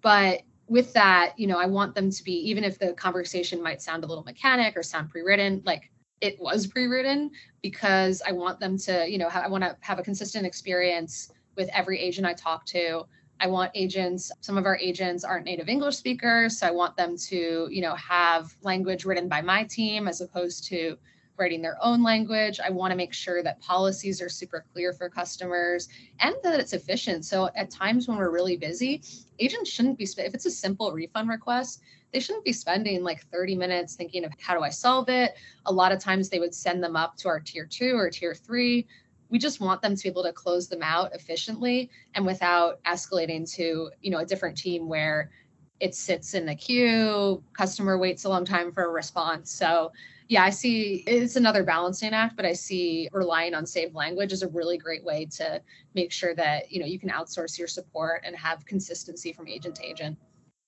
But 0.00 0.42
with 0.68 0.92
that, 0.94 1.34
you 1.38 1.46
know, 1.46 1.58
I 1.58 1.66
want 1.66 1.94
them 1.94 2.10
to 2.10 2.24
be, 2.24 2.32
even 2.48 2.64
if 2.64 2.78
the 2.78 2.92
conversation 2.94 3.62
might 3.62 3.82
sound 3.82 4.04
a 4.04 4.06
little 4.06 4.24
mechanic 4.24 4.76
or 4.76 4.82
sound 4.82 5.10
pre 5.10 5.22
written, 5.22 5.62
like 5.64 5.90
it 6.20 6.40
was 6.40 6.66
pre 6.66 6.86
written, 6.86 7.30
because 7.62 8.22
I 8.26 8.32
want 8.32 8.60
them 8.60 8.78
to, 8.78 9.10
you 9.10 9.18
know, 9.18 9.28
ha- 9.28 9.42
I 9.44 9.48
want 9.48 9.64
to 9.64 9.76
have 9.80 9.98
a 9.98 10.02
consistent 10.02 10.46
experience 10.46 11.30
with 11.56 11.68
every 11.72 11.98
agent 11.98 12.26
I 12.26 12.32
talk 12.32 12.64
to. 12.66 13.04
I 13.40 13.48
want 13.48 13.72
agents, 13.74 14.30
some 14.40 14.56
of 14.56 14.66
our 14.66 14.78
agents 14.78 15.24
aren't 15.24 15.44
native 15.44 15.68
English 15.68 15.96
speakers. 15.96 16.58
So 16.58 16.66
I 16.66 16.70
want 16.70 16.96
them 16.96 17.16
to, 17.28 17.68
you 17.70 17.82
know, 17.82 17.94
have 17.96 18.54
language 18.62 19.04
written 19.04 19.28
by 19.28 19.42
my 19.42 19.64
team 19.64 20.06
as 20.06 20.20
opposed 20.20 20.64
to 20.68 20.96
writing 21.42 21.60
their 21.60 21.76
own 21.82 22.04
language. 22.04 22.60
I 22.64 22.70
want 22.70 22.92
to 22.92 22.96
make 22.96 23.12
sure 23.12 23.42
that 23.42 23.60
policies 23.60 24.22
are 24.22 24.28
super 24.28 24.64
clear 24.72 24.92
for 24.92 25.08
customers 25.08 25.88
and 26.20 26.36
that 26.44 26.60
it's 26.60 26.72
efficient. 26.72 27.24
So 27.24 27.50
at 27.56 27.68
times 27.68 28.06
when 28.06 28.16
we're 28.16 28.30
really 28.30 28.56
busy, 28.56 29.02
agents 29.40 29.68
shouldn't 29.68 29.98
be, 29.98 30.04
if 30.04 30.34
it's 30.34 30.46
a 30.46 30.50
simple 30.50 30.92
refund 30.92 31.28
request, 31.28 31.82
they 32.12 32.20
shouldn't 32.20 32.44
be 32.44 32.52
spending 32.52 33.02
like 33.02 33.26
30 33.32 33.56
minutes 33.56 33.96
thinking 33.96 34.24
of 34.24 34.32
how 34.40 34.54
do 34.54 34.62
I 34.62 34.68
solve 34.68 35.08
it. 35.08 35.34
A 35.66 35.72
lot 35.72 35.90
of 35.90 35.98
times 35.98 36.28
they 36.28 36.38
would 36.38 36.54
send 36.54 36.80
them 36.82 36.94
up 36.94 37.16
to 37.16 37.28
our 37.28 37.40
tier 37.40 37.66
two 37.66 37.96
or 37.96 38.08
tier 38.08 38.34
three. 38.34 38.86
We 39.28 39.40
just 39.40 39.60
want 39.60 39.82
them 39.82 39.96
to 39.96 40.02
be 40.02 40.08
able 40.08 40.22
to 40.22 40.32
close 40.32 40.68
them 40.68 40.82
out 40.82 41.12
efficiently 41.12 41.90
and 42.14 42.24
without 42.24 42.80
escalating 42.84 43.52
to, 43.56 43.90
you 44.00 44.10
know, 44.12 44.18
a 44.18 44.26
different 44.26 44.56
team 44.56 44.88
where 44.88 45.32
it 45.80 45.96
sits 45.96 46.34
in 46.34 46.46
the 46.46 46.54
queue, 46.54 47.42
customer 47.52 47.98
waits 47.98 48.24
a 48.24 48.28
long 48.28 48.44
time 48.44 48.70
for 48.70 48.84
a 48.84 48.88
response. 48.88 49.50
So 49.50 49.90
yeah, 50.32 50.44
I 50.44 50.48
see 50.48 51.04
it's 51.06 51.36
another 51.36 51.62
balancing 51.62 52.14
act, 52.14 52.36
but 52.36 52.46
I 52.46 52.54
see 52.54 53.06
relying 53.12 53.52
on 53.52 53.66
saved 53.66 53.94
language 53.94 54.32
is 54.32 54.42
a 54.42 54.48
really 54.48 54.78
great 54.78 55.04
way 55.04 55.26
to 55.36 55.60
make 55.92 56.10
sure 56.10 56.34
that, 56.34 56.72
you 56.72 56.80
know, 56.80 56.86
you 56.86 56.98
can 56.98 57.10
outsource 57.10 57.58
your 57.58 57.68
support 57.68 58.22
and 58.24 58.34
have 58.34 58.64
consistency 58.64 59.34
from 59.34 59.46
agent 59.46 59.74
to 59.74 59.84
agent. 59.84 60.16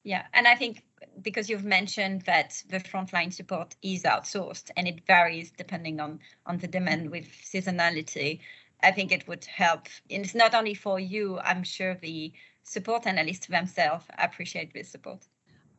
Yeah, 0.02 0.24
and 0.34 0.46
I 0.46 0.54
think 0.54 0.84
because 1.22 1.48
you've 1.48 1.64
mentioned 1.64 2.20
that 2.26 2.62
the 2.68 2.78
frontline 2.78 3.32
support 3.32 3.74
is 3.80 4.02
outsourced 4.02 4.70
and 4.76 4.86
it 4.86 5.06
varies 5.06 5.50
depending 5.50 5.98
on 5.98 6.20
on 6.44 6.58
the 6.58 6.68
demand 6.68 7.10
with 7.10 7.26
seasonality, 7.26 8.40
I 8.82 8.90
think 8.90 9.12
it 9.12 9.26
would 9.26 9.46
help. 9.46 9.88
And 10.10 10.26
it's 10.26 10.34
not 10.34 10.54
only 10.54 10.74
for 10.74 11.00
you, 11.00 11.38
I'm 11.38 11.64
sure 11.64 11.94
the 11.94 12.34
support 12.64 13.06
analysts 13.06 13.46
themselves 13.46 14.04
appreciate 14.18 14.74
this 14.74 14.90
support. 14.90 15.26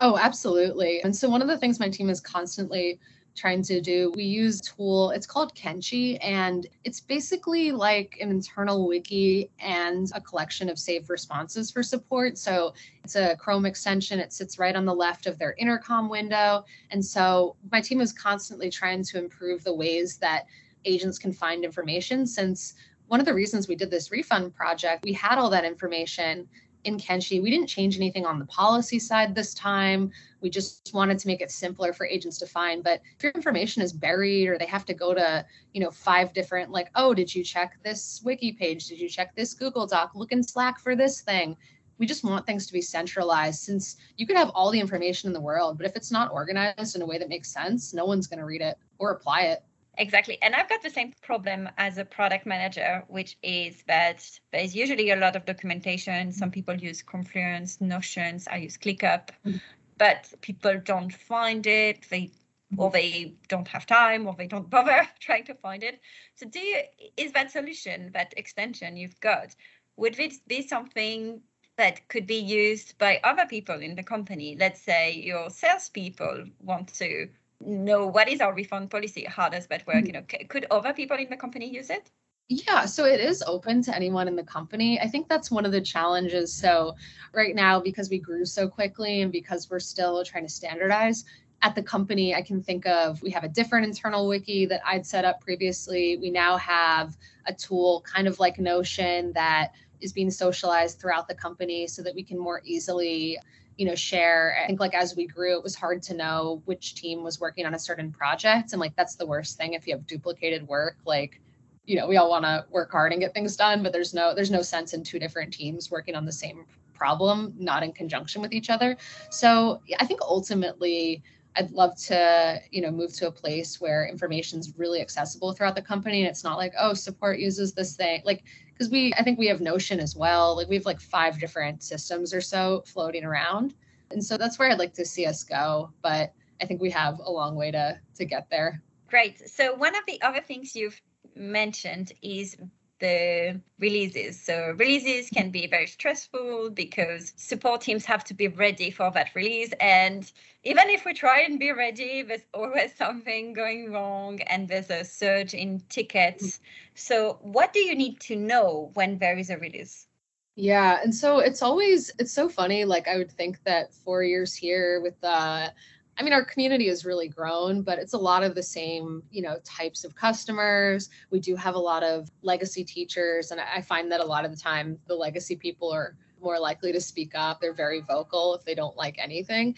Oh, 0.01 0.17
absolutely. 0.17 1.03
And 1.03 1.15
so 1.15 1.29
one 1.29 1.43
of 1.43 1.47
the 1.47 1.57
things 1.59 1.79
my 1.79 1.89
team 1.89 2.09
is 2.09 2.19
constantly 2.19 2.99
trying 3.35 3.61
to 3.63 3.81
do. 3.81 4.11
We 4.15 4.23
use 4.23 4.61
tool, 4.61 5.11
it's 5.11 5.27
called 5.27 5.53
Kenchi, 5.55 6.17
and 6.21 6.65
it's 6.83 7.01
basically 7.01 7.71
like 7.71 8.17
an 8.21 8.29
internal 8.29 8.87
wiki 8.87 9.51
and 9.59 10.09
a 10.13 10.21
collection 10.21 10.69
of 10.69 10.79
saved 10.79 11.09
responses 11.09 11.69
for 11.69 11.83
support. 11.83 12.37
So 12.37 12.73
it's 13.03 13.15
a 13.15 13.35
Chrome 13.35 13.65
extension, 13.65 14.19
it 14.19 14.33
sits 14.33 14.57
right 14.57 14.75
on 14.75 14.85
the 14.85 14.95
left 14.95 15.27
of 15.27 15.37
their 15.37 15.55
intercom 15.57 16.09
window. 16.09 16.63
And 16.91 17.03
so 17.05 17.55
my 17.71 17.81
team 17.81 17.99
is 17.99 18.13
constantly 18.13 18.69
trying 18.69 19.03
to 19.03 19.17
improve 19.17 19.63
the 19.63 19.73
ways 19.73 20.17
that 20.17 20.45
agents 20.85 21.19
can 21.19 21.33
find 21.33 21.65
information 21.65 22.25
since 22.25 22.75
one 23.07 23.19
of 23.19 23.25
the 23.25 23.33
reasons 23.33 23.67
we 23.67 23.75
did 23.75 23.91
this 23.91 24.11
refund 24.11 24.55
project, 24.55 25.03
we 25.03 25.13
had 25.13 25.37
all 25.37 25.49
that 25.51 25.63
information 25.63 26.47
in 26.85 26.97
Kenchi, 26.97 27.41
We 27.41 27.49
didn't 27.49 27.67
change 27.67 27.97
anything 27.97 28.25
on 28.25 28.39
the 28.39 28.45
policy 28.45 28.99
side 28.99 29.33
this 29.33 29.53
time. 29.53 30.11
We 30.41 30.49
just 30.49 30.91
wanted 30.93 31.17
to 31.19 31.27
make 31.27 31.41
it 31.41 31.51
simpler 31.51 31.93
for 31.93 32.05
agents 32.05 32.37
to 32.39 32.45
find. 32.45 32.83
But 32.83 33.01
if 33.17 33.23
your 33.23 33.31
information 33.33 33.81
is 33.81 33.91
buried 33.91 34.47
or 34.47 34.57
they 34.57 34.67
have 34.67 34.85
to 34.85 34.93
go 34.93 35.13
to, 35.13 35.45
you 35.73 35.81
know, 35.81 35.91
five 35.91 36.33
different, 36.33 36.71
like, 36.71 36.89
oh, 36.95 37.13
did 37.13 37.33
you 37.33 37.43
check 37.43 37.77
this 37.83 38.21
wiki 38.23 38.51
page? 38.51 38.87
Did 38.87 38.99
you 38.99 39.09
check 39.09 39.35
this 39.35 39.53
Google 39.53 39.87
Doc? 39.87 40.11
Look 40.15 40.31
in 40.31 40.43
Slack 40.43 40.79
for 40.79 40.95
this 40.95 41.21
thing. 41.21 41.57
We 41.97 42.05
just 42.05 42.23
want 42.23 42.45
things 42.45 42.67
to 42.67 42.73
be 42.73 42.81
centralized 42.81 43.61
since 43.61 43.95
you 44.17 44.27
could 44.27 44.37
have 44.37 44.49
all 44.49 44.69
the 44.69 44.79
information 44.79 45.27
in 45.27 45.33
the 45.33 45.41
world, 45.41 45.77
but 45.77 45.87
if 45.87 45.95
it's 45.95 46.11
not 46.11 46.31
organized 46.31 46.95
in 46.95 47.01
a 47.01 47.05
way 47.05 47.17
that 47.17 47.29
makes 47.29 47.51
sense, 47.51 47.93
no 47.93 48.05
one's 48.05 48.27
going 48.27 48.39
to 48.39 48.45
read 48.45 48.61
it 48.61 48.77
or 48.99 49.11
apply 49.11 49.41
it. 49.43 49.63
Exactly. 49.97 50.37
And 50.41 50.55
I've 50.55 50.69
got 50.69 50.81
the 50.81 50.89
same 50.89 51.13
problem 51.21 51.69
as 51.77 51.97
a 51.97 52.05
product 52.05 52.45
manager, 52.45 53.03
which 53.07 53.37
is 53.43 53.83
that 53.87 54.27
there's 54.51 54.75
usually 54.75 55.11
a 55.11 55.15
lot 55.15 55.35
of 55.35 55.45
documentation. 55.45 56.31
Some 56.31 56.51
people 56.51 56.75
use 56.75 57.01
Confluence, 57.01 57.79
Notions, 57.81 58.47
I 58.47 58.57
use 58.57 58.77
ClickUp, 58.77 59.29
mm-hmm. 59.45 59.57
but 59.97 60.33
people 60.41 60.79
don't 60.83 61.13
find 61.13 61.65
it. 61.65 62.05
They 62.09 62.31
or 62.77 62.91
they 62.91 63.35
don't 63.47 63.67
have 63.67 63.85
time 63.85 64.27
or 64.27 64.35
they 64.37 64.47
don't 64.47 64.69
bother 64.69 65.07
trying 65.19 65.45
to 65.45 65.53
find 65.53 65.83
it. 65.83 65.99
So 66.35 66.47
do 66.47 66.59
you, 66.59 66.81
is 67.15 67.31
that 67.33 67.51
solution, 67.51 68.11
that 68.13 68.33
extension 68.37 68.97
you've 68.97 69.19
got, 69.19 69.55
would 69.97 70.19
it 70.19 70.33
be 70.47 70.67
something 70.67 71.41
that 71.77 72.07
could 72.07 72.25
be 72.25 72.39
used 72.39 72.97
by 72.97 73.19
other 73.23 73.45
people 73.45 73.81
in 73.81 73.95
the 73.95 74.03
company? 74.03 74.57
Let's 74.59 74.81
say 74.81 75.13
your 75.13 75.49
salespeople 75.49 76.45
want 76.59 76.93
to 76.95 77.29
know 77.61 78.05
what 78.05 78.27
is 78.27 78.41
our 78.41 78.53
refund 78.53 78.89
policy 78.89 79.25
how 79.27 79.49
does 79.49 79.67
that 79.67 79.85
work 79.87 79.97
mm-hmm. 79.97 80.07
you 80.07 80.13
know 80.13 80.23
c- 80.29 80.43
could 80.45 80.65
other 80.71 80.93
people 80.93 81.17
in 81.17 81.29
the 81.29 81.37
company 81.37 81.67
use 81.67 81.89
it 81.89 82.11
yeah, 82.47 82.85
so 82.85 83.05
it 83.05 83.19
is 83.19 83.43
open 83.47 83.81
to 83.81 83.95
anyone 83.95 84.27
in 84.27 84.35
the 84.35 84.43
company. 84.43 84.99
I 84.99 85.07
think 85.07 85.27
that's 85.27 85.49
one 85.49 85.65
of 85.65 85.71
the 85.71 85.81
challenges. 85.81 86.53
So, 86.53 86.95
right 87.33 87.55
now, 87.55 87.79
because 87.79 88.11
we 88.11 88.19
grew 88.19 88.45
so 88.45 88.67
quickly 88.67 89.21
and 89.21 89.31
because 89.31 89.67
we're 89.67 89.79
still 89.79 90.23
trying 90.23 90.43
to 90.43 90.49
standardize, 90.53 91.25
at 91.63 91.73
the 91.73 91.81
company, 91.81 92.35
I 92.35 92.43
can 92.43 92.61
think 92.61 92.85
of 92.85 93.19
we 93.23 93.31
have 93.31 93.43
a 93.43 93.47
different 93.47 93.87
internal 93.87 94.27
wiki 94.27 94.67
that 94.67 94.81
I'd 94.85 95.05
set 95.05 95.25
up 95.25 95.41
previously. 95.41 96.17
We 96.17 96.29
now 96.29 96.57
have 96.57 97.17
a 97.47 97.53
tool 97.53 98.03
kind 98.05 98.27
of 98.27 98.39
like 98.39 98.59
Notion 98.59 99.33
that 99.33 99.71
is 100.05 100.13
being 100.13 100.31
socialized 100.31 100.99
throughout 100.99 101.27
the 101.27 101.35
company 101.35 101.87
so 101.87 102.01
that 102.01 102.15
we 102.15 102.23
can 102.23 102.39
more 102.39 102.61
easily 102.63 103.37
you 103.77 103.85
know 103.85 103.95
share 103.95 104.57
i 104.63 104.67
think 104.67 104.79
like 104.79 104.93
as 104.93 105.15
we 105.15 105.27
grew 105.27 105.57
it 105.57 105.63
was 105.63 105.75
hard 105.75 106.01
to 106.01 106.13
know 106.13 106.61
which 106.65 106.95
team 106.95 107.23
was 107.23 107.39
working 107.39 107.65
on 107.65 107.73
a 107.73 107.79
certain 107.79 108.11
project 108.11 108.71
and 108.71 108.79
like 108.79 108.95
that's 108.95 109.15
the 109.15 109.25
worst 109.25 109.57
thing 109.57 109.73
if 109.73 109.85
you 109.85 109.93
have 109.93 110.07
duplicated 110.07 110.65
work 110.67 110.95
like 111.05 111.41
you 111.85 111.97
know 111.97 112.07
we 112.07 112.15
all 112.15 112.29
want 112.29 112.45
to 112.45 112.65
work 112.71 112.89
hard 112.91 113.11
and 113.11 113.19
get 113.19 113.33
things 113.33 113.57
done 113.57 113.83
but 113.83 113.91
there's 113.91 114.13
no 114.13 114.33
there's 114.33 114.51
no 114.51 114.61
sense 114.61 114.93
in 114.93 115.03
two 115.03 115.19
different 115.19 115.53
teams 115.53 115.91
working 115.91 116.15
on 116.15 116.23
the 116.23 116.31
same 116.31 116.65
problem, 116.95 117.53
not 117.57 117.83
in 117.83 117.91
conjunction 117.91 118.41
with 118.41 118.53
each 118.53 118.69
other. 118.69 118.97
So 119.29 119.81
I 119.99 120.05
think 120.05 120.21
ultimately 120.21 121.21
I'd 121.55 121.71
love 121.71 121.95
to, 122.07 122.59
you 122.71 122.81
know, 122.81 122.91
move 122.91 123.13
to 123.17 123.27
a 123.27 123.31
place 123.31 123.79
where 123.79 124.07
information 124.07 124.59
is 124.59 124.73
really 124.77 124.99
accessible 125.01 125.53
throughout 125.53 125.75
the 125.75 125.81
company. 125.81 126.21
And 126.21 126.29
it's 126.29 126.43
not 126.43 126.57
like, 126.57 126.73
oh, 126.79 126.93
support 126.93 127.39
uses 127.39 127.73
this 127.73 127.95
thing. 127.95 128.21
Like, 128.25 128.43
because 128.75 128.91
we, 128.91 129.13
I 129.13 129.23
think 129.23 129.39
we 129.39 129.47
have 129.47 129.61
Notion 129.61 129.99
as 129.99 130.15
well. 130.15 130.55
Like 130.55 130.67
we 130.67 130.75
have 130.75 130.85
like 130.85 130.99
five 130.99 131.39
different 131.39 131.81
systems 131.81 132.33
or 132.33 132.41
so 132.41 132.83
floating 132.85 133.23
around. 133.23 133.73
And 134.11 134.23
so 134.23 134.37
that's 134.37 134.59
where 134.59 134.69
I'd 134.69 134.79
like 134.79 134.93
to 134.95 135.05
see 135.05 135.25
us 135.25 135.43
go. 135.43 135.91
But 136.01 136.33
I 136.61 136.65
think 136.65 136.81
we 136.81 136.91
have 136.91 137.19
a 137.19 137.31
long 137.31 137.55
way 137.55 137.71
to 137.71 137.99
to 138.15 138.25
get 138.25 138.49
there. 138.49 138.81
Great. 139.07 139.49
So 139.49 139.73
one 139.75 139.95
of 139.95 140.05
the 140.07 140.21
other 140.21 140.41
things 140.41 140.75
you've 140.75 140.99
mentioned 141.35 142.11
is 142.21 142.57
the 142.99 143.61
releases. 143.79 144.39
So 144.41 144.73
releases 144.77 145.29
can 145.29 145.51
be 145.51 145.67
very 145.67 145.87
stressful 145.87 146.71
because 146.71 147.33
support 147.35 147.81
teams 147.81 148.05
have 148.05 148.23
to 148.25 148.33
be 148.33 148.47
ready 148.47 148.91
for 148.91 149.11
that 149.11 149.35
release. 149.35 149.73
And 149.79 150.31
even 150.63 150.89
if 150.89 151.05
we 151.05 151.13
try 151.13 151.41
and 151.41 151.59
be 151.59 151.71
ready, 151.71 152.21
there's 152.21 152.45
always 152.53 152.95
something 152.97 153.53
going 153.53 153.91
wrong 153.91 154.41
and 154.41 154.67
there's 154.67 154.89
a 154.89 155.03
surge 155.03 155.53
in 155.53 155.81
tickets. 155.89 156.59
So 156.93 157.39
what 157.41 157.73
do 157.73 157.79
you 157.79 157.95
need 157.95 158.19
to 158.21 158.35
know 158.35 158.91
when 158.93 159.17
there 159.19 159.37
is 159.37 159.49
a 159.49 159.57
release? 159.57 160.07
Yeah, 160.55 161.01
and 161.03 161.13
so 161.13 161.39
it's 161.39 161.61
always 161.61 162.11
it's 162.17 162.31
so 162.31 162.47
funny. 162.47 162.85
Like 162.85 163.09
I 163.09 163.17
would 163.17 163.31
think 163.31 163.61
that 163.65 163.93
four 163.93 164.23
years 164.23 164.55
here 164.55 165.01
with 165.01 165.19
the 165.19 165.73
I 166.17 166.23
mean, 166.23 166.33
our 166.33 166.45
community 166.45 166.87
has 166.87 167.03
really 167.03 167.27
grown, 167.27 167.81
but 167.81 167.99
it's 167.99 168.13
a 168.13 168.17
lot 168.17 168.43
of 168.43 168.55
the 168.55 168.63
same, 168.63 169.21
you 169.31 169.41
know, 169.41 169.57
types 169.65 170.05
of 170.05 170.15
customers. 170.15 171.09
We 171.29 171.39
do 171.39 171.55
have 171.55 171.75
a 171.75 171.79
lot 171.79 172.03
of 172.03 172.31
legacy 172.41 172.83
teachers, 172.85 173.51
and 173.51 173.59
I 173.59 173.81
find 173.81 174.11
that 174.11 174.21
a 174.21 174.25
lot 174.25 174.45
of 174.45 174.51
the 174.51 174.57
time 174.57 174.97
the 175.07 175.15
legacy 175.15 175.55
people 175.55 175.91
are 175.91 176.15
more 176.41 176.59
likely 176.59 176.93
to 176.93 177.01
speak 177.01 177.31
up. 177.35 177.59
They're 177.59 177.73
very 177.73 178.01
vocal 178.01 178.55
if 178.55 178.63
they 178.63 178.75
don't 178.75 178.95
like 178.95 179.17
anything. 179.19 179.75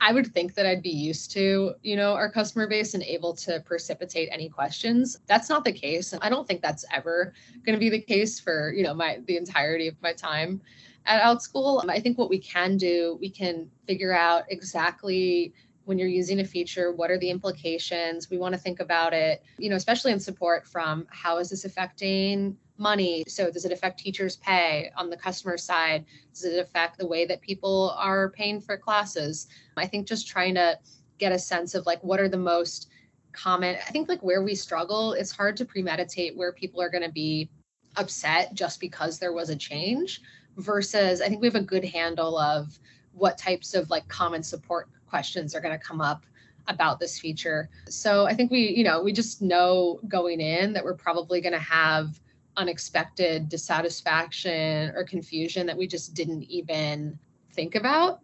I 0.00 0.12
would 0.12 0.32
think 0.32 0.54
that 0.54 0.64
I'd 0.64 0.82
be 0.82 0.90
used 0.90 1.32
to, 1.32 1.74
you 1.82 1.96
know, 1.96 2.12
our 2.12 2.30
customer 2.30 2.68
base 2.68 2.94
and 2.94 3.02
able 3.02 3.34
to 3.34 3.60
precipitate 3.60 4.28
any 4.30 4.48
questions. 4.48 5.18
That's 5.26 5.48
not 5.48 5.64
the 5.64 5.72
case. 5.72 6.12
And 6.12 6.22
I 6.22 6.28
don't 6.28 6.46
think 6.46 6.62
that's 6.62 6.84
ever 6.94 7.34
going 7.64 7.76
to 7.76 7.80
be 7.80 7.90
the 7.90 8.00
case 8.00 8.38
for, 8.38 8.72
you 8.72 8.84
know, 8.84 8.94
my 8.94 9.18
the 9.26 9.36
entirety 9.36 9.88
of 9.88 10.00
my 10.00 10.12
time 10.12 10.60
at 11.04 11.20
Outschool. 11.22 11.84
I 11.88 11.98
think 11.98 12.16
what 12.16 12.30
we 12.30 12.38
can 12.38 12.76
do, 12.76 13.18
we 13.20 13.28
can 13.28 13.68
figure 13.86 14.12
out 14.12 14.44
exactly 14.50 15.52
when 15.88 15.98
you're 15.98 16.08
using 16.08 16.40
a 16.40 16.44
feature 16.44 16.92
what 16.92 17.10
are 17.10 17.18
the 17.18 17.30
implications? 17.30 18.30
We 18.30 18.38
want 18.38 18.54
to 18.54 18.60
think 18.60 18.80
about 18.80 19.12
it 19.12 19.42
you 19.58 19.70
know 19.70 19.76
especially 19.76 20.12
in 20.12 20.20
support 20.20 20.66
from 20.66 21.06
how 21.10 21.38
is 21.38 21.50
this 21.50 21.64
affecting 21.64 22.56
money? 22.76 23.24
So 23.26 23.50
does 23.50 23.64
it 23.64 23.72
affect 23.72 23.98
teachers 23.98 24.36
pay 24.36 24.90
on 24.96 25.10
the 25.10 25.16
customer 25.16 25.58
side? 25.58 26.04
Does 26.32 26.44
it 26.44 26.60
affect 26.60 26.98
the 26.98 27.06
way 27.06 27.26
that 27.26 27.40
people 27.40 27.94
are 27.98 28.30
paying 28.30 28.60
for 28.60 28.76
classes? 28.76 29.48
I 29.76 29.86
think 29.86 30.06
just 30.06 30.28
trying 30.28 30.54
to 30.54 30.78
get 31.18 31.32
a 31.32 31.38
sense 31.38 31.74
of 31.74 31.86
like 31.86 32.02
what 32.02 32.20
are 32.20 32.28
the 32.28 32.36
most 32.36 32.88
common 33.32 33.76
i 33.86 33.90
think 33.90 34.08
like 34.08 34.22
where 34.22 34.42
we 34.42 34.54
struggle 34.54 35.12
it's 35.12 35.30
hard 35.30 35.56
to 35.56 35.64
premeditate 35.64 36.36
where 36.36 36.52
people 36.52 36.80
are 36.80 36.88
going 36.88 37.02
to 37.02 37.12
be 37.12 37.48
upset 37.96 38.54
just 38.54 38.80
because 38.80 39.18
there 39.18 39.32
was 39.32 39.50
a 39.50 39.56
change 39.56 40.22
versus 40.56 41.20
i 41.20 41.28
think 41.28 41.40
we 41.40 41.46
have 41.46 41.54
a 41.54 41.60
good 41.60 41.84
handle 41.84 42.38
of 42.38 42.78
what 43.12 43.36
types 43.36 43.74
of 43.74 43.90
like 43.90 44.06
common 44.08 44.42
support 44.42 44.88
questions 45.08 45.54
are 45.54 45.60
going 45.60 45.78
to 45.78 45.84
come 45.84 46.00
up 46.00 46.24
about 46.68 47.00
this 47.00 47.18
feature. 47.18 47.68
So 47.88 48.26
I 48.26 48.34
think 48.34 48.50
we, 48.50 48.68
you 48.68 48.84
know, 48.84 49.02
we 49.02 49.12
just 49.12 49.42
know 49.42 50.00
going 50.06 50.40
in 50.40 50.72
that 50.74 50.84
we're 50.84 50.94
probably 50.94 51.40
going 51.40 51.54
to 51.54 51.58
have 51.58 52.20
unexpected 52.56 53.48
dissatisfaction 53.48 54.92
or 54.94 55.04
confusion 55.04 55.66
that 55.66 55.76
we 55.76 55.86
just 55.86 56.14
didn't 56.14 56.42
even 56.44 57.18
think 57.52 57.74
about. 57.74 58.20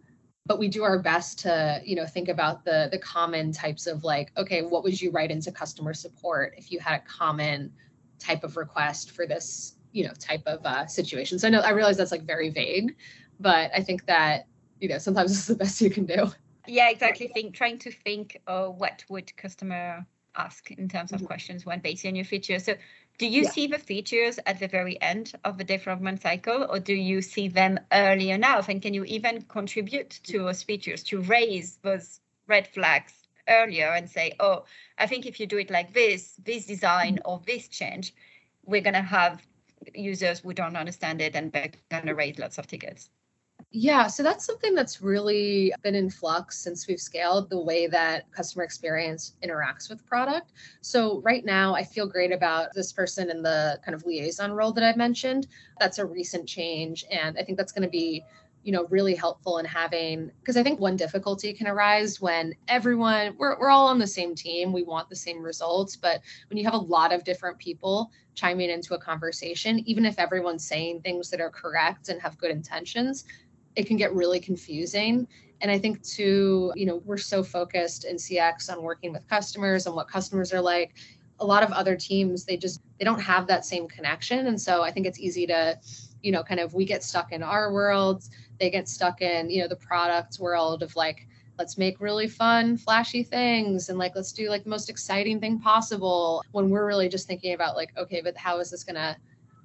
But 0.47 0.59
we 0.59 0.69
do 0.69 0.83
our 0.83 0.99
best 0.99 1.39
to 1.41 1.81
you 1.83 1.97
know 1.97 2.05
think 2.05 2.29
about 2.29 2.67
the 2.67 2.89
the 2.93 2.99
common 2.99 3.51
types 3.51 3.87
of 3.87 4.05
like 4.05 4.31
okay 4.37 4.61
what 4.61 4.85
would 4.85 5.01
you 5.01 5.11
write 5.11 5.31
into 5.31 5.51
customer 5.51 5.95
support 5.95 6.53
if 6.59 6.71
you 6.71 6.79
had 6.79 7.01
a 7.01 7.03
common 7.09 7.73
type 8.19 8.45
of 8.45 8.59
request 8.59 9.13
for 9.13 9.27
this 9.27 9.77
you 9.93 10.05
know 10.05 10.13
type 10.19 10.43
of 10.45 10.61
uh, 10.67 10.87
situation? 10.87 11.39
So 11.39 11.49
i 11.49 11.51
know 11.51 11.61
i 11.61 11.71
realize 11.71 11.97
that's 11.97 12.13
like 12.13 12.27
very 12.27 12.51
vague 12.51 12.95
but 13.41 13.71
i 13.75 13.83
think 13.83 14.05
that 14.05 14.47
you 14.81 14.89
know 14.91 14.99
sometimes 14.99 15.31
it's 15.39 15.47
the 15.47 15.55
best 15.55 15.81
you 15.81 15.89
can 15.89 16.05
do 16.05 16.31
yeah 16.67 16.91
exactly 16.91 17.29
think 17.29 17.55
trying 17.55 17.79
to 17.79 17.91
think 17.91 18.41
uh, 18.47 18.67
what 18.67 19.05
would 19.09 19.35
customer 19.37 20.05
ask 20.37 20.71
in 20.71 20.89
terms 20.89 21.13
of 21.13 21.19
mm-hmm. 21.19 21.27
questions 21.27 21.65
when 21.65 21.79
based 21.81 22.05
on 22.07 22.15
your 22.15 22.25
feature 22.25 22.59
so 22.59 22.75
do 23.19 23.27
you 23.27 23.43
yeah. 23.43 23.51
see 23.51 23.67
the 23.69 23.79
features 23.79 24.41
at 24.47 24.59
the 24.59 24.67
very 24.67 25.01
end 25.01 25.33
of 25.45 25.59
the 25.59 25.65
development 25.65 26.21
cycle 26.21 26.67
or 26.69 26.81
do 26.81 26.95
you 26.95 27.23
see 27.23 27.47
them 27.47 27.79
early 27.93 28.31
enough 28.31 28.69
and 28.69 28.83
can 28.83 28.93
you 28.93 29.05
even 29.05 29.43
contribute 29.43 30.11
to 30.25 30.41
those 30.41 30.63
features 30.63 31.03
to 31.03 31.21
raise 31.23 31.77
those 31.83 32.21
red 32.49 32.67
flags 32.67 33.13
earlier 33.49 33.89
and 33.89 34.09
say 34.09 34.33
oh 34.41 34.65
i 34.99 35.07
think 35.07 35.27
if 35.27 35.39
you 35.39 35.47
do 35.47 35.59
it 35.59 35.71
like 35.71 35.93
this 35.93 36.35
this 36.45 36.67
design 36.67 37.15
mm-hmm. 37.15 37.31
or 37.31 37.41
this 37.47 37.69
change 37.69 38.15
we're 38.65 38.81
going 38.81 38.95
to 38.95 39.03
have 39.03 39.47
users 39.95 40.41
who 40.41 40.53
don't 40.53 40.77
understand 40.77 41.21
it 41.21 41.37
and 41.37 41.53
they're 41.53 41.71
going 41.91 42.07
to 42.07 42.15
raise 42.15 42.39
lots 42.39 42.59
of 42.59 42.67
tickets 42.67 43.11
yeah, 43.77 44.07
so 44.07 44.23
that's 44.23 44.45
something 44.45 44.73
that's 44.73 45.03
really 45.03 45.75
been 45.83 45.97
in 45.97 46.09
flux 46.09 46.57
since 46.57 46.87
we've 46.87 47.01
scaled 47.01 47.51
the 47.51 47.59
way 47.59 47.89
that 47.89 48.31
customer 48.31 48.63
experience 48.63 49.35
interacts 49.43 49.91
with 49.91 50.07
product. 50.07 50.53
So, 50.81 51.21
right 51.23 51.45
now, 51.45 51.75
I 51.75 51.83
feel 51.83 52.07
great 52.07 52.31
about 52.31 52.69
this 52.73 52.93
person 52.93 53.31
in 53.31 53.43
the 53.43 53.81
kind 53.85 53.97
of 53.97 54.07
liaison 54.07 54.53
role 54.53 54.71
that 54.75 54.85
I 54.85 54.97
mentioned. 54.97 55.49
That's 55.81 55.99
a 55.99 56.07
recent 56.07 56.49
change. 56.49 57.05
And 57.11 57.37
I 57.37 57.43
think 57.43 57.59
that's 57.59 57.73
going 57.73 57.83
to 57.83 57.89
be 57.89 58.25
you 58.63 58.71
know 58.73 58.87
really 58.91 59.15
helpful 59.15 59.59
in 59.59 59.67
having 59.67 60.31
because 60.41 60.57
i 60.57 60.63
think 60.63 60.81
one 60.81 60.97
difficulty 60.97 61.53
can 61.53 61.67
arise 61.67 62.19
when 62.19 62.55
everyone 62.67 63.35
we're, 63.37 63.59
we're 63.59 63.69
all 63.69 63.87
on 63.89 63.99
the 63.99 64.07
same 64.07 64.35
team 64.35 64.73
we 64.73 64.83
want 64.83 65.07
the 65.11 65.15
same 65.15 65.43
results 65.43 65.97
but 65.97 66.23
when 66.49 66.57
you 66.57 66.65
have 66.65 66.73
a 66.73 66.79
lot 66.79 67.13
of 67.13 67.25
different 67.25 67.59
people 67.59 68.11
chiming 68.35 68.71
into 68.71 68.95
a 68.95 68.99
conversation 68.99 69.81
even 69.81 70.07
if 70.07 70.19
everyone's 70.19 70.67
saying 70.67 71.03
things 71.03 71.29
that 71.29 71.43
are 71.43 71.51
correct 71.51 72.09
and 72.09 72.23
have 72.23 72.39
good 72.39 72.51
intentions 72.51 73.27
it 73.77 73.87
can 73.87 73.97
get 73.97 74.15
really 74.15 74.41
confusing. 74.41 75.27
And 75.61 75.71
I 75.71 75.79
think 75.79 76.03
too, 76.03 76.73
you 76.75 76.87
know, 76.87 77.03
we're 77.05 77.17
so 77.17 77.43
focused 77.43 78.05
in 78.05 78.17
CX 78.17 78.71
on 78.71 78.83
working 78.83 79.13
with 79.13 79.27
customers 79.29 79.87
and 79.87 79.95
what 79.95 80.09
customers 80.09 80.53
are 80.53 80.61
like. 80.61 80.95
A 81.41 81.45
lot 81.45 81.63
of 81.63 81.73
other 81.73 81.97
teams, 81.97 82.45
they 82.45 82.57
just 82.57 82.81
they 82.99 83.05
don't 83.05 83.21
have 83.21 83.47
that 83.47 83.65
same 83.65 83.89
connection. 83.89 84.47
And 84.47 84.61
so 84.61 84.83
I 84.83 84.91
think 84.91 85.07
it's 85.07 85.19
easy 85.19 85.47
to, 85.47 85.79
you 86.23 86.33
know, 86.33 86.43
kind 86.43 86.61
of 86.61 86.75
we 86.75 86.85
get 86.85 87.03
stuck 87.03 87.33
in 87.33 87.43
our 87.43 87.73
worlds, 87.73 88.31
they 88.61 88.71
get 88.71 88.89
stuck 88.89 89.21
in, 89.21 89.51
you 89.51 89.63
know, 89.63 89.69
the 89.69 89.77
product 89.77 90.39
world 90.39 90.83
of 90.83 90.95
like, 90.97 91.27
let's 91.59 91.79
make 91.79 92.01
really 92.01 92.29
fun, 92.29 92.77
flashy 92.77 93.23
things 93.23 93.89
and 93.89 93.99
like 93.99 94.13
let's 94.15 94.33
do 94.33 94.49
like 94.49 94.65
the 94.65 94.71
most 94.71 94.91
exciting 94.91 95.41
thing 95.41 95.59
possible 95.59 96.45
when 96.53 96.69
we're 96.69 96.87
really 96.87 97.09
just 97.09 97.27
thinking 97.27 97.55
about 97.55 97.77
like, 97.77 97.91
okay, 97.97 98.21
but 98.21 98.37
how 98.37 98.59
is 98.59 98.71
this 98.71 98.85
gonna 98.85 99.17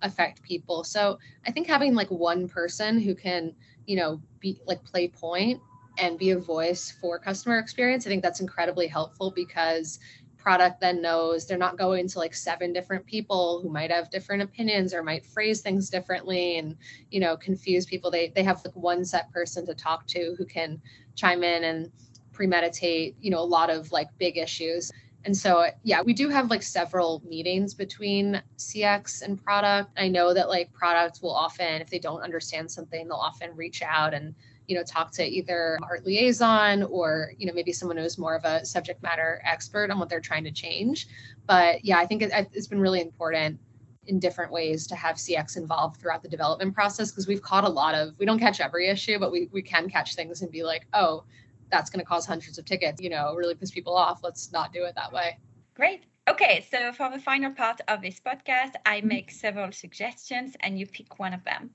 affect 0.01 0.41
people? 0.41 0.83
So 0.83 1.19
I 1.45 1.51
think 1.51 1.67
having 1.67 1.93
like 1.93 2.09
one 2.09 2.47
person 2.47 2.99
who 2.99 3.15
can 3.15 3.53
you 3.89 3.95
know, 3.95 4.21
be 4.39 4.61
like 4.67 4.83
play 4.85 5.07
point 5.07 5.59
and 5.97 6.19
be 6.19 6.29
a 6.29 6.37
voice 6.37 6.93
for 7.01 7.17
customer 7.17 7.57
experience. 7.57 8.05
I 8.05 8.09
think 8.09 8.21
that's 8.21 8.39
incredibly 8.39 8.85
helpful 8.85 9.31
because 9.35 9.97
product 10.37 10.79
then 10.79 11.01
knows 11.01 11.47
they're 11.47 11.57
not 11.57 11.75
going 11.75 12.07
to 12.07 12.19
like 12.19 12.35
seven 12.35 12.71
different 12.71 13.03
people 13.07 13.59
who 13.61 13.69
might 13.69 13.89
have 13.91 14.11
different 14.11 14.43
opinions 14.43 14.93
or 14.93 15.01
might 15.01 15.25
phrase 15.25 15.61
things 15.61 15.89
differently 15.89 16.59
and 16.59 16.77
you 17.11 17.19
know 17.19 17.35
confuse 17.35 17.85
people 17.85 18.09
they 18.09 18.31
they 18.35 18.43
have 18.43 18.61
like 18.63 18.73
one 18.75 19.03
set 19.03 19.29
person 19.33 19.65
to 19.65 19.73
talk 19.73 20.07
to 20.07 20.35
who 20.37 20.45
can 20.45 20.81
chime 21.15 21.43
in 21.43 21.65
and 21.65 21.91
premeditate 22.31 23.17
you 23.19 23.29
know 23.29 23.39
a 23.39 23.51
lot 23.57 23.69
of 23.69 23.91
like 23.91 24.07
big 24.17 24.37
issues 24.37 24.91
and 25.25 25.35
so, 25.35 25.67
yeah, 25.83 26.01
we 26.01 26.13
do 26.13 26.29
have 26.29 26.49
like 26.49 26.63
several 26.63 27.21
meetings 27.27 27.73
between 27.73 28.41
CX 28.57 29.21
and 29.21 29.43
product. 29.43 29.91
I 29.97 30.07
know 30.07 30.33
that 30.33 30.47
like 30.47 30.71
product 30.71 31.19
will 31.21 31.35
often, 31.35 31.81
if 31.81 31.89
they 31.89 31.99
don't 31.99 32.21
understand 32.21 32.71
something, 32.71 33.07
they'll 33.07 33.17
often 33.17 33.55
reach 33.55 33.81
out 33.81 34.13
and, 34.13 34.33
you 34.67 34.77
know, 34.77 34.83
talk 34.83 35.11
to 35.13 35.25
either 35.25 35.77
our 35.83 35.99
liaison 36.05 36.83
or, 36.83 37.33
you 37.37 37.45
know, 37.45 37.53
maybe 37.53 37.73
someone 37.73 37.97
who's 37.97 38.17
more 38.17 38.35
of 38.35 38.45
a 38.45 38.65
subject 38.65 39.03
matter 39.03 39.41
expert 39.43 39.91
on 39.91 39.99
what 39.99 40.07
they're 40.07 40.21
trying 40.21 40.45
to 40.45 40.51
change. 40.51 41.07
But 41.47 41.83
yeah, 41.83 41.97
I 41.97 42.05
think 42.05 42.21
it, 42.21 42.31
it's 42.53 42.67
been 42.67 42.79
really 42.79 43.01
important 43.01 43.59
in 44.05 44.19
different 44.19 44.51
ways 44.51 44.87
to 44.87 44.95
have 44.95 45.17
CX 45.17 45.57
involved 45.57 45.99
throughout 45.99 46.23
the 46.23 46.29
development 46.29 46.73
process 46.73 47.11
because 47.11 47.27
we've 47.27 47.41
caught 47.41 47.65
a 47.65 47.69
lot 47.69 47.93
of, 47.93 48.17
we 48.17 48.25
don't 48.25 48.39
catch 48.39 48.61
every 48.61 48.87
issue, 48.87 49.19
but 49.19 49.31
we, 49.31 49.49
we 49.51 49.61
can 49.61 49.89
catch 49.89 50.15
things 50.15 50.41
and 50.41 50.49
be 50.49 50.63
like, 50.63 50.87
oh, 50.93 51.25
that's 51.71 51.89
going 51.89 51.99
to 51.99 52.05
cause 52.05 52.25
hundreds 52.25 52.57
of 52.57 52.65
tickets, 52.65 53.01
you 53.01 53.09
know, 53.09 53.35
really 53.35 53.55
piss 53.55 53.71
people 53.71 53.95
off. 53.95 54.21
Let's 54.23 54.51
not 54.51 54.73
do 54.73 54.83
it 54.83 54.95
that 54.95 55.11
way. 55.11 55.37
Great. 55.75 56.03
Okay, 56.27 56.65
so 56.69 56.91
for 56.91 57.09
the 57.09 57.19
final 57.19 57.51
part 57.51 57.81
of 57.87 58.01
this 58.01 58.19
podcast, 58.19 58.73
I 58.85 58.99
mm-hmm. 58.99 59.07
make 59.07 59.31
several 59.31 59.71
suggestions 59.71 60.55
and 60.59 60.79
you 60.79 60.85
pick 60.85 61.19
one 61.19 61.33
of 61.33 61.43
them. 61.43 61.71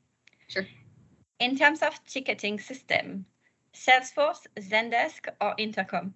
Sure. 0.49 0.67
In 1.41 1.57
terms 1.57 1.83
of 1.83 1.99
ticketing 2.05 2.61
system, 2.61 3.27
Salesforce, 3.75 4.47
Zendesk, 4.61 5.29
or 5.41 5.55
Intercom? 5.59 6.15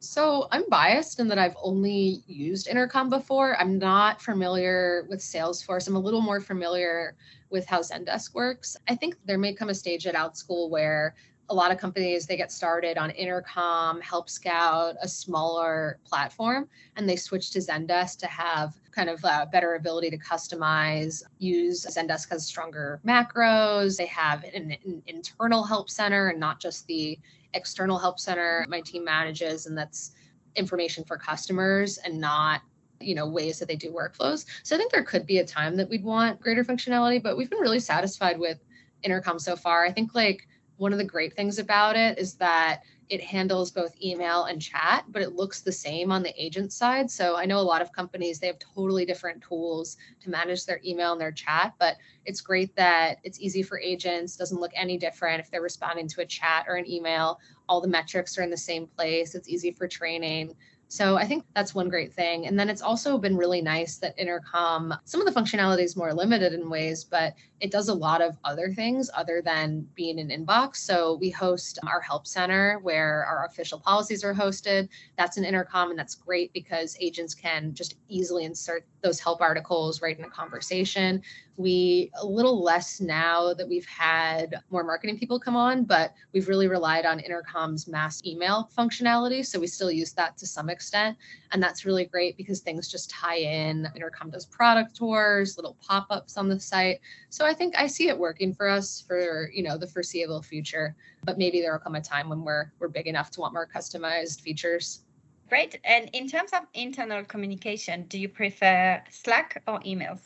So 0.00 0.48
I'm 0.50 0.68
biased 0.68 1.20
in 1.20 1.28
that 1.28 1.38
I've 1.38 1.56
only 1.62 2.22
used 2.26 2.68
Intercom 2.68 3.08
before. 3.08 3.56
I'm 3.58 3.78
not 3.78 4.20
familiar 4.20 5.06
with 5.08 5.20
Salesforce. 5.20 5.88
I'm 5.88 5.96
a 5.96 6.00
little 6.00 6.20
more 6.20 6.40
familiar 6.40 7.16
with 7.50 7.66
how 7.66 7.80
Zendesk 7.80 8.34
works. 8.34 8.76
I 8.88 8.96
think 8.96 9.16
there 9.24 9.38
may 9.38 9.54
come 9.54 9.70
a 9.70 9.74
stage 9.74 10.06
at 10.06 10.14
Outschool 10.14 10.70
where 10.70 11.14
a 11.50 11.54
lot 11.54 11.70
of 11.70 11.78
companies 11.78 12.26
they 12.26 12.36
get 12.36 12.50
started 12.50 12.96
on 12.96 13.10
Intercom, 13.10 14.00
Help 14.00 14.30
Scout, 14.30 14.96
a 15.02 15.08
smaller 15.08 15.98
platform, 16.04 16.68
and 16.96 17.08
they 17.08 17.16
switch 17.16 17.50
to 17.50 17.58
Zendesk 17.58 18.18
to 18.18 18.26
have 18.26 18.74
kind 18.90 19.10
of 19.10 19.22
a 19.24 19.46
better 19.52 19.74
ability 19.74 20.10
to 20.10 20.18
customize. 20.18 21.22
Use 21.38 21.84
Zendesk 21.84 22.30
has 22.30 22.46
stronger 22.46 23.00
macros. 23.06 23.96
They 23.96 24.06
have 24.06 24.44
an, 24.44 24.76
an 24.84 25.02
internal 25.06 25.62
help 25.64 25.90
center 25.90 26.28
and 26.28 26.40
not 26.40 26.60
just 26.60 26.86
the 26.86 27.18
external 27.52 27.98
help 27.98 28.18
center 28.18 28.64
my 28.68 28.80
team 28.80 29.04
manages, 29.04 29.66
and 29.66 29.76
that's 29.76 30.12
information 30.56 31.04
for 31.04 31.18
customers 31.18 31.98
and 31.98 32.18
not 32.20 32.62
you 33.00 33.14
know 33.14 33.26
ways 33.26 33.58
that 33.58 33.66
they 33.66 33.74
do 33.74 33.90
workflows 33.90 34.46
so 34.62 34.76
i 34.76 34.78
think 34.78 34.92
there 34.92 35.02
could 35.02 35.26
be 35.26 35.38
a 35.38 35.44
time 35.44 35.76
that 35.76 35.88
we'd 35.88 36.04
want 36.04 36.40
greater 36.40 36.62
functionality 36.62 37.20
but 37.20 37.36
we've 37.36 37.50
been 37.50 37.58
really 37.58 37.80
satisfied 37.80 38.38
with 38.38 38.60
intercom 39.02 39.36
so 39.36 39.56
far 39.56 39.84
i 39.84 39.90
think 39.90 40.14
like 40.14 40.46
one 40.76 40.92
of 40.92 40.98
the 40.98 41.04
great 41.04 41.34
things 41.34 41.58
about 41.58 41.96
it 41.96 42.18
is 42.18 42.34
that 42.34 42.82
it 43.08 43.20
handles 43.20 43.70
both 43.70 43.94
email 44.02 44.44
and 44.44 44.60
chat, 44.60 45.04
but 45.08 45.20
it 45.20 45.34
looks 45.34 45.60
the 45.60 45.72
same 45.72 46.10
on 46.10 46.22
the 46.22 46.42
agent 46.42 46.72
side. 46.72 47.10
So 47.10 47.36
I 47.36 47.44
know 47.44 47.58
a 47.58 47.60
lot 47.60 47.82
of 47.82 47.92
companies, 47.92 48.38
they 48.38 48.46
have 48.46 48.58
totally 48.58 49.04
different 49.04 49.42
tools 49.42 49.96
to 50.22 50.30
manage 50.30 50.64
their 50.64 50.80
email 50.84 51.12
and 51.12 51.20
their 51.20 51.32
chat, 51.32 51.74
but 51.78 51.96
it's 52.24 52.40
great 52.40 52.74
that 52.76 53.18
it's 53.22 53.40
easy 53.40 53.62
for 53.62 53.78
agents, 53.78 54.36
doesn't 54.36 54.60
look 54.60 54.72
any 54.74 54.96
different 54.96 55.40
if 55.40 55.50
they're 55.50 55.60
responding 55.60 56.08
to 56.08 56.22
a 56.22 56.26
chat 56.26 56.64
or 56.66 56.76
an 56.76 56.90
email. 56.90 57.38
All 57.68 57.80
the 57.80 57.88
metrics 57.88 58.38
are 58.38 58.42
in 58.42 58.50
the 58.50 58.56
same 58.56 58.86
place. 58.86 59.34
It's 59.34 59.48
easy 59.48 59.70
for 59.70 59.86
training. 59.86 60.54
So 60.88 61.16
I 61.16 61.24
think 61.24 61.44
that's 61.54 61.74
one 61.74 61.88
great 61.88 62.12
thing. 62.12 62.46
And 62.46 62.58
then 62.58 62.68
it's 62.68 62.82
also 62.82 63.18
been 63.18 63.36
really 63.36 63.60
nice 63.60 63.96
that 63.96 64.18
Intercom, 64.18 64.94
some 65.04 65.20
of 65.20 65.26
the 65.26 65.40
functionality 65.40 65.82
is 65.82 65.96
more 65.96 66.12
limited 66.12 66.52
in 66.52 66.70
ways, 66.70 67.04
but 67.04 67.34
it 67.64 67.70
does 67.70 67.88
a 67.88 67.94
lot 67.94 68.20
of 68.20 68.36
other 68.44 68.70
things 68.74 69.08
other 69.16 69.40
than 69.40 69.88
being 69.94 70.20
an 70.20 70.28
inbox. 70.28 70.76
So 70.76 71.14
we 71.18 71.30
host 71.30 71.78
our 71.86 71.98
help 71.98 72.26
center 72.26 72.78
where 72.82 73.24
our 73.24 73.46
official 73.46 73.80
policies 73.80 74.22
are 74.22 74.34
hosted. 74.34 74.90
That's 75.16 75.38
an 75.38 75.46
Intercom, 75.46 75.88
and 75.88 75.98
that's 75.98 76.14
great 76.14 76.52
because 76.52 76.94
agents 77.00 77.32
can 77.32 77.72
just 77.72 77.96
easily 78.06 78.44
insert 78.44 78.84
those 79.00 79.18
help 79.18 79.40
articles 79.40 80.02
right 80.02 80.18
in 80.18 80.24
a 80.26 80.30
conversation. 80.30 81.22
We 81.56 82.10
a 82.20 82.26
little 82.26 82.62
less 82.62 83.00
now 83.00 83.54
that 83.54 83.68
we've 83.68 83.86
had 83.86 84.56
more 84.70 84.82
marketing 84.82 85.18
people 85.18 85.38
come 85.38 85.56
on, 85.56 85.84
but 85.84 86.12
we've 86.32 86.48
really 86.48 86.66
relied 86.66 87.06
on 87.06 87.20
Intercom's 87.20 87.86
mass 87.86 88.24
email 88.26 88.68
functionality. 88.76 89.46
So 89.46 89.60
we 89.60 89.68
still 89.68 89.90
use 89.90 90.12
that 90.14 90.36
to 90.38 90.46
some 90.46 90.68
extent. 90.68 91.16
And 91.52 91.62
that's 91.62 91.84
really 91.84 92.06
great 92.06 92.36
because 92.36 92.60
things 92.60 92.90
just 92.90 93.08
tie 93.10 93.36
in. 93.36 93.88
Intercom 93.94 94.30
does 94.30 94.46
product 94.46 94.96
tours, 94.96 95.56
little 95.56 95.76
pop-ups 95.86 96.36
on 96.36 96.48
the 96.48 96.58
site. 96.58 97.00
So 97.28 97.46
I 97.46 97.53
think 97.54 97.74
I 97.76 97.86
see 97.86 98.08
it 98.08 98.18
working 98.18 98.52
for 98.52 98.68
us 98.68 99.04
for, 99.06 99.50
you 99.52 99.62
know, 99.62 99.78
the 99.78 99.86
foreseeable 99.86 100.42
future. 100.42 100.96
But 101.24 101.38
maybe 101.38 101.60
there 101.60 101.72
will 101.72 101.78
come 101.78 101.94
a 101.94 102.00
time 102.00 102.28
when 102.28 102.44
we're 102.44 102.72
we're 102.78 102.88
big 102.88 103.06
enough 103.06 103.30
to 103.32 103.40
want 103.40 103.54
more 103.54 103.68
customized 103.72 104.40
features. 104.40 105.00
Great. 105.48 105.78
And 105.84 106.10
in 106.12 106.28
terms 106.28 106.52
of 106.52 106.62
internal 106.74 107.24
communication, 107.24 108.04
do 108.08 108.18
you 108.18 108.28
prefer 108.28 109.02
Slack 109.10 109.62
or 109.66 109.80
emails? 109.80 110.20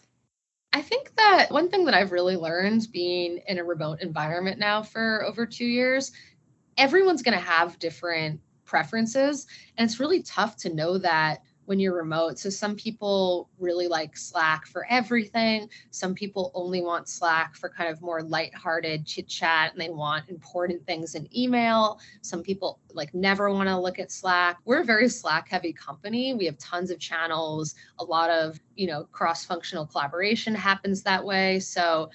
I 0.72 0.82
think 0.82 1.14
that 1.16 1.50
one 1.50 1.68
thing 1.68 1.84
that 1.86 1.94
I've 1.94 2.12
really 2.12 2.36
learned 2.36 2.88
being 2.92 3.40
in 3.48 3.58
a 3.58 3.64
remote 3.64 4.00
environment 4.00 4.58
now 4.58 4.82
for 4.82 5.24
over 5.24 5.46
two 5.46 5.64
years, 5.64 6.12
everyone's 6.76 7.22
going 7.22 7.36
to 7.36 7.44
have 7.44 7.78
different 7.78 8.40
preferences. 8.64 9.46
And 9.76 9.88
it's 9.88 9.98
really 9.98 10.22
tough 10.22 10.56
to 10.58 10.74
know 10.74 10.98
that 10.98 11.42
when 11.68 11.78
you're 11.78 11.94
remote. 11.94 12.38
So 12.38 12.48
some 12.48 12.74
people 12.74 13.50
really 13.58 13.88
like 13.88 14.16
Slack 14.16 14.66
for 14.66 14.86
everything. 14.88 15.68
Some 15.90 16.14
people 16.14 16.50
only 16.54 16.80
want 16.80 17.10
Slack 17.10 17.54
for 17.56 17.68
kind 17.68 17.90
of 17.90 18.00
more 18.00 18.22
lighthearted 18.22 19.04
chit 19.04 19.28
chat 19.28 19.72
and 19.72 19.80
they 19.80 19.90
want 19.90 20.30
important 20.30 20.86
things 20.86 21.14
in 21.14 21.28
email. 21.36 22.00
Some 22.22 22.42
people 22.42 22.80
like 22.94 23.12
never 23.12 23.52
want 23.52 23.68
to 23.68 23.78
look 23.78 23.98
at 23.98 24.10
Slack. 24.10 24.56
We're 24.64 24.80
a 24.80 24.84
very 24.84 25.10
Slack 25.10 25.50
heavy 25.50 25.74
company. 25.74 26.32
We 26.32 26.46
have 26.46 26.56
tons 26.56 26.90
of 26.90 26.98
channels, 26.98 27.74
a 27.98 28.04
lot 28.04 28.30
of, 28.30 28.58
you 28.74 28.86
know, 28.86 29.04
cross-functional 29.12 29.86
collaboration 29.88 30.54
happens 30.54 31.02
that 31.02 31.22
way. 31.22 31.60
So 31.60 32.10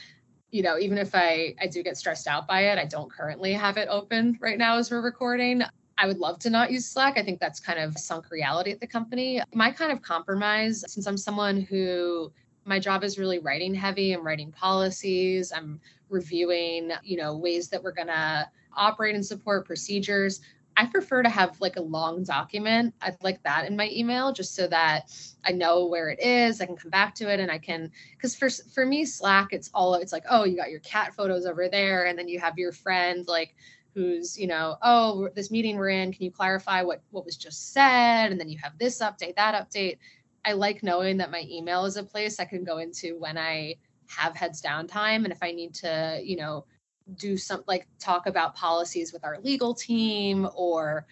you 0.49 0.61
know, 0.61 0.77
even 0.77 0.99
if 0.99 1.15
I 1.15 1.55
I 1.59 1.65
do 1.65 1.81
get 1.81 1.97
stressed 1.97 2.27
out 2.27 2.47
by 2.47 2.67
it, 2.67 2.77
I 2.77 2.85
don't 2.85 3.11
currently 3.11 3.53
have 3.53 3.77
it 3.77 3.87
open 3.89 4.37
right 4.39 4.57
now 4.57 4.77
as 4.77 4.91
we're 4.91 5.01
recording. 5.01 5.63
I 5.97 6.07
would 6.07 6.17
love 6.17 6.39
to 6.39 6.49
not 6.49 6.71
use 6.71 6.85
Slack. 6.85 7.17
I 7.17 7.23
think 7.23 7.39
that's 7.39 7.59
kind 7.59 7.79
of 7.79 7.97
sunk 7.97 8.31
reality 8.31 8.71
at 8.71 8.79
the 8.79 8.87
company. 8.87 9.41
My 9.53 9.71
kind 9.71 9.91
of 9.91 10.01
compromise, 10.01 10.83
since 10.87 11.05
I'm 11.05 11.17
someone 11.17 11.61
who 11.61 12.31
my 12.65 12.79
job 12.79 13.03
is 13.03 13.19
really 13.19 13.39
writing 13.39 13.73
heavy, 13.73 14.13
I'm 14.13 14.25
writing 14.25 14.51
policies, 14.51 15.51
I'm 15.51 15.79
reviewing, 16.09 16.91
you 17.03 17.17
know, 17.17 17.35
ways 17.35 17.67
that 17.69 17.83
we're 17.83 17.91
going 17.91 18.07
to 18.07 18.49
operate 18.75 19.15
and 19.15 19.25
support 19.25 19.65
procedures. 19.65 20.41
I 20.75 20.87
prefer 20.87 21.21
to 21.21 21.29
have 21.29 21.59
like 21.61 21.75
a 21.75 21.81
long 21.81 22.23
document. 22.23 22.95
I'd 23.01 23.21
like 23.21 23.43
that 23.43 23.67
in 23.67 23.75
my 23.75 23.89
email 23.91 24.33
just 24.33 24.55
so 24.55 24.67
that 24.67 25.11
I 25.45 25.51
know 25.51 25.85
where 25.85 26.09
it 26.09 26.19
is. 26.19 26.61
I 26.61 26.65
can 26.65 26.75
come 26.75 26.89
back 26.89 27.13
to 27.15 27.31
it 27.31 27.39
and 27.39 27.51
I 27.51 27.59
can 27.59 27.91
because 28.13 28.35
for 28.35 28.49
for 28.49 28.85
me 28.85 29.05
Slack 29.05 29.49
it's 29.51 29.69
all 29.73 29.93
it's 29.93 30.11
like 30.11 30.23
oh 30.29 30.45
you 30.45 30.57
got 30.57 30.71
your 30.71 30.79
cat 30.79 31.13
photos 31.13 31.45
over 31.45 31.69
there 31.69 32.05
and 32.05 32.17
then 32.17 32.27
you 32.27 32.39
have 32.39 32.57
your 32.57 32.71
friend 32.71 33.27
like 33.27 33.55
who's 33.93 34.37
you 34.37 34.47
know 34.47 34.77
oh 34.81 35.29
this 35.35 35.51
meeting 35.51 35.77
we're 35.77 35.89
in 35.89 36.11
can 36.11 36.23
you 36.23 36.31
clarify 36.31 36.81
what 36.81 37.01
what 37.11 37.25
was 37.25 37.37
just 37.37 37.73
said? 37.73 38.31
And 38.31 38.39
then 38.39 38.49
you 38.49 38.57
have 38.61 38.77
this 38.77 38.99
update 38.99 39.35
that 39.35 39.55
update. 39.55 39.97
I 40.45 40.53
like 40.53 40.83
knowing 40.83 41.17
that 41.17 41.31
my 41.31 41.45
email 41.49 41.85
is 41.85 41.97
a 41.97 42.03
place 42.03 42.39
i 42.39 42.45
can 42.45 42.63
go 42.63 42.79
into 42.79 43.17
when 43.19 43.37
i 43.37 43.75
have 44.07 44.35
heads 44.35 44.61
down 44.61 44.87
time. 44.87 45.25
And 45.25 45.31
if 45.31 45.41
i 45.41 45.51
need 45.51 45.73
to 45.75 46.19
you 46.23 46.37
know 46.37 46.65
do 47.17 47.37
some 47.37 47.63
like 47.67 47.87
talk 47.99 48.27
about 48.27 48.55
policies 48.55 49.11
with 49.11 49.23
our 49.25 49.39
legal 49.41 49.73
team 49.73 50.47
or 50.55 51.05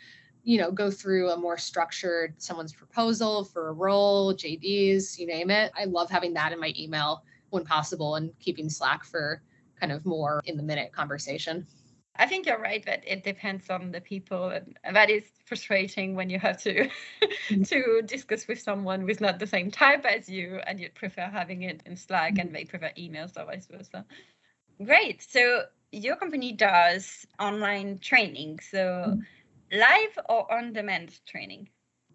you 0.43 0.57
know 0.57 0.71
go 0.71 0.89
through 0.89 1.29
a 1.29 1.38
more 1.38 1.57
structured 1.57 2.34
someone's 2.38 2.73
proposal 2.73 3.43
for 3.43 3.67
a 3.67 3.73
role 3.73 4.34
jd's 4.34 5.19
you 5.19 5.27
name 5.27 5.49
it. 5.51 5.71
I 5.77 5.86
love 5.86 6.09
having 6.09 6.34
that 6.34 6.51
in 6.51 6.59
my 6.59 6.73
email 6.77 7.23
when 7.49 7.65
possible 7.65 8.15
and 8.15 8.32
keeping 8.39 8.69
slack 8.69 9.03
for 9.03 9.41
kind 9.79 9.91
of 9.91 10.05
more 10.05 10.41
in 10.45 10.57
the 10.57 10.63
minute 10.63 10.91
conversation 10.93 11.67
I 12.16 12.28
think 12.28 12.45
you're 12.45 12.59
right 12.59 12.86
that 12.86 13.03
it 13.07 13.24
depends 13.24 13.70
on 13.70 13.91
the 13.91 14.01
people, 14.01 14.49
and 14.84 14.95
that 14.95 15.09
is 15.09 15.24
frustrating 15.45 16.16
when 16.16 16.30
you 16.30 16.39
have 16.39 16.62
to 16.64 16.89
mm. 17.49 17.68
to 17.70 18.01
discuss 18.05 18.47
with 18.47 18.59
someone 18.59 19.01
who's 19.01 19.22
not 19.22 19.39
the 19.39 19.47
same 19.47 19.72
type 19.72 20.05
as 20.05 20.28
you, 20.28 20.59
and 20.68 20.80
you'd 20.80 20.95
prefer 20.95 21.30
having 21.32 21.64
it 21.64 21.82
in 21.86 21.95
Slack, 21.95 22.38
and 22.38 22.53
they 22.53 22.66
prefer 22.66 22.91
emails 22.97 23.38
or 23.38 23.45
vice 23.45 23.68
versa. 23.68 24.05
Great. 24.84 25.22
So 25.22 25.64
your 25.91 26.16
company 26.16 26.51
does 26.53 27.26
online 27.39 27.99
training, 27.99 28.59
so 28.59 28.78
mm. 29.07 29.22
live 29.72 30.20
or 30.28 30.51
on-demand 30.51 31.20
training? 31.26 31.70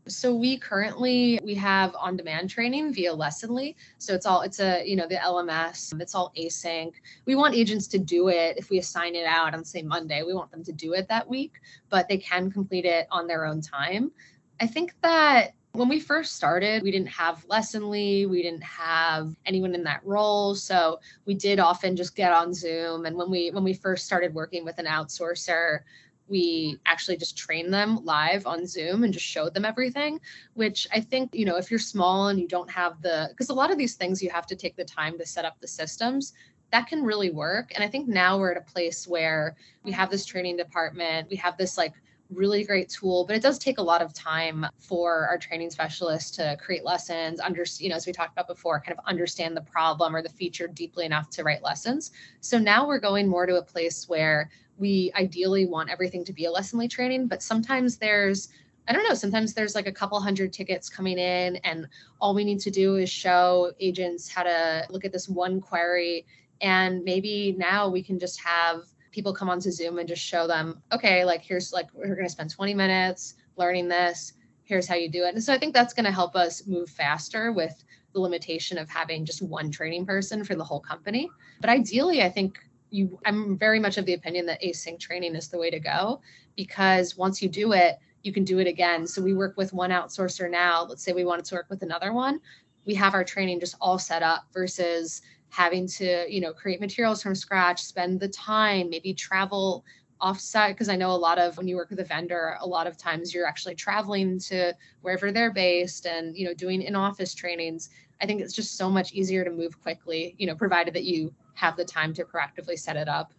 So 0.08 0.34
we 0.34 0.56
currently 0.56 1.40
we 1.42 1.54
have 1.56 1.94
on-demand 1.96 2.48
training 2.48 2.94
via 2.94 3.12
Lessonly. 3.12 3.74
So 3.98 4.14
it's 4.14 4.24
all 4.24 4.42
it's 4.42 4.60
a 4.60 4.86
you 4.86 4.94
know 4.94 5.08
the 5.08 5.16
LMS. 5.16 6.00
It's 6.00 6.14
all 6.14 6.32
async. 6.38 6.92
We 7.24 7.34
want 7.34 7.54
agents 7.54 7.88
to 7.88 7.98
do 7.98 8.28
it 8.28 8.56
if 8.56 8.70
we 8.70 8.78
assign 8.78 9.16
it 9.16 9.26
out 9.26 9.54
on 9.54 9.64
say 9.64 9.82
Monday. 9.82 10.22
We 10.22 10.34
want 10.34 10.52
them 10.52 10.62
to 10.64 10.72
do 10.72 10.92
it 10.92 11.08
that 11.08 11.28
week, 11.28 11.54
but 11.88 12.08
they 12.08 12.18
can 12.18 12.50
complete 12.52 12.84
it 12.84 13.08
on 13.10 13.26
their 13.26 13.44
own 13.44 13.60
time. 13.60 14.12
I 14.60 14.66
think 14.66 14.94
that 15.02 15.54
when 15.72 15.88
we 15.88 16.00
first 16.00 16.34
started, 16.34 16.82
we 16.82 16.90
didn't 16.90 17.08
have 17.08 17.46
Lessonly, 17.48 18.28
we 18.28 18.42
didn't 18.42 18.62
have 18.62 19.36
anyone 19.44 19.74
in 19.74 19.84
that 19.84 20.00
role, 20.04 20.54
so 20.54 21.00
we 21.26 21.34
did 21.34 21.60
often 21.60 21.96
just 21.96 22.16
get 22.16 22.32
on 22.32 22.54
Zoom. 22.54 23.04
And 23.04 23.16
when 23.16 23.30
we 23.30 23.50
when 23.50 23.64
we 23.64 23.74
first 23.74 24.06
started 24.06 24.32
working 24.32 24.64
with 24.64 24.78
an 24.78 24.86
outsourcer, 24.86 25.80
we 26.28 26.78
actually 26.86 27.16
just 27.16 27.36
train 27.36 27.70
them 27.70 28.04
live 28.04 28.46
on 28.46 28.66
Zoom 28.66 29.04
and 29.04 29.12
just 29.12 29.26
showed 29.26 29.54
them 29.54 29.64
everything, 29.64 30.20
which 30.54 30.88
I 30.92 31.00
think, 31.00 31.34
you 31.34 31.44
know, 31.44 31.56
if 31.56 31.70
you're 31.70 31.78
small 31.78 32.28
and 32.28 32.40
you 32.40 32.48
don't 32.48 32.70
have 32.70 33.00
the, 33.02 33.28
because 33.30 33.48
a 33.48 33.54
lot 33.54 33.70
of 33.70 33.78
these 33.78 33.94
things 33.94 34.22
you 34.22 34.30
have 34.30 34.46
to 34.46 34.56
take 34.56 34.76
the 34.76 34.84
time 34.84 35.18
to 35.18 35.26
set 35.26 35.44
up 35.44 35.60
the 35.60 35.68
systems, 35.68 36.32
that 36.72 36.88
can 36.88 37.04
really 37.04 37.30
work. 37.30 37.70
And 37.74 37.84
I 37.84 37.88
think 37.88 38.08
now 38.08 38.38
we're 38.38 38.50
at 38.50 38.56
a 38.56 38.72
place 38.72 39.06
where 39.06 39.56
we 39.84 39.92
have 39.92 40.10
this 40.10 40.24
training 40.24 40.56
department, 40.56 41.28
we 41.30 41.36
have 41.36 41.56
this 41.56 41.78
like 41.78 41.92
really 42.30 42.64
great 42.64 42.88
tool 42.88 43.24
but 43.24 43.36
it 43.36 43.42
does 43.42 43.58
take 43.58 43.78
a 43.78 43.82
lot 43.82 44.02
of 44.02 44.12
time 44.12 44.66
for 44.78 45.26
our 45.28 45.38
training 45.38 45.70
specialists 45.70 46.30
to 46.30 46.56
create 46.60 46.84
lessons 46.84 47.40
under 47.40 47.64
you 47.78 47.88
know 47.88 47.94
as 47.94 48.06
we 48.06 48.12
talked 48.12 48.32
about 48.32 48.48
before 48.48 48.80
kind 48.80 48.98
of 48.98 49.04
understand 49.06 49.56
the 49.56 49.60
problem 49.60 50.14
or 50.14 50.22
the 50.22 50.28
feature 50.28 50.66
deeply 50.66 51.04
enough 51.04 51.30
to 51.30 51.44
write 51.44 51.62
lessons 51.62 52.10
so 52.40 52.58
now 52.58 52.86
we're 52.86 52.98
going 52.98 53.28
more 53.28 53.46
to 53.46 53.56
a 53.56 53.62
place 53.62 54.08
where 54.08 54.50
we 54.78 55.10
ideally 55.14 55.66
want 55.66 55.90
everything 55.90 56.24
to 56.24 56.32
be 56.32 56.44
a 56.44 56.50
lessonly 56.50 56.88
training, 56.88 57.26
but 57.26 57.42
sometimes 57.42 57.96
there's 57.96 58.48
I 58.88 58.92
don't 58.92 59.02
know, 59.02 59.14
sometimes 59.14 59.52
there's 59.52 59.74
like 59.74 59.88
a 59.88 59.92
couple 59.92 60.20
hundred 60.20 60.52
tickets 60.52 60.88
coming 60.88 61.18
in, 61.18 61.56
and 61.56 61.88
all 62.20 62.36
we 62.36 62.44
need 62.44 62.60
to 62.60 62.70
do 62.70 62.94
is 62.94 63.10
show 63.10 63.72
agents 63.80 64.28
how 64.28 64.44
to 64.44 64.86
look 64.90 65.04
at 65.04 65.10
this 65.10 65.28
one 65.28 65.60
query. 65.60 66.24
And 66.60 67.02
maybe 67.02 67.56
now 67.58 67.88
we 67.88 68.00
can 68.00 68.20
just 68.20 68.40
have 68.44 68.84
people 69.16 69.32
come 69.32 69.48
onto 69.48 69.70
Zoom 69.70 69.98
and 69.98 70.06
just 70.06 70.22
show 70.22 70.46
them, 70.46 70.82
okay, 70.92 71.24
like 71.24 71.40
here's 71.40 71.72
like 71.72 71.88
we're 71.94 72.14
going 72.14 72.26
to 72.26 72.30
spend 72.30 72.50
20 72.50 72.74
minutes, 72.74 73.36
learning 73.56 73.88
this. 73.88 74.34
Here's 74.64 74.86
how 74.86 74.94
you 74.94 75.08
do 75.08 75.24
it. 75.24 75.34
And 75.34 75.42
so 75.42 75.54
I 75.54 75.58
think 75.58 75.72
that's 75.72 75.94
going 75.94 76.04
to 76.04 76.12
help 76.12 76.36
us 76.36 76.66
move 76.66 76.90
faster 76.90 77.50
with 77.50 77.82
the 78.12 78.20
limitation 78.20 78.76
of 78.76 78.90
having 78.90 79.24
just 79.24 79.40
one 79.40 79.70
training 79.70 80.04
person 80.04 80.44
for 80.44 80.54
the 80.54 80.62
whole 80.62 80.80
company. 80.80 81.30
But 81.62 81.70
ideally, 81.70 82.22
I 82.22 82.28
think 82.28 82.58
you 82.90 83.18
I'm 83.24 83.56
very 83.56 83.80
much 83.80 83.96
of 83.96 84.04
the 84.04 84.12
opinion 84.12 84.44
that 84.46 84.60
async 84.60 85.00
training 85.00 85.34
is 85.34 85.48
the 85.48 85.56
way 85.56 85.70
to 85.70 85.80
go 85.80 86.20
because 86.54 87.16
once 87.16 87.40
you 87.40 87.48
do 87.48 87.72
it, 87.72 87.96
you 88.22 88.34
can 88.34 88.44
do 88.44 88.58
it 88.58 88.66
again. 88.66 89.06
So 89.06 89.22
we 89.22 89.32
work 89.32 89.56
with 89.56 89.72
one 89.72 89.90
outsourcer 89.90 90.50
now. 90.50 90.84
Let's 90.84 91.02
say 91.02 91.14
we 91.14 91.24
wanted 91.24 91.46
to 91.46 91.54
work 91.54 91.70
with 91.70 91.82
another 91.82 92.12
one. 92.12 92.38
We 92.84 92.94
have 92.96 93.14
our 93.14 93.24
training 93.24 93.60
just 93.60 93.76
all 93.80 93.98
set 93.98 94.22
up 94.22 94.44
versus 94.52 95.22
having 95.50 95.86
to, 95.86 96.26
you 96.28 96.40
know, 96.40 96.52
create 96.52 96.80
materials 96.80 97.22
from 97.22 97.34
scratch, 97.34 97.82
spend 97.82 98.20
the 98.20 98.28
time, 98.28 98.90
maybe 98.90 99.14
travel 99.14 99.84
offsite 100.20 100.70
because 100.70 100.88
I 100.88 100.96
know 100.96 101.10
a 101.10 101.16
lot 101.16 101.38
of 101.38 101.56
when 101.56 101.68
you 101.68 101.76
work 101.76 101.90
with 101.90 102.00
a 102.00 102.04
vendor, 102.04 102.56
a 102.60 102.66
lot 102.66 102.86
of 102.86 102.96
times 102.96 103.34
you're 103.34 103.46
actually 103.46 103.74
traveling 103.74 104.38
to 104.40 104.74
wherever 105.02 105.30
they're 105.30 105.52
based 105.52 106.06
and 106.06 106.36
you 106.36 106.46
know 106.46 106.54
doing 106.54 106.82
in-office 106.82 107.34
trainings. 107.34 107.90
I 108.20 108.26
think 108.26 108.40
it's 108.40 108.54
just 108.54 108.76
so 108.76 108.88
much 108.88 109.12
easier 109.12 109.44
to 109.44 109.50
move 109.50 109.80
quickly, 109.82 110.34
you 110.38 110.46
know, 110.46 110.54
provided 110.54 110.94
that 110.94 111.04
you 111.04 111.34
have 111.54 111.76
the 111.76 111.84
time 111.84 112.14
to 112.14 112.24
proactively 112.24 112.78
set 112.78 112.96
it 112.96 113.08
up. 113.08 113.32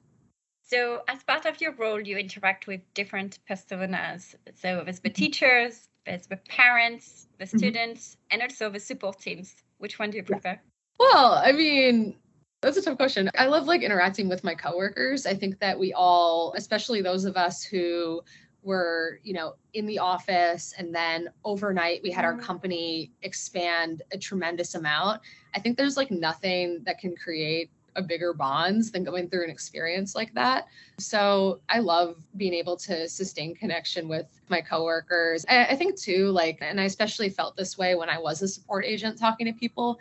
So, 0.62 1.02
as 1.08 1.24
part 1.24 1.46
of 1.46 1.60
your 1.62 1.74
role, 1.76 2.00
you 2.00 2.18
interact 2.18 2.68
with 2.68 2.82
different 2.94 3.40
personas. 3.50 4.36
So, 4.54 4.84
with 4.86 5.02
the 5.02 5.10
mm-hmm. 5.10 5.16
teachers, 5.16 5.88
with 6.06 6.28
the 6.30 6.38
parents, 6.38 7.28
the 7.38 7.46
mm-hmm. 7.46 7.58
students, 7.58 8.10
mm-hmm. 8.10 8.28
and 8.32 8.42
also 8.44 8.70
the 8.70 8.80
support 8.80 9.20
teams. 9.20 9.56
Which 9.78 9.98
one 9.98 10.12
do 10.12 10.18
you 10.18 10.24
prefer? 10.24 10.60
Well, 11.00 11.34
I 11.34 11.52
mean, 11.52 12.16
that's 12.62 12.78
a 12.78 12.82
tough 12.82 12.98
question. 12.98 13.30
I 13.38 13.46
love 13.46 13.68
like 13.68 13.82
interacting 13.82 14.30
with 14.30 14.44
my 14.44 14.56
coworkers. 14.56 15.26
I 15.26 15.36
think 15.36 15.60
that 15.60 15.78
we 15.78 15.94
all, 15.94 16.54
especially 16.58 17.02
those 17.02 17.26
of 17.26 17.38
us 17.38 17.64
who 17.64 18.22
were, 18.64 19.20
you 19.24 19.34
know, 19.34 19.56
in 19.74 19.86
the 19.86 20.00
office 20.00 20.74
and 20.78 20.94
then 20.94 21.30
overnight 21.46 22.02
we 22.04 22.12
had 22.12 22.26
our 22.26 22.34
mm-hmm. 22.34 22.46
company 22.46 23.12
expand 23.22 24.02
a 24.12 24.18
tremendous 24.18 24.76
amount. 24.76 25.22
I 25.56 25.60
think 25.60 25.78
there's 25.78 25.98
like 25.98 26.12
nothing 26.12 26.82
that 26.86 27.00
can 27.00 27.16
create 27.16 27.70
a 27.96 28.02
bigger 28.02 28.34
bonds 28.34 28.92
than 28.92 29.04
going 29.04 29.28
through 29.28 29.44
an 29.44 29.50
experience 29.50 30.16
like 30.16 30.34
that. 30.34 30.68
So 31.00 31.62
I 31.68 31.80
love 31.80 32.16
being 32.38 32.54
able 32.54 32.78
to 32.78 33.10
sustain 33.10 33.56
connection 33.56 34.08
with 34.08 34.28
my 34.50 34.62
coworkers. 34.62 35.46
I, 35.50 35.66
I 35.66 35.76
think 35.76 36.00
too, 36.00 36.30
like, 36.30 36.60
and 36.62 36.80
I 36.80 36.84
especially 36.84 37.30
felt 37.30 37.56
this 37.56 37.78
way 37.78 37.96
when 37.96 38.10
I 38.10 38.20
was 38.20 38.42
a 38.42 38.48
support 38.48 38.86
agent 38.86 39.18
talking 39.18 39.48
to 39.48 39.54
people. 39.54 39.98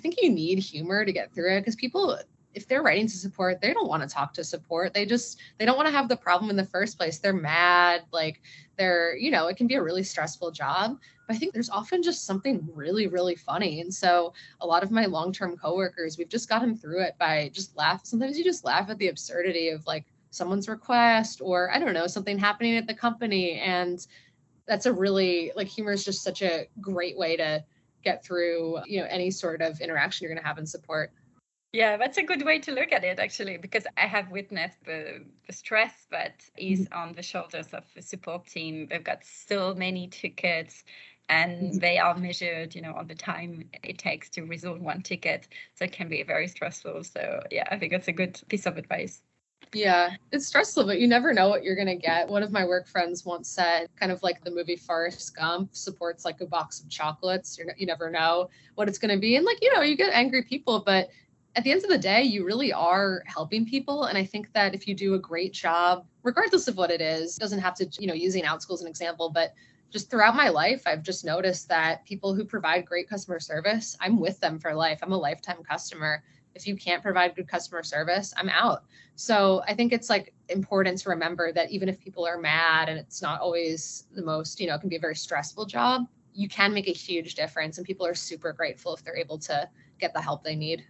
I 0.00 0.02
think 0.02 0.16
you 0.22 0.30
need 0.30 0.58
humor 0.58 1.04
to 1.04 1.12
get 1.12 1.30
through 1.34 1.54
it 1.54 1.60
because 1.60 1.76
people 1.76 2.18
if 2.54 2.66
they're 2.66 2.82
writing 2.82 3.06
to 3.06 3.16
support 3.18 3.60
they 3.60 3.74
don't 3.74 3.86
want 3.86 4.02
to 4.02 4.08
talk 4.08 4.32
to 4.32 4.42
support. 4.42 4.94
They 4.94 5.04
just 5.04 5.38
they 5.58 5.66
don't 5.66 5.76
want 5.76 5.88
to 5.88 5.92
have 5.92 6.08
the 6.08 6.16
problem 6.16 6.48
in 6.48 6.56
the 6.56 6.64
first 6.64 6.96
place. 6.96 7.18
They're 7.18 7.34
mad 7.34 8.04
like 8.10 8.40
they're 8.78 9.14
you 9.14 9.30
know 9.30 9.48
it 9.48 9.58
can 9.58 9.66
be 9.66 9.74
a 9.74 9.82
really 9.82 10.02
stressful 10.02 10.52
job. 10.52 10.96
But 11.26 11.36
i 11.36 11.38
think 11.38 11.52
there's 11.52 11.68
often 11.68 12.02
just 12.02 12.24
something 12.24 12.66
really 12.74 13.08
really 13.08 13.36
funny. 13.36 13.82
And 13.82 13.92
so 13.92 14.32
a 14.62 14.66
lot 14.66 14.82
of 14.82 14.90
my 14.90 15.04
long-term 15.04 15.58
coworkers 15.58 16.16
we've 16.16 16.30
just 16.30 16.48
gotten 16.48 16.74
through 16.74 17.02
it 17.02 17.14
by 17.18 17.50
just 17.52 17.76
laugh 17.76 18.00
sometimes 18.06 18.38
you 18.38 18.44
just 18.44 18.64
laugh 18.64 18.88
at 18.88 18.96
the 18.96 19.08
absurdity 19.08 19.68
of 19.68 19.86
like 19.86 20.06
someone's 20.30 20.66
request 20.66 21.42
or 21.42 21.70
i 21.72 21.78
don't 21.78 21.92
know 21.92 22.06
something 22.06 22.38
happening 22.38 22.78
at 22.78 22.86
the 22.86 22.94
company. 22.94 23.60
And 23.60 24.06
that's 24.66 24.86
a 24.86 24.92
really 24.94 25.52
like 25.56 25.68
humor 25.68 25.92
is 25.92 26.06
just 26.06 26.22
such 26.22 26.40
a 26.40 26.68
great 26.80 27.18
way 27.18 27.36
to 27.36 27.62
get 28.02 28.24
through 28.24 28.78
you 28.86 29.00
know 29.00 29.06
any 29.10 29.30
sort 29.30 29.60
of 29.62 29.80
interaction 29.80 30.24
you're 30.24 30.34
going 30.34 30.42
to 30.42 30.46
have 30.48 30.58
in 30.58 30.66
support 30.66 31.12
yeah, 31.72 31.96
that's 31.96 32.18
a 32.18 32.22
good 32.22 32.44
way 32.44 32.58
to 32.60 32.72
look 32.72 32.92
at 32.92 33.04
it, 33.04 33.20
actually, 33.20 33.56
because 33.56 33.86
I 33.96 34.06
have 34.06 34.30
witnessed 34.30 34.84
the, 34.84 35.24
the 35.46 35.52
stress 35.52 36.06
that 36.10 36.42
is 36.56 36.80
mm-hmm. 36.80 36.98
on 36.98 37.12
the 37.12 37.22
shoulders 37.22 37.68
of 37.72 37.84
the 37.94 38.02
support 38.02 38.46
team. 38.46 38.88
They've 38.90 39.04
got 39.04 39.24
so 39.24 39.74
many 39.74 40.08
tickets 40.08 40.82
and 41.28 41.70
mm-hmm. 41.70 41.78
they 41.78 41.98
are 41.98 42.16
measured, 42.16 42.74
you 42.74 42.82
know, 42.82 42.94
on 42.94 43.06
the 43.06 43.14
time 43.14 43.70
it 43.84 43.98
takes 43.98 44.28
to 44.30 44.42
resolve 44.42 44.80
one 44.80 45.02
ticket. 45.02 45.46
So 45.76 45.84
it 45.84 45.92
can 45.92 46.08
be 46.08 46.24
very 46.24 46.48
stressful. 46.48 47.04
So, 47.04 47.40
yeah, 47.52 47.68
I 47.70 47.78
think 47.78 47.92
that's 47.92 48.08
a 48.08 48.12
good 48.12 48.40
piece 48.48 48.66
of 48.66 48.76
advice. 48.76 49.22
Yeah, 49.72 50.16
it's 50.32 50.46
stressful, 50.46 50.84
but 50.84 50.98
you 50.98 51.06
never 51.06 51.32
know 51.32 51.48
what 51.48 51.62
you're 51.62 51.76
going 51.76 51.86
to 51.86 51.94
get. 51.94 52.28
One 52.28 52.42
of 52.42 52.50
my 52.50 52.64
work 52.64 52.88
friends 52.88 53.24
once 53.24 53.48
said, 53.48 53.88
kind 53.94 54.10
of 54.10 54.20
like 54.22 54.42
the 54.42 54.50
movie 54.50 54.74
Forrest 54.74 55.36
Gump 55.36 55.76
supports 55.76 56.24
like 56.24 56.40
a 56.40 56.46
box 56.46 56.80
of 56.80 56.88
chocolates. 56.88 57.56
You're, 57.56 57.68
you 57.76 57.86
never 57.86 58.10
know 58.10 58.50
what 58.74 58.88
it's 58.88 58.98
going 58.98 59.14
to 59.14 59.20
be. 59.20 59.36
And 59.36 59.44
like, 59.44 59.58
you 59.62 59.72
know, 59.72 59.82
you 59.82 59.96
get 59.96 60.12
angry 60.12 60.42
people, 60.42 60.82
but 60.84 61.10
at 61.54 61.62
the 61.62 61.70
end 61.70 61.84
of 61.84 61.90
the 61.90 61.98
day, 61.98 62.22
you 62.22 62.44
really 62.44 62.72
are 62.72 63.22
helping 63.26 63.64
people. 63.64 64.04
And 64.04 64.18
I 64.18 64.24
think 64.24 64.52
that 64.54 64.74
if 64.74 64.88
you 64.88 64.94
do 64.94 65.14
a 65.14 65.18
great 65.18 65.52
job, 65.52 66.04
regardless 66.22 66.66
of 66.66 66.76
what 66.76 66.90
it 66.90 67.00
is, 67.00 67.36
doesn't 67.36 67.60
have 67.60 67.74
to, 67.76 67.88
you 67.98 68.06
know, 68.08 68.14
using 68.14 68.44
Outschool 68.44 68.74
as 68.74 68.82
an 68.82 68.88
example, 68.88 69.30
but 69.30 69.54
just 69.90 70.10
throughout 70.10 70.36
my 70.36 70.48
life, 70.48 70.82
I've 70.86 71.02
just 71.02 71.24
noticed 71.24 71.68
that 71.68 72.04
people 72.04 72.34
who 72.34 72.44
provide 72.44 72.86
great 72.86 73.08
customer 73.08 73.40
service, 73.40 73.96
I'm 74.00 74.18
with 74.20 74.38
them 74.40 74.58
for 74.58 74.74
life. 74.74 75.00
I'm 75.02 75.12
a 75.12 75.18
lifetime 75.18 75.62
customer. 75.68 76.22
If 76.54 76.66
you 76.66 76.76
can't 76.76 77.02
provide 77.02 77.34
good 77.36 77.48
customer 77.48 77.82
service, 77.82 78.32
I'm 78.36 78.48
out. 78.48 78.84
So 79.14 79.62
I 79.68 79.74
think 79.74 79.92
it's 79.92 80.08
like 80.08 80.32
important 80.48 80.98
to 80.98 81.10
remember 81.10 81.52
that 81.52 81.70
even 81.70 81.88
if 81.88 82.00
people 82.00 82.26
are 82.26 82.38
mad 82.38 82.88
and 82.88 82.98
it's 82.98 83.20
not 83.20 83.40
always 83.40 84.06
the 84.14 84.22
most, 84.22 84.60
you 84.60 84.66
know, 84.66 84.74
it 84.74 84.80
can 84.80 84.88
be 84.88 84.96
a 84.96 85.00
very 85.00 85.16
stressful 85.16 85.66
job, 85.66 86.06
you 86.32 86.48
can 86.48 86.72
make 86.72 86.88
a 86.88 86.92
huge 86.92 87.34
difference. 87.34 87.78
And 87.78 87.86
people 87.86 88.06
are 88.06 88.14
super 88.14 88.52
grateful 88.52 88.94
if 88.94 89.04
they're 89.04 89.16
able 89.16 89.38
to 89.38 89.68
get 89.98 90.14
the 90.14 90.20
help 90.20 90.42
they 90.42 90.56
need. 90.56 90.84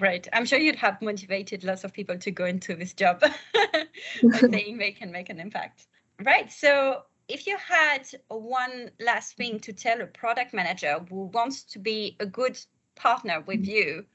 Right. 0.00 0.26
I'm 0.32 0.44
sure 0.44 0.58
you'd 0.58 0.76
have 0.76 1.00
motivated 1.00 1.62
lots 1.62 1.84
of 1.84 1.92
people 1.92 2.18
to 2.18 2.30
go 2.30 2.46
into 2.46 2.74
this 2.74 2.92
job 2.92 3.20
by 4.22 4.38
saying 4.38 4.78
they 4.78 4.92
can 4.92 5.10
make 5.10 5.30
an 5.30 5.38
impact. 5.38 5.86
Right. 6.22 6.50
So 6.52 7.02
if 7.28 7.46
you 7.46 7.56
had 7.56 8.06
one 8.28 8.90
last 9.00 9.36
thing 9.36 9.60
to 9.60 9.72
tell 9.72 10.00
a 10.00 10.06
product 10.06 10.52
manager 10.52 10.98
who 11.08 11.26
wants 11.26 11.62
to 11.64 11.78
be 11.78 12.16
a 12.20 12.26
good 12.26 12.58
partner 12.96 13.40
with 13.46 13.62
mm-hmm. 13.62 13.70
you, 13.70 14.06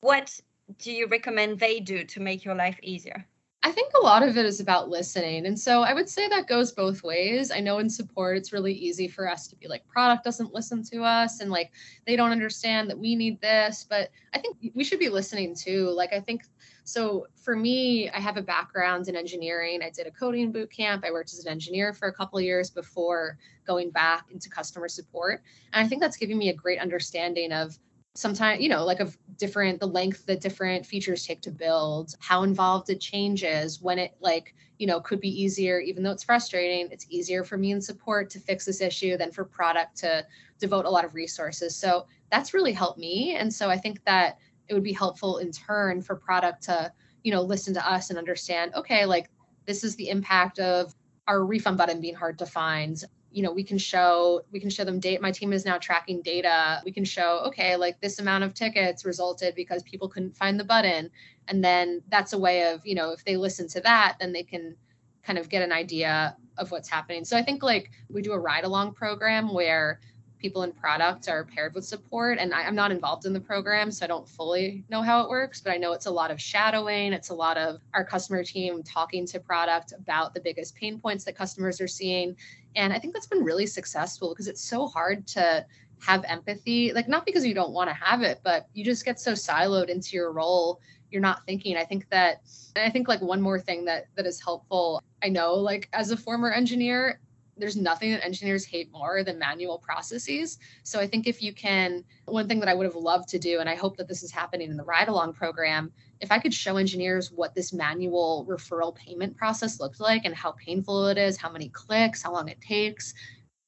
what 0.00 0.38
do 0.78 0.92
you 0.92 1.06
recommend 1.06 1.58
they 1.58 1.80
do 1.80 2.04
to 2.04 2.20
make 2.20 2.44
your 2.44 2.54
life 2.54 2.78
easier? 2.82 3.26
I 3.66 3.72
think 3.72 3.94
a 3.94 4.04
lot 4.04 4.22
of 4.22 4.36
it 4.36 4.46
is 4.46 4.60
about 4.60 4.90
listening. 4.90 5.46
And 5.46 5.58
so 5.58 5.82
I 5.82 5.92
would 5.92 6.08
say 6.08 6.28
that 6.28 6.46
goes 6.46 6.70
both 6.70 7.02
ways. 7.02 7.50
I 7.50 7.58
know 7.58 7.78
in 7.78 7.90
support, 7.90 8.36
it's 8.36 8.52
really 8.52 8.72
easy 8.72 9.08
for 9.08 9.28
us 9.28 9.48
to 9.48 9.56
be 9.56 9.66
like, 9.66 9.84
product 9.88 10.22
doesn't 10.22 10.54
listen 10.54 10.84
to 10.84 11.02
us 11.02 11.40
and 11.40 11.50
like 11.50 11.72
they 12.06 12.14
don't 12.14 12.30
understand 12.30 12.88
that 12.88 12.98
we 12.98 13.16
need 13.16 13.40
this. 13.40 13.84
But 13.88 14.10
I 14.32 14.38
think 14.38 14.56
we 14.74 14.84
should 14.84 15.00
be 15.00 15.08
listening 15.08 15.52
too. 15.52 15.90
Like, 15.90 16.12
I 16.12 16.20
think 16.20 16.42
so 16.84 17.26
for 17.34 17.56
me, 17.56 18.08
I 18.10 18.20
have 18.20 18.36
a 18.36 18.42
background 18.42 19.08
in 19.08 19.16
engineering. 19.16 19.82
I 19.82 19.90
did 19.90 20.06
a 20.06 20.12
coding 20.12 20.52
boot 20.52 20.70
camp. 20.70 21.04
I 21.04 21.10
worked 21.10 21.32
as 21.32 21.44
an 21.44 21.50
engineer 21.50 21.92
for 21.92 22.06
a 22.06 22.12
couple 22.12 22.38
of 22.38 22.44
years 22.44 22.70
before 22.70 23.36
going 23.66 23.90
back 23.90 24.26
into 24.30 24.48
customer 24.48 24.88
support. 24.88 25.42
And 25.72 25.84
I 25.84 25.88
think 25.88 26.00
that's 26.00 26.16
giving 26.16 26.38
me 26.38 26.50
a 26.50 26.54
great 26.54 26.78
understanding 26.78 27.50
of 27.50 27.76
sometimes 28.16 28.62
you 28.62 28.68
know 28.68 28.84
like 28.84 29.00
of 29.00 29.16
different 29.36 29.78
the 29.78 29.86
length 29.86 30.24
that 30.26 30.40
different 30.40 30.84
features 30.84 31.26
take 31.26 31.40
to 31.42 31.50
build 31.50 32.14
how 32.18 32.42
involved 32.42 32.88
it 32.88 33.00
changes 33.00 33.80
when 33.82 33.98
it 33.98 34.16
like 34.20 34.54
you 34.78 34.86
know 34.86 35.00
could 35.00 35.20
be 35.20 35.28
easier 35.28 35.78
even 35.78 36.02
though 36.02 36.10
it's 36.10 36.24
frustrating 36.24 36.88
it's 36.90 37.06
easier 37.10 37.44
for 37.44 37.58
me 37.58 37.72
and 37.72 37.84
support 37.84 38.30
to 38.30 38.40
fix 38.40 38.64
this 38.64 38.80
issue 38.80 39.16
than 39.16 39.30
for 39.30 39.44
product 39.44 39.96
to 39.96 40.24
devote 40.58 40.86
a 40.86 40.90
lot 40.90 41.04
of 41.04 41.14
resources. 41.14 41.76
So 41.76 42.06
that's 42.30 42.54
really 42.54 42.72
helped 42.72 42.98
me. 42.98 43.36
And 43.36 43.52
so 43.52 43.68
i 43.68 43.76
think 43.76 44.04
that 44.04 44.38
it 44.68 44.74
would 44.74 44.82
be 44.82 44.92
helpful 44.92 45.38
in 45.38 45.52
turn 45.52 46.02
for 46.02 46.16
product 46.16 46.62
to 46.64 46.92
you 47.22 47.32
know 47.32 47.42
listen 47.42 47.74
to 47.74 47.88
us 47.88 48.10
and 48.10 48.18
understand 48.18 48.72
okay 48.74 49.04
like 49.04 49.30
this 49.66 49.84
is 49.84 49.96
the 49.96 50.08
impact 50.08 50.58
of 50.58 50.94
our 51.28 51.44
refund 51.44 51.76
button 51.76 52.00
being 52.00 52.14
hard 52.14 52.38
to 52.38 52.46
find 52.46 53.04
you 53.30 53.42
know 53.42 53.52
we 53.52 53.62
can 53.62 53.78
show 53.78 54.42
we 54.50 54.60
can 54.60 54.70
show 54.70 54.84
them 54.84 54.98
date 54.98 55.20
my 55.20 55.30
team 55.30 55.52
is 55.52 55.64
now 55.64 55.78
tracking 55.78 56.22
data. 56.22 56.80
We 56.84 56.92
can 56.92 57.04
show 57.04 57.42
okay 57.46 57.76
like 57.76 58.00
this 58.00 58.18
amount 58.18 58.44
of 58.44 58.54
tickets 58.54 59.04
resulted 59.04 59.54
because 59.54 59.82
people 59.82 60.08
couldn't 60.08 60.36
find 60.36 60.58
the 60.58 60.64
button. 60.64 61.10
And 61.48 61.62
then 61.62 62.02
that's 62.08 62.32
a 62.32 62.38
way 62.38 62.72
of 62.72 62.86
you 62.86 62.94
know 62.94 63.12
if 63.12 63.24
they 63.24 63.36
listen 63.36 63.68
to 63.68 63.80
that 63.82 64.16
then 64.20 64.32
they 64.32 64.42
can 64.42 64.76
kind 65.22 65.38
of 65.38 65.48
get 65.48 65.62
an 65.62 65.72
idea 65.72 66.36
of 66.56 66.70
what's 66.70 66.88
happening. 66.88 67.24
So 67.24 67.36
i 67.36 67.42
think 67.42 67.62
like 67.62 67.90
we 68.08 68.22
do 68.22 68.32
a 68.32 68.38
ride 68.38 68.64
along 68.64 68.94
program 68.94 69.52
where 69.52 70.00
people 70.38 70.62
in 70.62 70.72
product 70.72 71.28
are 71.28 71.44
paired 71.44 71.74
with 71.74 71.84
support. 71.84 72.38
And 72.38 72.52
I, 72.52 72.62
am 72.62 72.74
not 72.74 72.90
involved 72.90 73.24
in 73.24 73.32
the 73.32 73.40
program 73.40 73.90
so 73.90 74.04
i 74.04 74.08
don't 74.08 74.28
fully 74.28 74.84
know 74.88 75.02
how 75.02 75.22
it 75.22 75.28
works 75.30 75.60
but 75.60 75.72
i 75.72 75.76
know 75.76 75.92
it's 75.92 76.06
a 76.06 76.10
lot 76.10 76.30
of 76.30 76.40
shadowing. 76.40 77.12
It's 77.12 77.30
a 77.30 77.34
lot 77.34 77.56
of 77.56 77.80
our 77.94 78.04
customer 78.04 78.44
team 78.44 78.82
talking 78.82 79.26
to 79.26 79.40
product 79.40 79.92
about 79.92 80.34
the 80.34 80.40
biggest 80.40 80.74
pain 80.74 80.98
points 80.98 81.24
that 81.24 81.36
customers 81.36 81.80
are 81.80 81.88
seeing 81.88 82.36
and 82.76 82.92
i 82.92 82.98
think 82.98 83.12
that's 83.12 83.26
been 83.26 83.42
really 83.42 83.66
successful 83.66 84.30
because 84.30 84.46
it's 84.46 84.62
so 84.62 84.86
hard 84.86 85.26
to 85.26 85.64
have 85.98 86.24
empathy 86.28 86.92
like 86.92 87.08
not 87.08 87.26
because 87.26 87.44
you 87.44 87.54
don't 87.54 87.72
want 87.72 87.88
to 87.88 87.94
have 87.94 88.22
it 88.22 88.40
but 88.44 88.68
you 88.74 88.84
just 88.84 89.04
get 89.04 89.18
so 89.18 89.32
siloed 89.32 89.88
into 89.88 90.14
your 90.14 90.32
role 90.32 90.80
you're 91.10 91.22
not 91.22 91.44
thinking 91.46 91.76
i 91.76 91.84
think 91.84 92.08
that 92.10 92.42
and 92.76 92.84
i 92.84 92.90
think 92.90 93.08
like 93.08 93.20
one 93.20 93.40
more 93.40 93.58
thing 93.58 93.84
that 93.84 94.06
that 94.14 94.26
is 94.26 94.40
helpful 94.40 95.02
i 95.24 95.28
know 95.28 95.54
like 95.54 95.88
as 95.92 96.10
a 96.10 96.16
former 96.16 96.50
engineer 96.50 97.18
there's 97.56 97.76
nothing 97.76 98.12
that 98.12 98.24
engineers 98.24 98.64
hate 98.64 98.90
more 98.92 99.24
than 99.24 99.38
manual 99.38 99.78
processes. 99.78 100.58
So 100.82 101.00
I 101.00 101.06
think 101.06 101.26
if 101.26 101.42
you 101.42 101.52
can, 101.54 102.04
one 102.26 102.48
thing 102.48 102.60
that 102.60 102.68
I 102.68 102.74
would 102.74 102.84
have 102.84 102.96
loved 102.96 103.28
to 103.30 103.38
do, 103.38 103.60
and 103.60 103.68
I 103.68 103.74
hope 103.74 103.96
that 103.96 104.08
this 104.08 104.22
is 104.22 104.30
happening 104.30 104.70
in 104.70 104.76
the 104.76 104.84
ride 104.84 105.08
along 105.08 105.32
program, 105.32 105.92
if 106.20 106.32
I 106.32 106.38
could 106.38 106.54
show 106.54 106.76
engineers 106.76 107.30
what 107.30 107.54
this 107.54 107.72
manual 107.72 108.46
referral 108.48 108.94
payment 108.94 109.36
process 109.36 109.80
looked 109.80 110.00
like 110.00 110.24
and 110.24 110.34
how 110.34 110.52
painful 110.52 111.08
it 111.08 111.18
is, 111.18 111.36
how 111.36 111.50
many 111.50 111.68
clicks, 111.68 112.22
how 112.22 112.32
long 112.32 112.48
it 112.48 112.60
takes, 112.60 113.14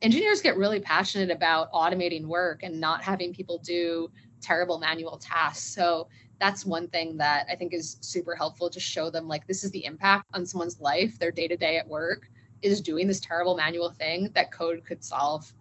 engineers 0.03 0.41
get 0.41 0.57
really 0.57 0.81
passionate 0.81 1.31
about 1.31 1.73
automating 1.73 2.27
work 2.27 2.63
and 2.63 2.81
not 2.81 3.03
having 3.03 3.35
people 3.35 3.59
do 3.59 4.11
terrible 4.41 4.79
manual 4.79 5.19
tasks. 5.19 5.75
So 5.75 6.09
that's 6.39 6.65
one 6.65 6.89
thing 6.89 7.17
that 7.17 7.47
I 7.51 7.57
think 7.57 7.75
is 7.75 7.97
super 8.01 8.35
helpful 8.35 8.71
to 8.71 8.81
show 8.81 9.11
them 9.11 9.27
like 9.27 9.47
this 9.47 9.65
is 9.65 9.71
the 9.73 9.85
impact 9.85 10.25
on 10.35 10.47
someone's 10.47 10.81
life, 10.81 11.19
their 11.19 11.33
day 11.33 11.49
to 11.49 11.57
day 11.57 11.79
at 11.79 11.89
work 11.89 12.29
is 12.63 12.81
doing 12.81 13.07
this 13.07 13.21
terrible 13.21 13.57
manual 13.57 13.91
thing 13.91 14.31
that 14.35 14.53
code 14.53 14.85
could 14.85 15.03
solve. 15.05 15.53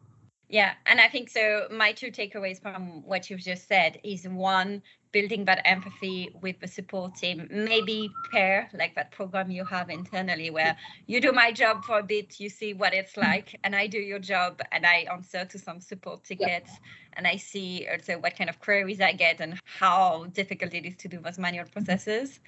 Yeah, 0.50 0.74
and 0.86 1.02
I 1.02 1.10
think 1.10 1.30
so. 1.30 1.68
My 1.70 1.92
two 1.92 2.10
takeaways 2.10 2.62
from 2.62 3.04
what 3.06 3.30
you've 3.30 3.42
just 3.42 3.68
said 3.68 4.00
is 4.04 4.28
one, 4.28 4.82
building 5.12 5.46
that 5.46 5.62
empathy 5.66 6.30
with 6.42 6.60
the 6.60 6.68
support 6.68 7.16
team, 7.16 7.48
maybe 7.52 8.10
pair 8.32 8.70
like 8.74 8.96
that 8.96 9.12
program 9.12 9.52
you 9.52 9.66
have 9.66 9.90
internally 9.90 10.50
where 10.50 10.76
you 11.06 11.22
do 11.22 11.32
my 11.32 11.52
job 11.52 11.84
for 11.84 12.00
a 12.00 12.04
bit, 12.04 12.40
you 12.40 12.50
see 12.50 12.74
what 12.74 12.94
it's 12.94 13.18
like, 13.18 13.60
and 13.64 13.76
I 13.76 13.88
do 13.88 14.00
your 14.00 14.20
job 14.20 14.62
and 14.72 14.86
I 14.86 15.08
answer 15.12 15.46
to 15.46 15.60
some 15.60 15.80
support 15.82 16.24
tickets 16.24 16.72
yep. 16.72 16.82
and 17.14 17.28
I 17.28 17.38
see 17.38 17.88
also 17.92 18.20
what 18.20 18.38
kind 18.38 18.50
of 18.50 18.60
queries 18.60 19.02
I 19.02 19.14
get 19.14 19.40
and 19.40 19.60
how 19.66 20.26
difficult 20.34 20.74
it 20.74 20.86
is 20.86 20.96
to 20.98 21.08
do 21.08 21.20
those 21.20 21.38
manual 21.38 21.66
processes. 21.66 22.40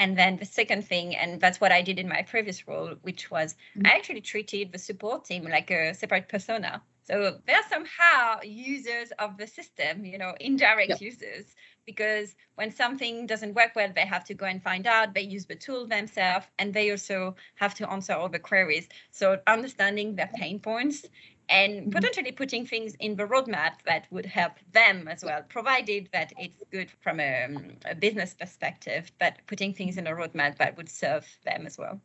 And 0.00 0.16
then 0.16 0.36
the 0.36 0.44
second 0.44 0.86
thing, 0.86 1.16
and 1.16 1.40
that's 1.40 1.60
what 1.60 1.72
I 1.72 1.82
did 1.82 1.98
in 1.98 2.08
my 2.08 2.22
previous 2.22 2.68
role, 2.68 2.94
which 3.02 3.30
was 3.30 3.54
mm-hmm. 3.76 3.86
I 3.86 3.90
actually 3.90 4.20
treated 4.20 4.70
the 4.72 4.78
support 4.78 5.24
team 5.24 5.44
like 5.44 5.70
a 5.70 5.92
separate 5.92 6.28
persona. 6.28 6.82
So 7.08 7.38
they're 7.46 7.68
somehow 7.70 8.40
users 8.42 9.12
of 9.18 9.38
the 9.38 9.46
system, 9.46 10.04
you 10.04 10.18
know, 10.18 10.34
indirect 10.40 10.90
yep. 10.90 11.00
users, 11.00 11.46
because 11.86 12.36
when 12.56 12.70
something 12.70 13.26
doesn't 13.26 13.54
work 13.54 13.72
well, 13.74 13.90
they 13.94 14.04
have 14.04 14.24
to 14.24 14.34
go 14.34 14.44
and 14.44 14.62
find 14.62 14.86
out. 14.86 15.14
They 15.14 15.22
use 15.22 15.46
the 15.46 15.54
tool 15.54 15.86
themselves, 15.86 16.46
and 16.58 16.74
they 16.74 16.90
also 16.90 17.34
have 17.54 17.74
to 17.76 17.90
answer 17.90 18.12
all 18.12 18.28
the 18.28 18.38
queries. 18.38 18.88
So 19.10 19.40
understanding 19.46 20.16
their 20.16 20.30
pain 20.34 20.60
points 20.60 21.06
and 21.48 21.72
mm-hmm. 21.72 21.90
potentially 21.90 22.32
putting 22.32 22.66
things 22.66 22.94
in 23.00 23.16
the 23.16 23.24
roadmap 23.24 23.80
that 23.86 24.06
would 24.10 24.26
help 24.26 24.52
them 24.72 25.08
as 25.08 25.24
well, 25.24 25.42
provided 25.48 26.10
that 26.12 26.30
it's 26.36 26.62
good 26.70 26.90
from 27.00 27.20
a, 27.20 27.48
a 27.86 27.94
business 27.94 28.34
perspective, 28.34 29.10
but 29.18 29.38
putting 29.46 29.72
things 29.72 29.96
in 29.96 30.06
a 30.06 30.12
roadmap 30.12 30.58
that 30.58 30.76
would 30.76 30.90
serve 30.90 31.26
them 31.46 31.64
as 31.64 31.78
well. 31.78 31.98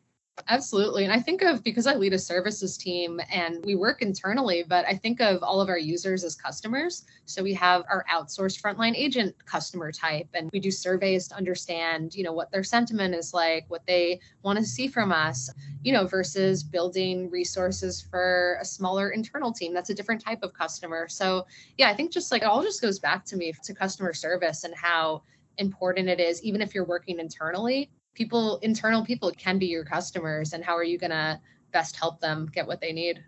Absolutely. 0.48 1.04
And 1.04 1.14
I 1.14 1.20
think 1.20 1.44
of 1.44 1.64
because 1.64 1.86
I 1.86 1.94
lead 1.94 2.12
a 2.14 2.20
services 2.20 2.76
team 2.76 3.22
and 3.32 3.64
we 3.64 3.76
work 3.76 4.02
internally, 4.02 4.64
but 4.68 4.84
I 4.86 4.96
think 4.96 5.22
of 5.22 5.44
all 5.44 5.62
of 5.62 5.70
our 5.70 5.78
users 5.78 6.24
as 6.24 6.36
customers. 6.36 7.06
So 7.26 7.44
we 7.44 7.54
have 7.54 7.84
our 7.88 8.04
outsourced 8.12 8.60
frontline 8.60 8.96
agent 8.96 9.36
customer 9.46 9.92
type 9.92 10.28
and 10.34 10.50
we 10.52 10.60
do 10.60 10.72
surveys 10.72 11.28
to 11.28 11.36
understand, 11.36 12.16
you 12.16 12.24
know, 12.24 12.34
what 12.34 12.52
their 12.52 12.64
sentiment 12.64 13.14
is 13.14 13.32
like, 13.34 13.66
what 13.70 13.86
they 13.86 14.20
want 14.42 14.58
to 14.58 14.66
see 14.66 14.88
from 14.88 15.12
us, 15.12 15.52
you 15.84 15.94
know, 15.94 16.08
versus 16.08 16.64
building 16.64 17.30
resources 17.30 18.02
for 18.02 18.58
a 18.60 18.66
smaller 18.66 19.12
internal 19.12 19.54
team. 19.54 19.72
That's 19.72 19.92
a 19.92 19.96
different 19.96 20.22
type 20.22 20.42
of 20.42 20.52
customer. 20.54 21.08
So 21.08 21.46
yeah, 21.78 21.90
I 21.90 21.96
think 21.96 22.12
just 22.12 22.32
like 22.32 22.42
it 22.42 22.46
all 22.46 22.64
just 22.64 22.82
goes 22.82 22.98
back 22.98 23.24
to 23.26 23.38
me 23.38 23.54
to 23.64 23.74
customer 23.74 24.14
service 24.14 24.64
and 24.64 24.74
how 24.74 25.22
important 25.60 26.10
it 26.10 26.20
is, 26.20 26.44
even 26.44 26.60
if 26.60 26.74
you're 26.74 26.86
working 26.86 27.20
internally, 27.20 27.92
people 28.14 28.58
internal 28.60 29.04
people 29.04 29.32
can 29.32 29.58
be 29.58 29.66
your 29.68 29.84
customers 29.84 30.54
and 30.54 30.64
how 30.64 30.76
are 30.76 30.84
you 30.84 30.98
going 30.98 31.12
to 31.12 31.40
best 31.72 31.96
help 31.96 32.20
them 32.20 32.50
get 32.54 32.68
what 32.68 32.82
they 32.82 32.92
need 32.92 33.24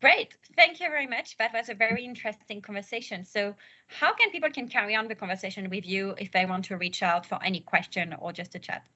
great 0.00 0.36
thank 0.56 0.80
you 0.80 0.88
very 0.88 1.06
much 1.06 1.36
that 1.38 1.52
was 1.52 1.68
a 1.68 1.74
very 1.74 2.04
interesting 2.04 2.60
conversation 2.60 3.24
so 3.24 3.54
how 3.86 4.12
can 4.12 4.30
people 4.30 4.50
can 4.50 4.68
carry 4.68 4.94
on 4.94 5.08
the 5.08 5.14
conversation 5.14 5.68
with 5.70 5.86
you 5.86 6.14
if 6.18 6.30
they 6.32 6.46
want 6.46 6.64
to 6.64 6.76
reach 6.76 7.02
out 7.02 7.24
for 7.24 7.38
any 7.42 7.60
question 7.60 8.14
or 8.18 8.32
just 8.32 8.54
a 8.54 8.58
chat 8.58 8.86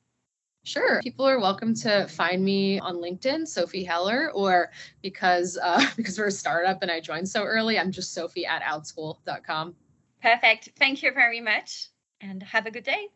Sure. 0.66 1.00
People 1.02 1.28
are 1.28 1.38
welcome 1.38 1.74
to 1.74 2.06
find 2.08 2.42
me 2.42 2.78
on 2.78 2.96
LinkedIn, 2.96 3.46
Sophie 3.46 3.84
Heller, 3.84 4.32
or 4.32 4.70
because 5.02 5.58
uh, 5.62 5.84
because 5.96 6.18
we're 6.18 6.28
a 6.28 6.32
startup 6.32 6.80
and 6.80 6.90
I 6.90 7.00
joined 7.00 7.28
so 7.28 7.44
early, 7.44 7.78
I'm 7.78 7.92
just 7.92 8.14
Sophie 8.14 8.46
at 8.46 8.62
outschool.com. 8.62 9.74
Perfect. 10.22 10.70
Thank 10.78 11.02
you 11.02 11.12
very 11.12 11.42
much 11.42 11.88
and 12.22 12.42
have 12.42 12.64
a 12.64 12.70
good 12.70 12.84
day. 12.84 13.08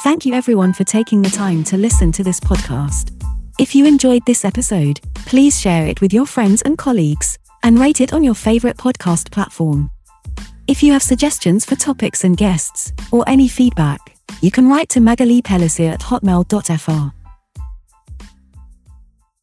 Thank 0.00 0.26
you 0.26 0.34
everyone 0.34 0.74
for 0.74 0.84
taking 0.84 1.22
the 1.22 1.30
time 1.30 1.64
to 1.64 1.78
listen 1.78 2.12
to 2.12 2.22
this 2.22 2.38
podcast. 2.38 3.12
If 3.58 3.74
you 3.74 3.86
enjoyed 3.86 4.24
this 4.26 4.44
episode, 4.44 5.00
please 5.14 5.58
share 5.58 5.86
it 5.86 6.02
with 6.02 6.12
your 6.12 6.26
friends 6.26 6.60
and 6.62 6.76
colleagues 6.76 7.38
and 7.62 7.78
rate 7.78 8.02
it 8.02 8.12
on 8.12 8.22
your 8.22 8.34
favorite 8.34 8.76
podcast 8.76 9.30
platform. 9.30 9.90
If 10.68 10.82
you 10.82 10.92
have 10.92 11.02
suggestions 11.02 11.64
for 11.64 11.76
topics 11.76 12.24
and 12.24 12.36
guests, 12.36 12.92
or 13.10 13.24
any 13.26 13.48
feedback, 13.48 14.14
you 14.42 14.50
can 14.50 14.68
write 14.68 14.90
to 14.90 15.00
Magali 15.00 15.40
Pellissier 15.40 15.94
at 15.94 16.00
hotmail.fr. 16.00 17.15